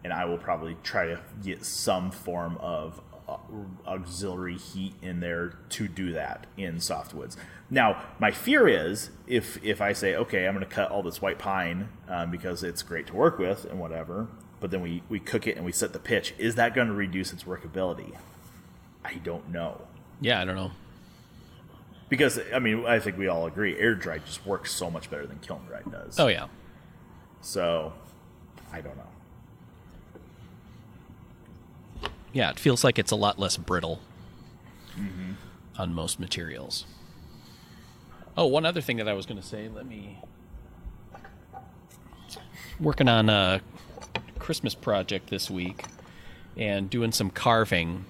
and 0.04 0.12
I 0.12 0.26
will 0.26 0.38
probably 0.38 0.76
try 0.84 1.06
to 1.06 1.20
get 1.42 1.64
some 1.64 2.10
form 2.10 2.58
of 2.58 3.00
uh, 3.28 3.38
auxiliary 3.86 4.56
heat 4.56 4.94
in 5.02 5.20
there 5.20 5.54
to 5.70 5.88
do 5.88 6.12
that 6.12 6.46
in 6.56 6.76
softwoods. 6.76 7.36
Now, 7.70 8.04
my 8.18 8.30
fear 8.30 8.68
is 8.68 9.10
if 9.26 9.62
if 9.64 9.80
I 9.80 9.92
say, 9.92 10.14
okay, 10.14 10.46
I'm 10.46 10.54
going 10.54 10.64
to 10.64 10.70
cut 10.72 10.90
all 10.90 11.02
this 11.02 11.20
white 11.20 11.38
pine 11.38 11.88
um, 12.08 12.30
because 12.30 12.62
it's 12.62 12.82
great 12.82 13.06
to 13.08 13.14
work 13.14 13.38
with 13.38 13.64
and 13.64 13.80
whatever, 13.80 14.28
but 14.60 14.70
then 14.70 14.82
we 14.82 15.02
we 15.08 15.18
cook 15.18 15.46
it 15.46 15.56
and 15.56 15.64
we 15.64 15.72
set 15.72 15.92
the 15.92 15.98
pitch, 15.98 16.34
is 16.38 16.54
that 16.54 16.74
going 16.74 16.88
to 16.88 16.94
reduce 16.94 17.32
its 17.32 17.44
workability? 17.44 18.14
I 19.04 19.14
don't 19.14 19.48
know. 19.50 19.80
yeah. 20.20 20.40
I 20.40 20.44
don't 20.44 20.56
know. 20.56 20.72
Because 22.08 22.40
I 22.54 22.58
mean, 22.58 22.86
I 22.86 22.98
think 22.98 23.18
we 23.18 23.28
all 23.28 23.46
agree, 23.46 23.78
air 23.78 23.94
dry 23.94 24.18
just 24.18 24.46
works 24.46 24.72
so 24.72 24.90
much 24.90 25.10
better 25.10 25.26
than 25.26 25.38
kiln 25.40 25.60
dry 25.68 25.82
does. 25.90 26.18
Oh 26.18 26.28
yeah. 26.28 26.46
So, 27.40 27.92
I 28.72 28.80
don't 28.80 28.96
know. 28.96 29.02
Yeah, 32.32 32.50
it 32.50 32.58
feels 32.58 32.84
like 32.84 32.98
it's 32.98 33.10
a 33.10 33.16
lot 33.16 33.38
less 33.38 33.56
brittle 33.56 34.00
mm-hmm. 34.98 35.32
on 35.76 35.94
most 35.94 36.18
materials. 36.20 36.84
Oh, 38.36 38.46
one 38.46 38.64
other 38.64 38.80
thing 38.80 38.98
that 38.98 39.08
I 39.08 39.14
was 39.14 39.26
going 39.26 39.40
to 39.40 39.46
say. 39.46 39.68
Let 39.68 39.86
me 39.86 40.18
working 42.80 43.08
on 43.08 43.28
a 43.28 43.60
Christmas 44.38 44.74
project 44.74 45.30
this 45.30 45.50
week 45.50 45.84
and 46.56 46.88
doing 46.88 47.12
some 47.12 47.30
carving. 47.30 48.04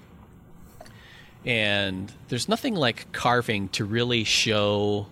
And 1.45 2.11
there's 2.27 2.49
nothing 2.49 2.75
like 2.75 3.11
carving 3.11 3.69
to 3.69 3.85
really 3.85 4.23
show 4.23 5.07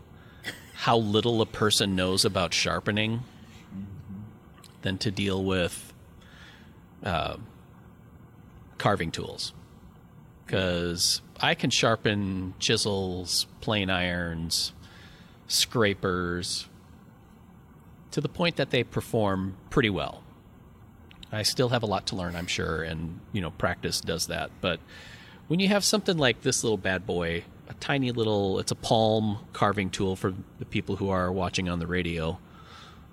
how 0.74 0.98
little 0.98 1.42
a 1.42 1.46
person 1.46 1.96
knows 1.96 2.26
about 2.26 2.54
sharpening 2.54 3.22
than 4.82 4.98
to 5.00 5.12
deal 5.12 5.44
with 5.44 5.94
uh, 7.04 7.38
carving 8.78 9.12
tools. 9.12 9.54
Because 10.46 11.22
I 11.42 11.56
can 11.56 11.70
sharpen 11.70 12.54
chisels, 12.60 13.48
plane 13.62 13.90
irons, 13.90 14.74
scrapers 15.48 16.68
to 18.12 18.22
the 18.22 18.30
point 18.30 18.56
that 18.56 18.70
they 18.70 18.84
perform 18.84 19.56
pretty 19.70 19.90
well. 19.90 20.24
I 21.32 21.44
still 21.44 21.70
have 21.70 21.84
a 21.84 21.86
lot 21.86 22.08
to 22.08 22.16
learn, 22.16 22.36
I'm 22.36 22.48
sure, 22.48 22.84
and 22.84 23.20
you 23.34 23.42
know, 23.42 23.52
practice 23.52 24.00
does 24.00 24.28
that. 24.28 24.52
But 24.62 24.80
when 25.48 25.60
you 25.60 25.68
have 25.70 25.84
something 25.84 26.18
like 26.18 26.42
this 26.42 26.64
little 26.64 26.78
bad 26.78 27.06
boy, 27.06 27.44
a 27.70 27.74
tiny 27.76 28.12
little, 28.12 28.60
it's 28.60 28.72
a 28.72 28.76
palm 28.76 29.40
carving 29.54 29.90
tool 29.90 30.16
for 30.16 30.34
the 30.60 30.66
people 30.66 30.98
who 30.98 31.10
are 31.10 31.32
watching 31.32 31.70
on 31.70 31.80
the 31.80 31.88
radio, 31.88 32.38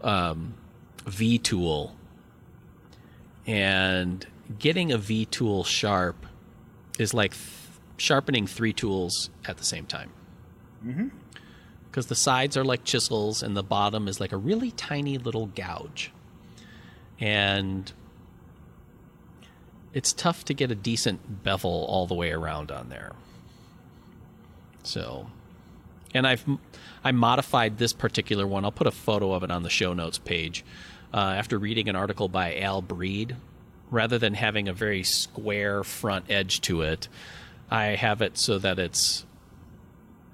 um, 0.03 0.55
V 1.07 1.39
tool, 1.39 1.95
and 3.47 4.27
getting 4.59 4.93
a 4.93 4.99
V 4.99 5.27
tool 5.27 5.65
sharp 5.65 6.27
is 6.99 7.15
like 7.15 7.33
th- 7.33 7.47
sharpening 7.97 8.47
three 8.47 8.73
tools 8.73 9.31
at 9.47 9.57
the 9.57 9.65
same 9.65 9.87
time. 9.87 10.11
Mm-hmm. 10.85 11.09
Because 11.91 12.07
the 12.07 12.15
sides 12.17 12.57
are 12.57 12.65
like 12.65 12.85
chisels, 12.85 13.43
and 13.43 13.57
the 13.57 13.63
bottom 13.63 14.09
is 14.09 14.19
like 14.19 14.33
a 14.33 14.37
really 14.37 14.73
tiny 14.73 15.19
little 15.19 15.47
gouge, 15.47 16.11
and 17.21 17.93
it's 19.95 20.13
tough 20.13 20.45
to 20.45 20.55
get 20.55 20.71
a 20.71 20.75
decent 20.75 21.45
bevel 21.45 21.87
all 21.89 22.07
the 22.07 22.15
way 22.15 22.33
around 22.33 22.71
on 22.71 22.89
there. 22.89 23.13
So, 24.83 25.29
and 26.13 26.27
I've 26.27 26.45
I 27.03 27.13
modified 27.13 27.79
this 27.79 27.93
particular 27.93 28.47
one. 28.47 28.65
I'll 28.65 28.73
put 28.73 28.89
a 28.89 28.91
photo 28.91 29.33
of 29.33 29.45
it 29.45 29.51
on 29.51 29.63
the 29.63 29.71
show 29.71 29.95
notes 29.95 30.19
page. 30.19 30.65
Uh, 31.13 31.35
after 31.39 31.59
reading 31.59 31.89
an 31.89 31.95
article 31.95 32.29
by 32.29 32.59
Al 32.59 32.83
Breed, 32.83 33.37
rather 33.91 34.19
than 34.19 34.35
having 34.35 34.69
a 34.69 34.73
very 34.73 35.05
square 35.05 35.85
front 35.85 36.25
edge 36.29 36.61
to 36.63 36.83
it, 36.83 37.09
I 37.71 37.85
have 37.95 38.21
it 38.21 38.37
so 38.37 38.59
that 38.59 38.81
it's 38.81 39.25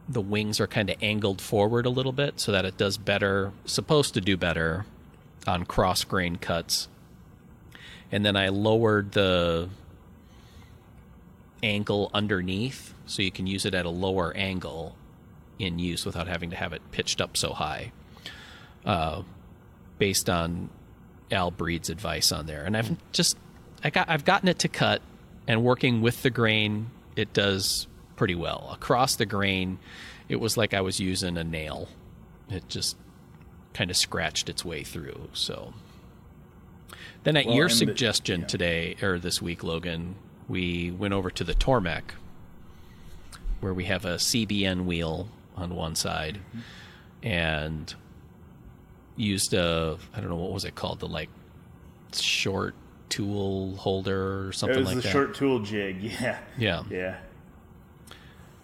the 0.08 0.22
wings 0.22 0.58
are 0.58 0.66
kind 0.66 0.88
of 0.88 0.96
angled 1.02 1.40
forward 1.40 1.86
a 1.86 1.90
little 1.90 2.12
bit 2.12 2.40
so 2.40 2.50
that 2.50 2.64
it 2.64 2.76
does 2.76 2.96
better, 2.96 3.52
supposed 3.66 4.14
to 4.14 4.20
do 4.20 4.36
better 4.36 4.86
on 5.46 5.64
cross 5.64 6.02
grain 6.02 6.36
cuts. 6.36 6.88
And 8.12 8.24
then 8.24 8.36
I 8.36 8.48
lowered 8.48 9.12
the 9.12 9.68
angle 11.62 12.10
underneath 12.14 12.94
so 13.06 13.22
you 13.22 13.30
can 13.30 13.46
use 13.46 13.64
it 13.64 13.74
at 13.74 13.84
a 13.84 13.90
lower 13.90 14.34
angle 14.36 14.96
in 15.58 15.78
use 15.78 16.06
without 16.06 16.26
having 16.26 16.50
to 16.50 16.56
have 16.56 16.72
it 16.72 16.82
pitched 16.90 17.20
up 17.20 17.36
so 17.36 17.52
high. 17.52 17.92
Uh, 18.84 19.22
based 19.98 20.30
on 20.30 20.70
Al 21.30 21.50
Breed's 21.50 21.90
advice 21.90 22.32
on 22.32 22.46
there. 22.46 22.64
And 22.64 22.76
I've 22.76 22.96
just 23.12 23.36
I 23.84 23.90
got 23.90 24.08
I've 24.08 24.24
gotten 24.24 24.48
it 24.48 24.58
to 24.60 24.68
cut 24.68 25.02
and 25.46 25.62
working 25.62 26.00
with 26.00 26.22
the 26.22 26.30
grain, 26.30 26.90
it 27.16 27.32
does 27.32 27.86
pretty 28.16 28.34
well. 28.34 28.70
Across 28.72 29.16
the 29.16 29.26
grain, 29.26 29.78
it 30.28 30.36
was 30.36 30.56
like 30.56 30.74
I 30.74 30.80
was 30.80 31.00
using 31.00 31.36
a 31.36 31.44
nail. 31.44 31.88
It 32.48 32.68
just 32.68 32.96
kind 33.74 33.90
of 33.90 33.96
scratched 33.96 34.48
its 34.48 34.64
way 34.64 34.82
through. 34.82 35.28
So 35.32 35.72
then 37.24 37.36
at 37.36 37.46
Well, 37.46 37.54
your 37.54 37.64
and 37.66 37.72
the- 37.72 37.76
suggestion 37.76 38.40
yeah. 38.42 38.46
today 38.46 38.96
or 39.02 39.18
this 39.18 39.40
week, 39.42 39.62
Logan, 39.62 40.16
we 40.48 40.90
went 40.90 41.14
over 41.14 41.30
to 41.30 41.44
the 41.44 41.54
Tormek, 41.54 42.12
where 43.60 43.74
we 43.74 43.84
have 43.84 44.04
a 44.04 44.18
CBN 44.18 44.84
wheel 44.84 45.28
on 45.56 45.74
one 45.74 45.94
side 45.94 46.40
mm-hmm. 46.48 47.26
and 47.26 47.94
used 49.16 49.52
a 49.52 49.98
I 50.14 50.20
don't 50.20 50.30
know 50.30 50.36
what 50.36 50.52
was 50.52 50.64
it 50.64 50.74
called 50.74 51.00
the 51.00 51.08
like 51.08 51.28
short 52.14 52.74
tool 53.10 53.76
holder 53.76 54.46
or 54.48 54.52
something 54.52 54.84
like 54.84 54.86
that. 54.86 54.92
It 54.92 54.94
was 54.94 54.94
like 54.94 55.02
the 55.02 55.08
that. 55.08 55.12
short 55.12 55.34
tool 55.34 55.58
jig. 55.60 56.02
Yeah. 56.20 56.38
Yeah. 56.58 56.82
Yeah. 56.90 57.16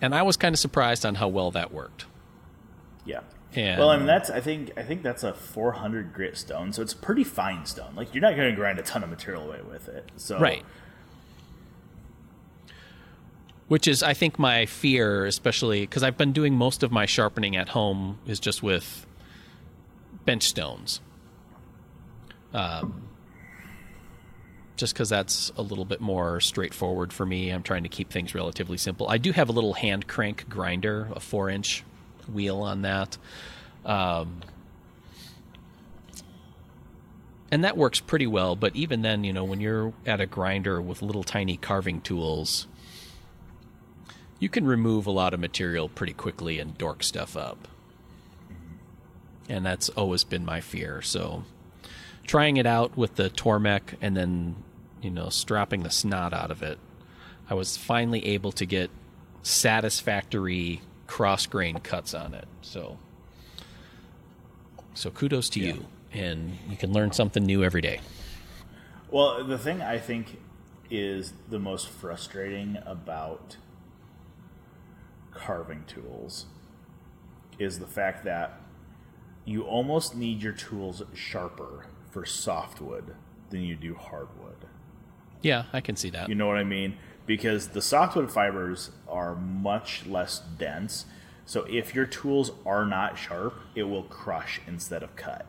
And 0.01 0.15
I 0.15 0.23
was 0.23 0.37
kind 0.37 0.55
of 0.55 0.59
surprised 0.59 1.05
on 1.07 1.17
how 1.17 1.29
well 1.29 1.51
that 1.53 1.73
worked. 1.73 2.07
Yeah. 3.05 3.21
And- 3.57 3.79
well, 3.79 3.97
mean 3.97 4.07
that's 4.07 4.31
I 4.31 4.41
think 4.41 4.73
I 4.77 4.83
think 4.83 5.03
that's 5.03 5.25
a 5.25 5.33
400 5.33 6.13
grit 6.13 6.37
stone, 6.37 6.73
so 6.73 6.83
it's 6.83 6.95
pretty 6.95 7.25
fine 7.25 7.67
stone. 7.67 7.95
Like 7.95 8.15
you're 8.15 8.23
not 8.23 8.37
going 8.37 8.51
to 8.51 8.57
grind 8.57 8.79
a 8.79 8.83
ton 8.83 9.03
of 9.03 9.11
material 9.11 9.43
away 9.45 9.61
with 9.69 9.89
it. 9.89 10.11
So 10.17 10.39
Right. 10.39 10.65
Which 13.69 13.89
is, 13.89 14.03
I 14.03 14.15
think, 14.15 14.39
my 14.39 14.65
fear, 14.67 15.27
especially 15.27 15.81
because 15.81 16.05
I've 16.05 16.17
been 16.17 16.33
doing 16.33 16.55
most 16.55 16.85
of 16.85 16.93
my 16.93 17.05
sharpening 17.05 17.57
at 17.57 17.71
home 17.71 18.19
is 18.25 18.39
just 18.39 18.63
with 18.63 19.05
bench 20.25 20.45
stones. 20.45 21.01
Um, 22.55 23.09
just 24.77 24.95
because 24.95 25.09
that's 25.09 25.51
a 25.57 25.63
little 25.63 25.85
bit 25.85 26.01
more 26.01 26.41
straightforward 26.41 27.13
for 27.13 27.27
me. 27.27 27.51
I'm 27.51 27.63
trying 27.63 27.83
to 27.83 27.89
keep 27.89 28.11
things 28.11 28.35
relatively 28.35 28.77
simple. 28.77 29.09
I 29.09 29.19
do 29.19 29.33
have 29.33 29.49
a 29.49 29.53
little 29.53 29.73
hand 29.73 30.07
crank 30.07 30.49
grinder, 30.49 31.09
a 31.15 31.21
four 31.21 31.51
inch 31.51 31.83
wheel 32.33 32.61
on 32.61 32.83
that. 32.83 33.19
Um, 33.85 34.41
and 37.51 37.65
that 37.65 37.77
works 37.77 38.01
pretty 38.01 38.27
well, 38.27 38.57
but 38.57 38.75
even 38.75 39.03
then, 39.03 39.25
you 39.25 39.33
know, 39.33 39.45
when 39.45 39.61
you're 39.61 39.93
at 40.05 40.21
a 40.21 40.27
grinder 40.27 40.81
with 40.83 41.03
little 41.03 41.23
tiny 41.23 41.57
carving 41.57 42.01
tools, 42.01 42.67
you 44.39 44.49
can 44.49 44.67
remove 44.67 45.07
a 45.07 45.13
lot 45.13 45.33
of 45.33 45.41
material 45.41 45.89
pretty 45.89 46.13
quickly 46.13 46.59
and 46.59 46.77
dork 46.77 47.03
stuff 47.03 47.37
up. 47.37 47.69
And 49.49 49.65
that's 49.65 49.89
always 49.91 50.25
been 50.25 50.45
my 50.45 50.61
fear. 50.61 51.01
So 51.03 51.45
trying 52.27 52.57
it 52.57 52.67
out 52.67 52.97
with 52.97 53.15
the 53.15 53.31
Tormek 53.31 53.95
and 54.01 54.17
then, 54.17 54.57
you 55.01 55.11
know, 55.11 55.29
stropping 55.29 55.85
the 55.85 55.91
snot 55.91 56.35
out 56.35 56.51
of 56.51 56.63
it, 56.63 56.79
I 57.49 57.55
was 57.55 57.77
finally 57.77 58.27
able 58.27 58.51
to 58.53 58.67
get 58.67 58.91
satisfactory 59.43 60.83
cross 61.07 61.47
grain 61.47 61.79
cuts 61.79 62.15
on 62.15 62.35
it. 62.35 62.47
So 62.63 62.99
so 64.95 65.11
kudos 65.11 65.49
to 65.51 65.61
you. 65.61 65.87
And 66.13 66.59
you 66.69 66.77
can 66.77 66.93
learn 66.93 67.13
something 67.13 67.45
new 67.45 67.63
every 67.63 67.83
day. 67.83 68.01
Well, 69.11 69.45
the 69.45 69.59
thing 69.59 69.83
I 69.83 69.99
think 69.99 70.41
is 70.91 71.35
the 71.51 71.59
most 71.59 71.89
frustrating 71.89 72.79
about 72.87 73.57
carving 75.33 75.85
tools 75.87 76.47
is 77.59 77.79
the 77.79 77.87
fact 77.87 78.25
that 78.25 78.61
you 79.45 79.63
almost 79.63 80.17
need 80.17 80.43
your 80.43 80.53
tools 80.53 81.03
sharper 81.15 81.87
for 82.11 82.25
softwood 82.25 83.15
than 83.51 83.63
you 83.63 83.77
do 83.77 83.95
hardwood. 83.95 84.67
Yeah, 85.43 85.65
I 85.73 85.81
can 85.81 85.97
see 85.97 86.11
that. 86.11 86.29
You 86.29 86.35
know 86.35 86.47
what 86.47 86.57
I 86.57 86.65
mean? 86.65 86.97
Because 87.27 87.69
the 87.69 87.83
softwood 87.83 88.31
fibers 88.31 88.91
are 89.09 89.35
much 89.35 90.07
less 90.07 90.41
dense. 90.59 91.07
So 91.45 91.65
if 91.69 91.95
your 91.95 92.07
tools 92.07 92.53
are 92.65 92.87
not 92.87 93.19
sharp, 93.19 93.55
it 93.75 93.85
will 93.85 94.05
crush 94.05 94.61
instead 94.67 95.03
of 95.03 95.17
cut. 95.17 95.47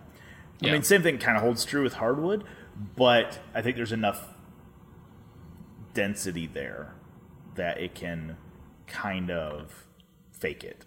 I 0.64 0.72
mean, 0.72 0.84
same 0.84 1.04
thing 1.04 1.20
kind 1.20 1.38
of 1.38 1.44
holds 1.44 1.66
true 1.66 1.84
with 1.84 1.94
hardwood, 1.94 2.44
but 2.96 3.40
I 3.54 3.62
think 3.62 3.76
there's 3.76 3.92
enough 3.92 4.34
density 5.94 6.48
there 6.48 6.96
that 7.56 7.80
it 7.80 7.94
can 7.94 8.38
kind 8.88 9.30
of 9.30 9.86
fake 10.32 10.64
it. 10.64 10.86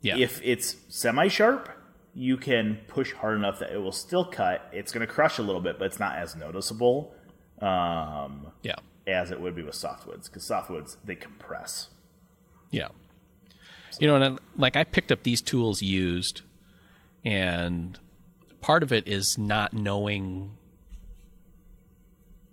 Yeah. 0.00 0.16
If 0.18 0.40
it's 0.42 0.76
semi 0.88 1.28
sharp, 1.28 1.68
you 2.14 2.36
can 2.36 2.78
push 2.86 3.12
hard 3.12 3.36
enough 3.36 3.58
that 3.60 3.72
it 3.72 3.78
will 3.78 3.92
still 3.92 4.24
cut. 4.24 4.68
It's 4.72 4.92
going 4.92 5.06
to 5.06 5.12
crush 5.12 5.38
a 5.38 5.42
little 5.42 5.60
bit, 5.60 5.78
but 5.78 5.86
it's 5.86 5.98
not 5.98 6.16
as 6.16 6.36
noticeable. 6.36 7.14
Um, 7.60 8.52
yeah. 8.62 8.76
As 9.06 9.30
it 9.30 9.40
would 9.40 9.54
be 9.54 9.62
with 9.62 9.74
softwoods 9.74 10.24
because 10.24 10.44
softwoods 10.44 10.96
they 11.04 11.14
compress. 11.14 11.88
Yeah. 12.70 12.88
You 14.00 14.08
know, 14.08 14.16
and 14.16 14.24
I, 14.24 14.38
like 14.56 14.76
I 14.76 14.84
picked 14.84 15.12
up 15.12 15.22
these 15.22 15.40
tools 15.40 15.82
used, 15.82 16.42
and 17.24 17.98
part 18.60 18.82
of 18.82 18.92
it 18.92 19.06
is 19.06 19.38
not 19.38 19.72
knowing, 19.72 20.50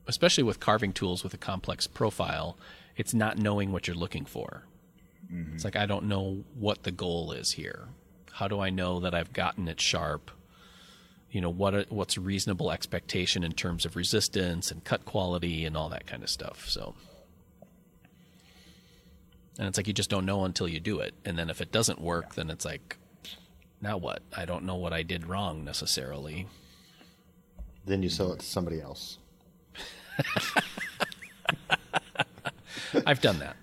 especially 0.08 0.44
with 0.44 0.60
carving 0.60 0.94
tools 0.94 1.24
with 1.24 1.34
a 1.34 1.38
complex 1.38 1.88
profile, 1.88 2.58
it's 2.96 3.14
not 3.14 3.40
knowing 3.40 3.72
what 3.72 3.88
you're 3.88 3.96
looking 3.96 4.26
for. 4.26 4.66
Mm-hmm. 5.34 5.56
It's 5.56 5.64
like 5.64 5.76
I 5.76 5.88
don't 5.88 6.06
know 6.06 6.44
what 6.54 6.84
the 6.84 6.92
goal 6.92 7.32
is 7.32 7.54
here. 7.54 7.88
How 8.34 8.48
do 8.48 8.60
I 8.60 8.70
know 8.70 9.00
that 9.00 9.16
I've 9.16 9.34
gotten 9.34 9.68
it 9.68 9.82
sharp? 9.82 10.30
You 11.32 11.42
know 11.42 11.50
what? 11.50 11.92
What's 11.92 12.18
a 12.18 12.22
reasonable 12.22 12.72
expectation 12.72 13.44
in 13.44 13.54
terms 13.54 13.86
of 13.86 13.96
resistance 13.96 14.72
and 14.72 14.84
cut 14.84 15.06
quality 15.06 15.66
and 15.66 15.78
all 15.78 15.90
that 15.90 16.06
kind 16.06 16.24
of 16.24 16.30
stuff. 16.30 16.68
So. 16.68 16.94
And 19.58 19.68
it's 19.68 19.78
like 19.78 19.88
you 19.88 19.94
just 19.94 20.10
don't 20.10 20.26
know 20.26 20.44
until 20.46 20.68
you 20.68 20.80
do 20.80 21.00
it. 21.00 21.14
And 21.24 21.38
then 21.38 21.50
if 21.50 21.62
it 21.62 21.72
doesn't 21.72 22.02
work, 22.02 22.36
then 22.36 22.50
it's 22.50 22.66
like, 22.66 22.98
now 23.82 23.98
what? 23.98 24.22
I 24.36 24.46
don't 24.46 24.64
know 24.64 24.76
what 24.76 24.94
I 24.94 25.04
did 25.04 25.28
wrong 25.28 25.64
necessarily. 25.64 26.48
Then 27.86 28.04
you 28.04 28.10
sell 28.10 28.34
it 28.34 28.40
to 28.40 28.46
somebody 28.46 28.82
else. 28.82 29.18
I've 33.06 33.22
done 33.22 33.40
that. 33.40 33.56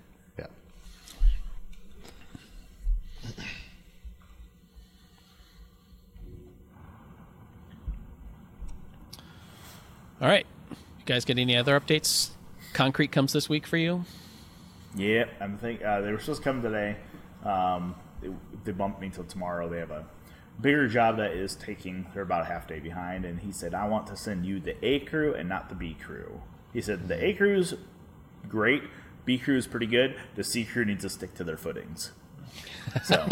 All 10.21 10.27
right. 10.27 10.45
You 10.69 11.05
guys 11.05 11.23
get 11.23 11.39
any 11.39 11.55
other 11.55 11.79
updates? 11.79 12.31
Concrete 12.73 13.11
comes 13.11 13.31
this 13.31 13.47
week 13.47 13.65
for 13.65 13.77
you? 13.77 14.03
Yeah, 14.95 15.25
I'm 15.39 15.57
think 15.57 15.81
uh, 15.83 16.01
they 16.01 16.11
were 16.11 16.19
supposed 16.19 16.43
to 16.43 16.49
come 16.49 16.61
today. 16.61 16.97
Um, 17.43 17.95
they, 18.21 18.29
they 18.65 18.71
bumped 18.73 18.99
me 18.99 19.07
until 19.07 19.23
tomorrow. 19.23 19.69
They 19.69 19.79
have 19.79 19.91
a 19.91 20.05
bigger 20.59 20.89
job 20.89 21.17
that 21.17 21.31
is 21.31 21.55
taking. 21.55 22.05
They're 22.13 22.23
about 22.23 22.41
a 22.41 22.45
half 22.45 22.67
day 22.67 22.79
behind, 22.79 23.23
and 23.23 23.39
he 23.39 23.51
said, 23.51 23.73
"I 23.73 23.87
want 23.87 24.07
to 24.07 24.17
send 24.17 24.45
you 24.45 24.59
the 24.59 24.75
A 24.85 24.99
crew 24.99 25.33
and 25.33 25.47
not 25.47 25.69
the 25.69 25.75
B 25.75 25.95
crew." 26.03 26.41
He 26.73 26.81
said 26.81 27.07
the 27.07 27.23
A 27.23 27.33
crew's 27.33 27.75
great, 28.49 28.83
B 29.25 29.37
crew's 29.37 29.67
pretty 29.67 29.85
good. 29.85 30.15
The 30.35 30.43
C 30.43 30.65
crew 30.65 30.83
needs 30.83 31.03
to 31.03 31.09
stick 31.09 31.33
to 31.35 31.43
their 31.43 31.57
footings. 31.57 32.11
So 33.05 33.15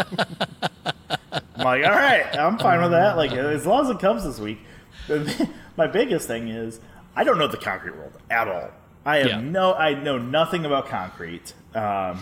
I'm 1.55 1.63
like, 1.63 1.83
all 1.83 1.91
right, 1.91 2.35
I'm 2.37 2.57
fine 2.57 2.81
with 2.81 2.91
that. 2.91 3.17
Like 3.17 3.31
as 3.33 3.65
long 3.65 3.83
as 3.83 3.89
it 3.89 3.99
comes 3.99 4.23
this 4.23 4.39
week. 4.39 4.59
My 5.77 5.87
biggest 5.87 6.27
thing 6.27 6.47
is 6.49 6.79
I 7.15 7.23
don't 7.23 7.37
know 7.37 7.47
the 7.47 7.57
concrete 7.57 7.95
world 7.95 8.17
at 8.29 8.47
all. 8.47 8.69
I 9.05 9.17
have 9.17 9.27
Yeah. 9.27 9.41
no, 9.41 9.73
I 9.73 9.93
know 9.93 10.17
nothing 10.17 10.65
about 10.65 10.87
concrete. 10.87 11.53
Um, 11.73 12.19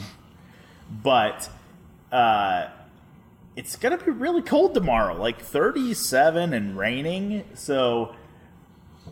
but 1.03 1.49
uh, 2.11 2.67
it's 3.55 3.75
gonna 3.75 3.97
be 3.97 4.11
really 4.11 4.41
cold 4.41 4.73
tomorrow, 4.73 5.15
like 5.19 5.41
37 5.41 6.53
and 6.53 6.77
raining. 6.77 7.43
So 7.55 8.13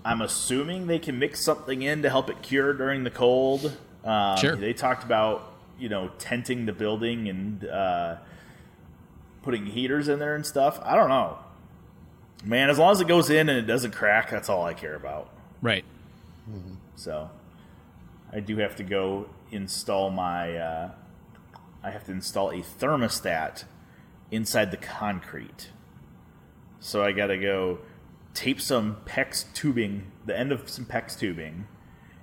I'm 0.06 0.22
assuming 0.22 0.88
they 0.88 1.00
can 1.00 1.18
mix 1.20 1.44
something 1.44 1.82
in 1.82 2.02
to 2.04 2.10
help 2.10 2.30
it 2.30 2.42
cure 2.42 2.74
during 2.74 3.04
the 3.04 3.12
cold. 3.12 3.78
Um, 4.04 4.38
Sure. 4.38 4.56
They 4.56 4.74
talked 4.74 5.04
about 5.04 5.50
you 5.80 5.90
know 5.90 6.12
tenting 6.20 6.66
the 6.66 6.74
building 6.74 7.28
and 7.28 7.66
uh, 7.66 8.18
putting 9.42 9.66
heaters 9.66 10.08
in 10.08 10.20
there 10.20 10.36
and 10.36 10.46
stuff. 10.46 10.80
I 10.84 10.96
don't 10.96 11.10
know, 11.10 11.38
man. 12.44 12.70
As 12.70 12.78
long 12.78 12.92
as 12.92 13.02
it 13.02 13.08
goes 13.08 13.30
in 13.30 13.50
and 13.50 13.58
it 13.58 13.68
doesn't 13.68 13.92
crack, 13.92 14.30
that's 14.30 14.50
all 14.50 14.64
I 14.64 14.74
care 14.74 14.96
about. 14.96 15.30
Right. 15.62 15.86
So 16.96 17.30
I 18.32 18.40
do 18.40 18.58
have 18.58 18.76
to 18.78 18.84
go 18.84 19.28
install 19.52 20.10
my. 20.10 20.58
Uh, 20.58 20.92
I 21.84 21.92
have 21.92 22.06
to 22.06 22.12
install 22.12 22.52
a 22.52 22.62
thermostat 22.62 23.66
inside 24.32 24.72
the 24.72 24.78
concrete. 24.78 25.70
So 26.80 27.04
I 27.04 27.12
got 27.12 27.28
to 27.28 27.38
go 27.38 27.80
tape 28.34 28.60
some 28.60 28.98
PEX 29.06 29.46
tubing, 29.54 30.12
the 30.26 30.38
end 30.38 30.52
of 30.52 30.70
some 30.70 30.86
PEX 30.86 31.18
tubing, 31.18 31.68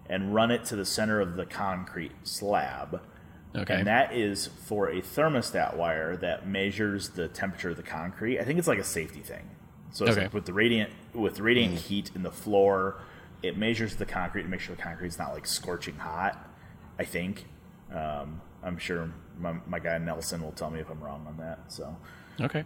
and 0.09 0.35
run 0.35 0.51
it 0.51 0.65
to 0.67 0.77
the 0.77 0.85
center 0.85 1.21
of 1.21 1.37
the 1.37 1.47
concrete 1.47 2.13
slab. 2.25 3.01
Okay. 3.55 3.75
And 3.75 3.87
that 3.87 4.15
is 4.15 4.47
for 4.47 4.89
a 4.89 5.01
thermostat 5.01 5.77
wire 5.77 6.17
that 6.17 6.47
measures 6.47 7.11
the 7.11 7.29
temperature 7.29 7.71
of 7.71 7.77
the 7.77 7.83
concrete. 7.83 8.39
I 8.39 8.45
think 8.45 8.59
it's 8.59 8.69
like 8.69 8.79
a 8.79 8.85
safety 8.85 9.21
thing. 9.21 9.51
So 9.93 10.05
it's 10.07 10.13
Okay. 10.17 10.25
like 10.25 10.35
with 10.35 10.45
the 10.47 10.53
radiant 10.53 10.91
with 11.13 11.37
the 11.37 11.43
radiant 11.43 11.75
heat 11.79 12.11
in 12.15 12.23
the 12.23 12.31
floor, 12.31 12.97
it 13.43 13.57
measures 13.57 13.97
the 13.97 14.07
concrete 14.07 14.43
to 14.45 14.49
make 14.49 14.61
sure 14.61 14.77
the 14.77 14.83
concrete's 14.83 15.19
not 15.19 15.33
like 15.33 15.47
scorching 15.47 15.97
hot. 15.97 16.49
I 16.99 17.05
think. 17.05 17.47
Um, 17.93 18.41
I'm 18.63 18.79
sure 18.79 19.11
my, 19.39 19.55
my 19.67 19.79
guy 19.79 19.97
Nelson 19.99 20.43
will 20.43 20.53
tell 20.53 20.71
me 20.71 20.81
if 20.81 20.91
I'm 20.91 21.01
wrong 21.03 21.25
on 21.27 21.37
that. 21.39 21.61
So, 21.73 21.97
Okay. 22.41 22.63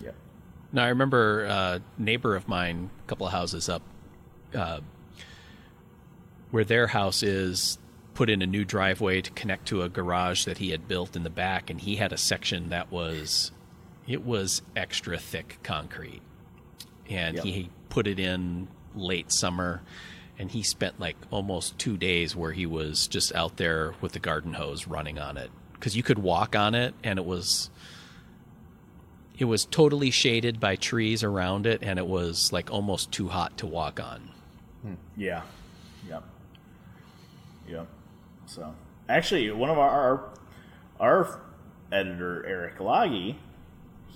yeah. 0.00 0.10
Now 0.72 0.84
I 0.84 0.88
remember 0.88 1.44
a 1.44 1.80
neighbor 1.98 2.36
of 2.36 2.46
mine, 2.46 2.90
a 3.04 3.08
couple 3.08 3.26
of 3.26 3.32
houses 3.32 3.68
up, 3.68 3.82
uh, 4.54 4.80
where 6.50 6.64
their 6.64 6.86
house 6.88 7.22
is, 7.22 7.78
put 8.14 8.30
in 8.30 8.40
a 8.42 8.46
new 8.46 8.64
driveway 8.64 9.20
to 9.22 9.30
connect 9.32 9.66
to 9.68 9.82
a 9.82 9.88
garage 9.88 10.44
that 10.44 10.58
he 10.58 10.70
had 10.70 10.86
built 10.86 11.16
in 11.16 11.22
the 11.22 11.30
back, 11.30 11.68
and 11.70 11.80
he 11.80 11.96
had 11.96 12.12
a 12.12 12.16
section 12.16 12.68
that 12.68 12.90
was, 12.92 13.50
it 14.06 14.24
was 14.24 14.62
extra 14.74 15.18
thick 15.18 15.58
concrete, 15.62 16.22
and 17.08 17.36
Yep. 17.36 17.44
he 17.44 17.70
put 17.88 18.06
it 18.06 18.18
in 18.18 18.68
late 18.94 19.32
summer, 19.32 19.82
and 20.38 20.50
he 20.50 20.62
spent 20.62 20.98
like 21.00 21.16
almost 21.30 21.78
two 21.78 21.96
days 21.96 22.34
where 22.36 22.52
he 22.52 22.66
was 22.66 23.06
just 23.08 23.34
out 23.34 23.56
there 23.56 23.94
with 24.00 24.12
the 24.12 24.18
garden 24.18 24.52
hose 24.54 24.86
running 24.86 25.18
on 25.18 25.36
it 25.36 25.50
because 25.74 25.96
you 25.96 26.02
could 26.02 26.18
walk 26.18 26.54
on 26.56 26.74
it, 26.74 26.94
and 27.04 27.18
it 27.18 27.24
was 27.24 27.70
it 29.38 29.44
was 29.44 29.66
totally 29.66 30.10
shaded 30.10 30.58
by 30.58 30.76
trees 30.76 31.22
around 31.22 31.66
it 31.66 31.82
and 31.82 31.98
it 31.98 32.06
was 32.06 32.54
like 32.54 32.70
almost 32.72 33.12
too 33.12 33.28
hot 33.28 33.54
to 33.58 33.66
walk 33.66 34.00
on 34.00 34.30
hmm. 34.80 34.94
Yeah. 35.14 35.42
Yep. 36.08 36.24
Yep. 37.68 37.86
So 38.46 38.74
actually, 39.08 39.50
one 39.50 39.68
of 39.68 39.78
our 39.78 40.30
our 40.98 41.40
editor 41.92 42.46
Eric 42.46 42.80
Loggy, 42.80 43.38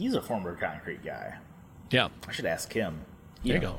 he's 0.00 0.14
a 0.14 0.22
former 0.22 0.56
concrete 0.56 1.04
guy. 1.04 1.34
yeah 1.90 2.08
I 2.26 2.32
should 2.32 2.46
ask 2.46 2.72
him. 2.72 3.00
there 3.44 3.54
you 3.56 3.60
go 3.60 3.76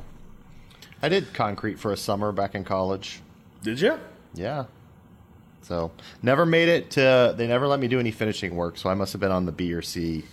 I 1.04 1.10
did 1.10 1.34
concrete 1.34 1.80
for 1.80 1.92
a 1.92 1.98
summer 1.98 2.32
back 2.32 2.54
in 2.54 2.64
college. 2.64 3.22
Did 3.64 3.82
you? 3.82 3.98
Yeah. 4.36 4.66
So 5.64 5.92
never 6.22 6.46
made 6.46 6.70
it 6.70 6.92
to. 6.92 7.34
They 7.36 7.48
never 7.48 7.68
let 7.68 7.80
me 7.80 7.88
do 7.88 8.00
any 8.00 8.12
finishing 8.12 8.56
work, 8.56 8.78
so 8.78 8.88
I 8.88 8.94
must 8.94 9.12
have 9.14 9.20
been 9.20 9.32
on 9.32 9.48
the 9.48 9.52
B 9.52 9.74
or 9.74 9.82
C 9.82 10.24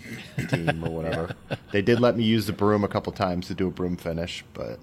team 0.50 0.84
or 0.84 0.90
whatever. 0.90 1.34
They 1.72 1.80
did 1.80 2.00
let 2.00 2.16
me 2.18 2.24
use 2.24 2.46
the 2.46 2.52
broom 2.52 2.84
a 2.84 2.88
couple 2.88 3.12
times 3.12 3.46
to 3.48 3.54
do 3.54 3.68
a 3.68 3.70
broom 3.70 3.96
finish, 3.96 4.44
but 4.52 4.78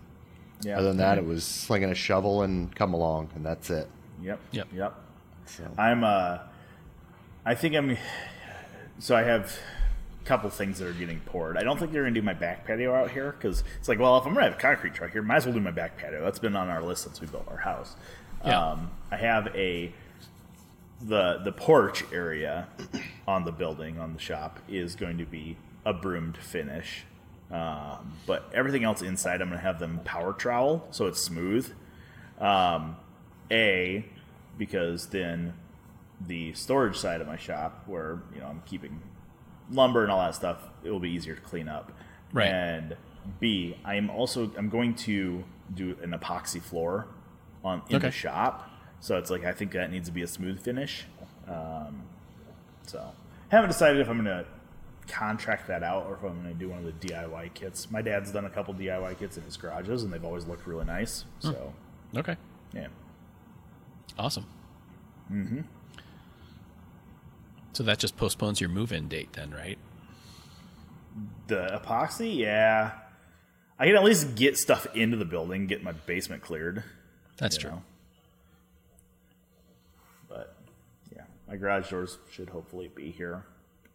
Yeah. 0.63 0.77
other 0.79 0.87
than 0.87 0.97
that, 0.97 1.19
it 1.19 1.25
was 1.25 1.43
slinging 1.43 1.91
a 1.91 1.95
shovel 1.95 2.41
and 2.41 2.75
come 2.75 2.93
along, 2.95 3.29
and 3.35 3.45
that's 3.45 3.69
it. 3.69 3.87
Yep. 4.23 4.39
Yep. 4.53 4.67
Yep. 4.73 4.93
So 5.45 5.63
I'm. 5.77 6.03
uh 6.03 6.39
I 7.45 7.53
think 7.53 7.75
I'm. 7.75 7.95
So 8.97 9.15
I 9.15 9.21
have 9.21 9.45
a 9.45 9.84
couple 10.25 10.49
things 10.49 10.79
that 10.79 10.87
are 10.87 10.93
getting 10.93 11.19
poured. 11.21 11.57
I 11.57 11.63
don't 11.63 11.79
think 11.79 11.91
they're 11.91 12.03
gonna 12.03 12.15
do 12.15 12.21
my 12.21 12.33
back 12.33 12.65
patio 12.65 12.93
out 12.93 13.11
here 13.11 13.31
because 13.31 13.63
it's 13.79 13.87
like, 13.87 13.99
well, 13.99 14.17
if 14.17 14.25
I'm 14.25 14.33
gonna 14.33 14.47
have 14.47 14.55
a 14.55 14.61
concrete 14.61 14.93
truck 14.93 15.11
here, 15.11 15.21
might 15.21 15.37
as 15.37 15.45
well 15.45 15.53
do 15.53 15.61
my 15.61 15.71
back 15.71 15.97
patio. 15.97 16.23
That's 16.23 16.39
been 16.39 16.55
on 16.55 16.69
our 16.69 16.81
list 16.81 17.03
since 17.03 17.21
we 17.21 17.27
built 17.27 17.47
our 17.49 17.57
house. 17.57 17.95
Yeah. 18.45 18.71
Um, 18.71 18.91
I 19.11 19.17
have 19.17 19.47
a 19.55 19.93
the 21.01 21.39
the 21.43 21.51
porch 21.51 22.03
area 22.11 22.67
on 23.27 23.45
the 23.45 23.51
building 23.51 23.99
on 23.99 24.13
the 24.13 24.19
shop 24.19 24.59
is 24.67 24.95
going 24.95 25.17
to 25.17 25.25
be 25.25 25.57
a 25.85 25.93
broomed 25.93 26.37
finish. 26.37 27.05
Um, 27.51 28.13
but 28.25 28.49
everything 28.53 28.83
else 28.83 29.03
inside, 29.03 29.41
I'm 29.41 29.49
going 29.49 29.59
to 29.59 29.63
have 29.63 29.79
them 29.79 30.01
power 30.03 30.33
trowel 30.33 30.87
so 30.89 31.05
it's 31.05 31.21
smooth. 31.21 31.71
Um, 32.39 32.97
a 33.51 34.05
because 34.57 35.07
then 35.07 35.53
the 36.25 36.53
storage 36.53 36.97
side 36.97 37.21
of 37.21 37.27
my 37.27 37.37
shop, 37.37 37.83
where 37.85 38.21
you 38.33 38.41
know 38.41 38.47
I'm 38.47 38.61
keeping 38.65 38.99
lumber 39.71 40.03
and 40.03 40.11
all 40.11 40.19
that 40.19 40.35
stuff, 40.35 40.57
it 40.83 40.91
will 40.91 40.99
be 40.99 41.09
easier 41.11 41.35
to 41.35 41.41
clean 41.41 41.67
up. 41.67 41.91
Right. 42.33 42.47
And 42.49 42.95
B, 43.39 43.77
I'm 43.85 44.09
also 44.09 44.51
I'm 44.57 44.69
going 44.69 44.93
to 44.95 45.43
do 45.73 45.97
an 46.03 46.11
epoxy 46.11 46.61
floor 46.61 47.07
on 47.63 47.81
in 47.89 47.95
Okay. 47.97 48.07
the 48.07 48.11
shop. 48.11 48.69
So 48.99 49.17
it's 49.17 49.29
like 49.29 49.43
I 49.43 49.51
think 49.51 49.71
that 49.73 49.91
needs 49.91 50.07
to 50.07 50.13
be 50.13 50.21
a 50.21 50.27
smooth 50.27 50.59
finish. 50.61 51.05
Um, 51.47 52.03
so 52.87 53.11
haven't 53.49 53.69
decided 53.69 53.99
if 54.01 54.09
I'm 54.09 54.23
going 54.23 54.43
to 54.43 54.45
contract 55.07 55.67
that 55.67 55.83
out 55.83 56.05
or 56.07 56.15
if 56.15 56.23
I'm 56.23 56.41
going 56.41 56.53
to 56.53 56.59
do 56.59 56.69
one 56.69 56.79
of 56.79 56.85
the 56.85 57.07
DIY 57.07 57.53
kits. 57.53 57.91
My 57.91 58.01
dad's 58.01 58.31
done 58.31 58.45
a 58.45 58.49
couple 58.49 58.73
DIY 58.73 59.19
kits 59.19 59.37
in 59.37 59.43
his 59.43 59.55
garages, 59.57 60.03
and 60.03 60.11
they've 60.11 60.25
always 60.25 60.45
looked 60.45 60.65
really 60.65 60.85
nice. 60.85 61.25
So 61.39 61.73
okay 62.15 62.37
yeah. 62.73 62.87
awesome 64.17 64.45
mm-hmm 65.31 65.61
so 67.75 67.83
that 67.83 67.99
just 67.99 68.15
postpones 68.15 68.61
your 68.61 68.69
move-in 68.69 69.07
date 69.07 69.33
then 69.33 69.51
right 69.51 69.77
The 71.47 71.81
epoxy, 71.83 72.35
yeah. 72.37 72.91
I 73.77 73.85
can 73.85 73.95
at 73.95 74.03
least 74.03 74.35
get 74.35 74.57
stuff 74.57 74.87
into 74.95 75.17
the 75.17 75.25
building, 75.25 75.67
get 75.67 75.83
my 75.83 75.91
basement 75.91 76.41
cleared. 76.41 76.83
that's 77.37 77.57
true 77.57 77.71
know. 77.71 77.81
But 80.29 80.55
yeah, 81.13 81.23
my 81.47 81.57
garage 81.57 81.89
doors 81.89 82.17
should 82.31 82.49
hopefully 82.49 82.89
be 82.93 83.11
here 83.11 83.43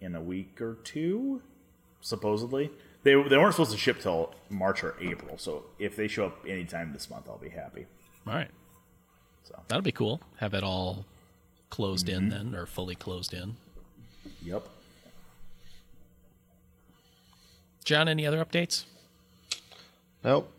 in 0.01 0.15
a 0.15 0.21
week 0.21 0.61
or 0.61 0.75
two, 0.85 1.41
supposedly. 2.03 2.71
They, 3.03 3.13
they 3.13 3.39
weren't 3.39 3.55
supposed 3.55 3.73
to 3.73 3.79
ship 3.79 4.01
till 4.01 4.35
March 4.51 4.85
or 4.85 4.95
April, 5.01 5.39
so 5.39 5.65
if 5.79 5.97
they 5.97 6.07
show 6.07 6.27
up 6.27 6.45
anytime 6.47 6.93
this 6.93 7.09
month, 7.09 7.27
I'll 7.31 7.39
be 7.39 7.49
happy. 7.49 7.87
all 8.27 8.35
right 8.35 8.51
So 9.45 9.59
that'll 9.69 9.81
be 9.83 9.93
cool 9.93 10.21
have 10.37 10.53
it 10.53 10.63
all 10.63 11.07
closed 11.71 12.09
in 12.11 12.29
mm-hmm. 12.29 12.51
then 12.51 12.55
or 12.55 12.67
fully 12.67 12.95
closed 12.95 13.33
in 13.33 13.57
yep. 14.43 14.67
john 17.85 18.09
any 18.09 18.27
other 18.27 18.45
updates 18.45 18.85
nope, 20.25 20.51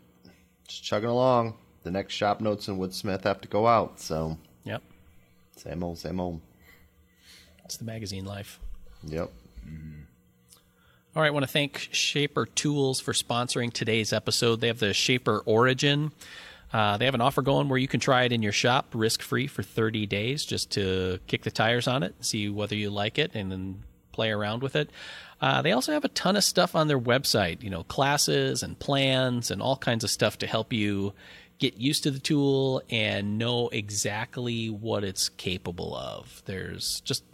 just 0.66 0.82
chugging 0.84 1.08
along. 1.08 1.54
The 1.84 1.90
next 1.90 2.14
shop 2.14 2.40
notes 2.40 2.68
and 2.68 2.78
Woodsmith 2.78 3.24
have 3.24 3.40
to 3.40 3.48
go 3.48 3.66
out, 3.66 3.98
so 4.00 4.36
yep 4.64 4.82
same 5.56 5.82
old, 5.82 5.98
same 5.98 6.20
old. 6.20 6.40
it's 7.64 7.76
the 7.76 7.84
magazine 7.84 8.24
life 8.24 8.58
Yep. 9.04 9.30
Mm-hmm. 9.66 10.00
All 11.14 11.22
right, 11.22 11.28
I 11.28 11.30
want 11.30 11.44
to 11.44 11.50
thank 11.50 11.88
Shaper 11.92 12.46
Tools 12.46 13.00
for 13.00 13.12
sponsoring 13.12 13.72
today's 13.72 14.12
episode. 14.12 14.60
They 14.60 14.68
have 14.68 14.78
the 14.78 14.94
Shaper 14.94 15.40
Origin. 15.40 16.12
Uh, 16.72 16.96
they 16.96 17.04
have 17.04 17.14
an 17.14 17.20
offer 17.20 17.42
going 17.42 17.68
where 17.68 17.78
you 17.78 17.88
can 17.88 18.00
try 18.00 18.24
it 18.24 18.32
in 18.32 18.42
your 18.42 18.52
shop 18.52 18.94
risk 18.94 19.20
free 19.20 19.46
for 19.46 19.62
30 19.62 20.06
days 20.06 20.44
just 20.44 20.70
to 20.72 21.18
kick 21.26 21.42
the 21.42 21.50
tires 21.50 21.86
on 21.86 22.02
it, 22.02 22.14
see 22.24 22.48
whether 22.48 22.74
you 22.74 22.88
like 22.88 23.18
it, 23.18 23.32
and 23.34 23.52
then 23.52 23.82
play 24.12 24.30
around 24.30 24.62
with 24.62 24.76
it. 24.76 24.90
Uh, 25.40 25.60
they 25.60 25.72
also 25.72 25.92
have 25.92 26.04
a 26.04 26.08
ton 26.08 26.36
of 26.36 26.44
stuff 26.44 26.74
on 26.74 26.88
their 26.88 26.98
website, 26.98 27.62
you 27.62 27.70
know, 27.70 27.82
classes 27.84 28.62
and 28.62 28.78
plans 28.78 29.50
and 29.50 29.60
all 29.60 29.76
kinds 29.76 30.04
of 30.04 30.10
stuff 30.10 30.38
to 30.38 30.46
help 30.46 30.72
you 30.72 31.12
get 31.58 31.76
used 31.76 32.04
to 32.04 32.10
the 32.10 32.18
tool 32.18 32.82
and 32.90 33.38
know 33.38 33.68
exactly 33.68 34.70
what 34.70 35.04
it's 35.04 35.28
capable 35.28 35.94
of. 35.94 36.42
There's 36.46 37.00
just, 37.00 37.24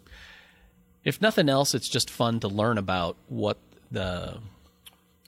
if 1.05 1.21
nothing 1.21 1.49
else, 1.49 1.75
it's 1.75 1.89
just 1.89 2.11
fun 2.11 2.41
to 2.41 2.49
learn 2.49 2.79
about 2.79 3.17
what 3.29 3.59
the 3.91 4.39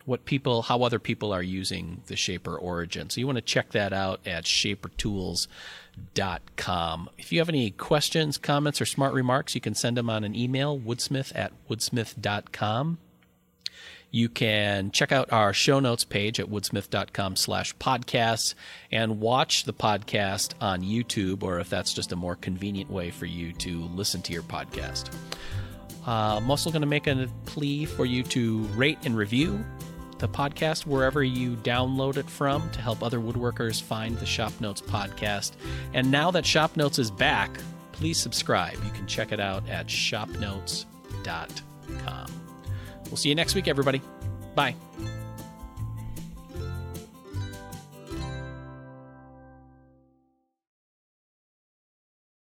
what 0.04 0.24
people 0.24 0.62
how 0.62 0.82
other 0.82 0.98
people 0.98 1.32
are 1.32 1.42
using 1.42 2.02
the 2.06 2.16
shaper 2.16 2.56
origin. 2.56 3.10
So 3.10 3.20
you 3.20 3.26
want 3.26 3.36
to 3.36 3.42
check 3.42 3.72
that 3.72 3.92
out 3.92 4.20
at 4.26 4.44
shapertools.com 4.44 7.10
if 7.18 7.32
you 7.32 7.38
have 7.38 7.48
any 7.48 7.70
questions 7.70 8.38
comments 8.38 8.80
or 8.80 8.86
smart 8.86 9.12
remarks 9.12 9.54
you 9.54 9.60
can 9.60 9.74
send 9.74 9.96
them 9.96 10.10
on 10.10 10.24
an 10.24 10.34
email 10.34 10.78
woodsmith 10.78 11.32
at 11.36 11.52
woodsmith.com 11.68 12.98
you 14.12 14.28
can 14.28 14.90
check 14.90 15.12
out 15.12 15.32
our 15.32 15.52
show 15.52 15.78
notes 15.78 16.04
page 16.04 16.40
at 16.40 16.46
woodsmith.com 16.46 17.36
slash 17.36 17.76
podcasts 17.76 18.54
and 18.90 19.20
watch 19.20 19.64
the 19.64 19.72
podcast 19.72 20.54
on 20.60 20.82
youtube 20.82 21.42
or 21.42 21.60
if 21.60 21.70
that's 21.70 21.92
just 21.92 22.12
a 22.12 22.16
more 22.16 22.36
convenient 22.36 22.90
way 22.90 23.10
for 23.10 23.26
you 23.26 23.52
to 23.52 23.82
listen 23.94 24.22
to 24.22 24.32
your 24.32 24.42
podcast. 24.42 25.12
Uh, 26.06 26.36
I'm 26.36 26.50
also 26.50 26.70
going 26.70 26.80
to 26.80 26.88
make 26.88 27.06
a 27.06 27.28
plea 27.44 27.84
for 27.84 28.06
you 28.06 28.22
to 28.24 28.62
rate 28.74 28.98
and 29.04 29.16
review 29.16 29.62
the 30.20 30.28
podcast 30.28 30.86
wherever 30.86 31.22
you 31.22 31.56
download 31.56 32.16
it 32.16 32.28
from 32.28 32.70
to 32.70 32.80
help 32.80 33.02
other 33.02 33.18
woodworkers 33.18 33.82
find 33.82 34.16
the 34.18 34.26
Shop 34.26 34.52
Notes 34.60 34.80
podcast. 34.80 35.52
And 35.94 36.10
now 36.10 36.30
that 36.30 36.46
Shop 36.46 36.76
Notes 36.76 36.98
is 36.98 37.10
back, 37.10 37.50
please 37.92 38.18
subscribe. 38.18 38.74
You 38.84 38.90
can 38.92 39.06
check 39.06 39.32
it 39.32 39.40
out 39.40 39.68
at 39.68 39.86
shopnotes.com. 39.88 40.86
We'll 43.06 43.16
see 43.16 43.28
you 43.28 43.34
next 43.34 43.54
week, 43.54 43.66
everybody. 43.66 44.00
Bye. 44.54 44.74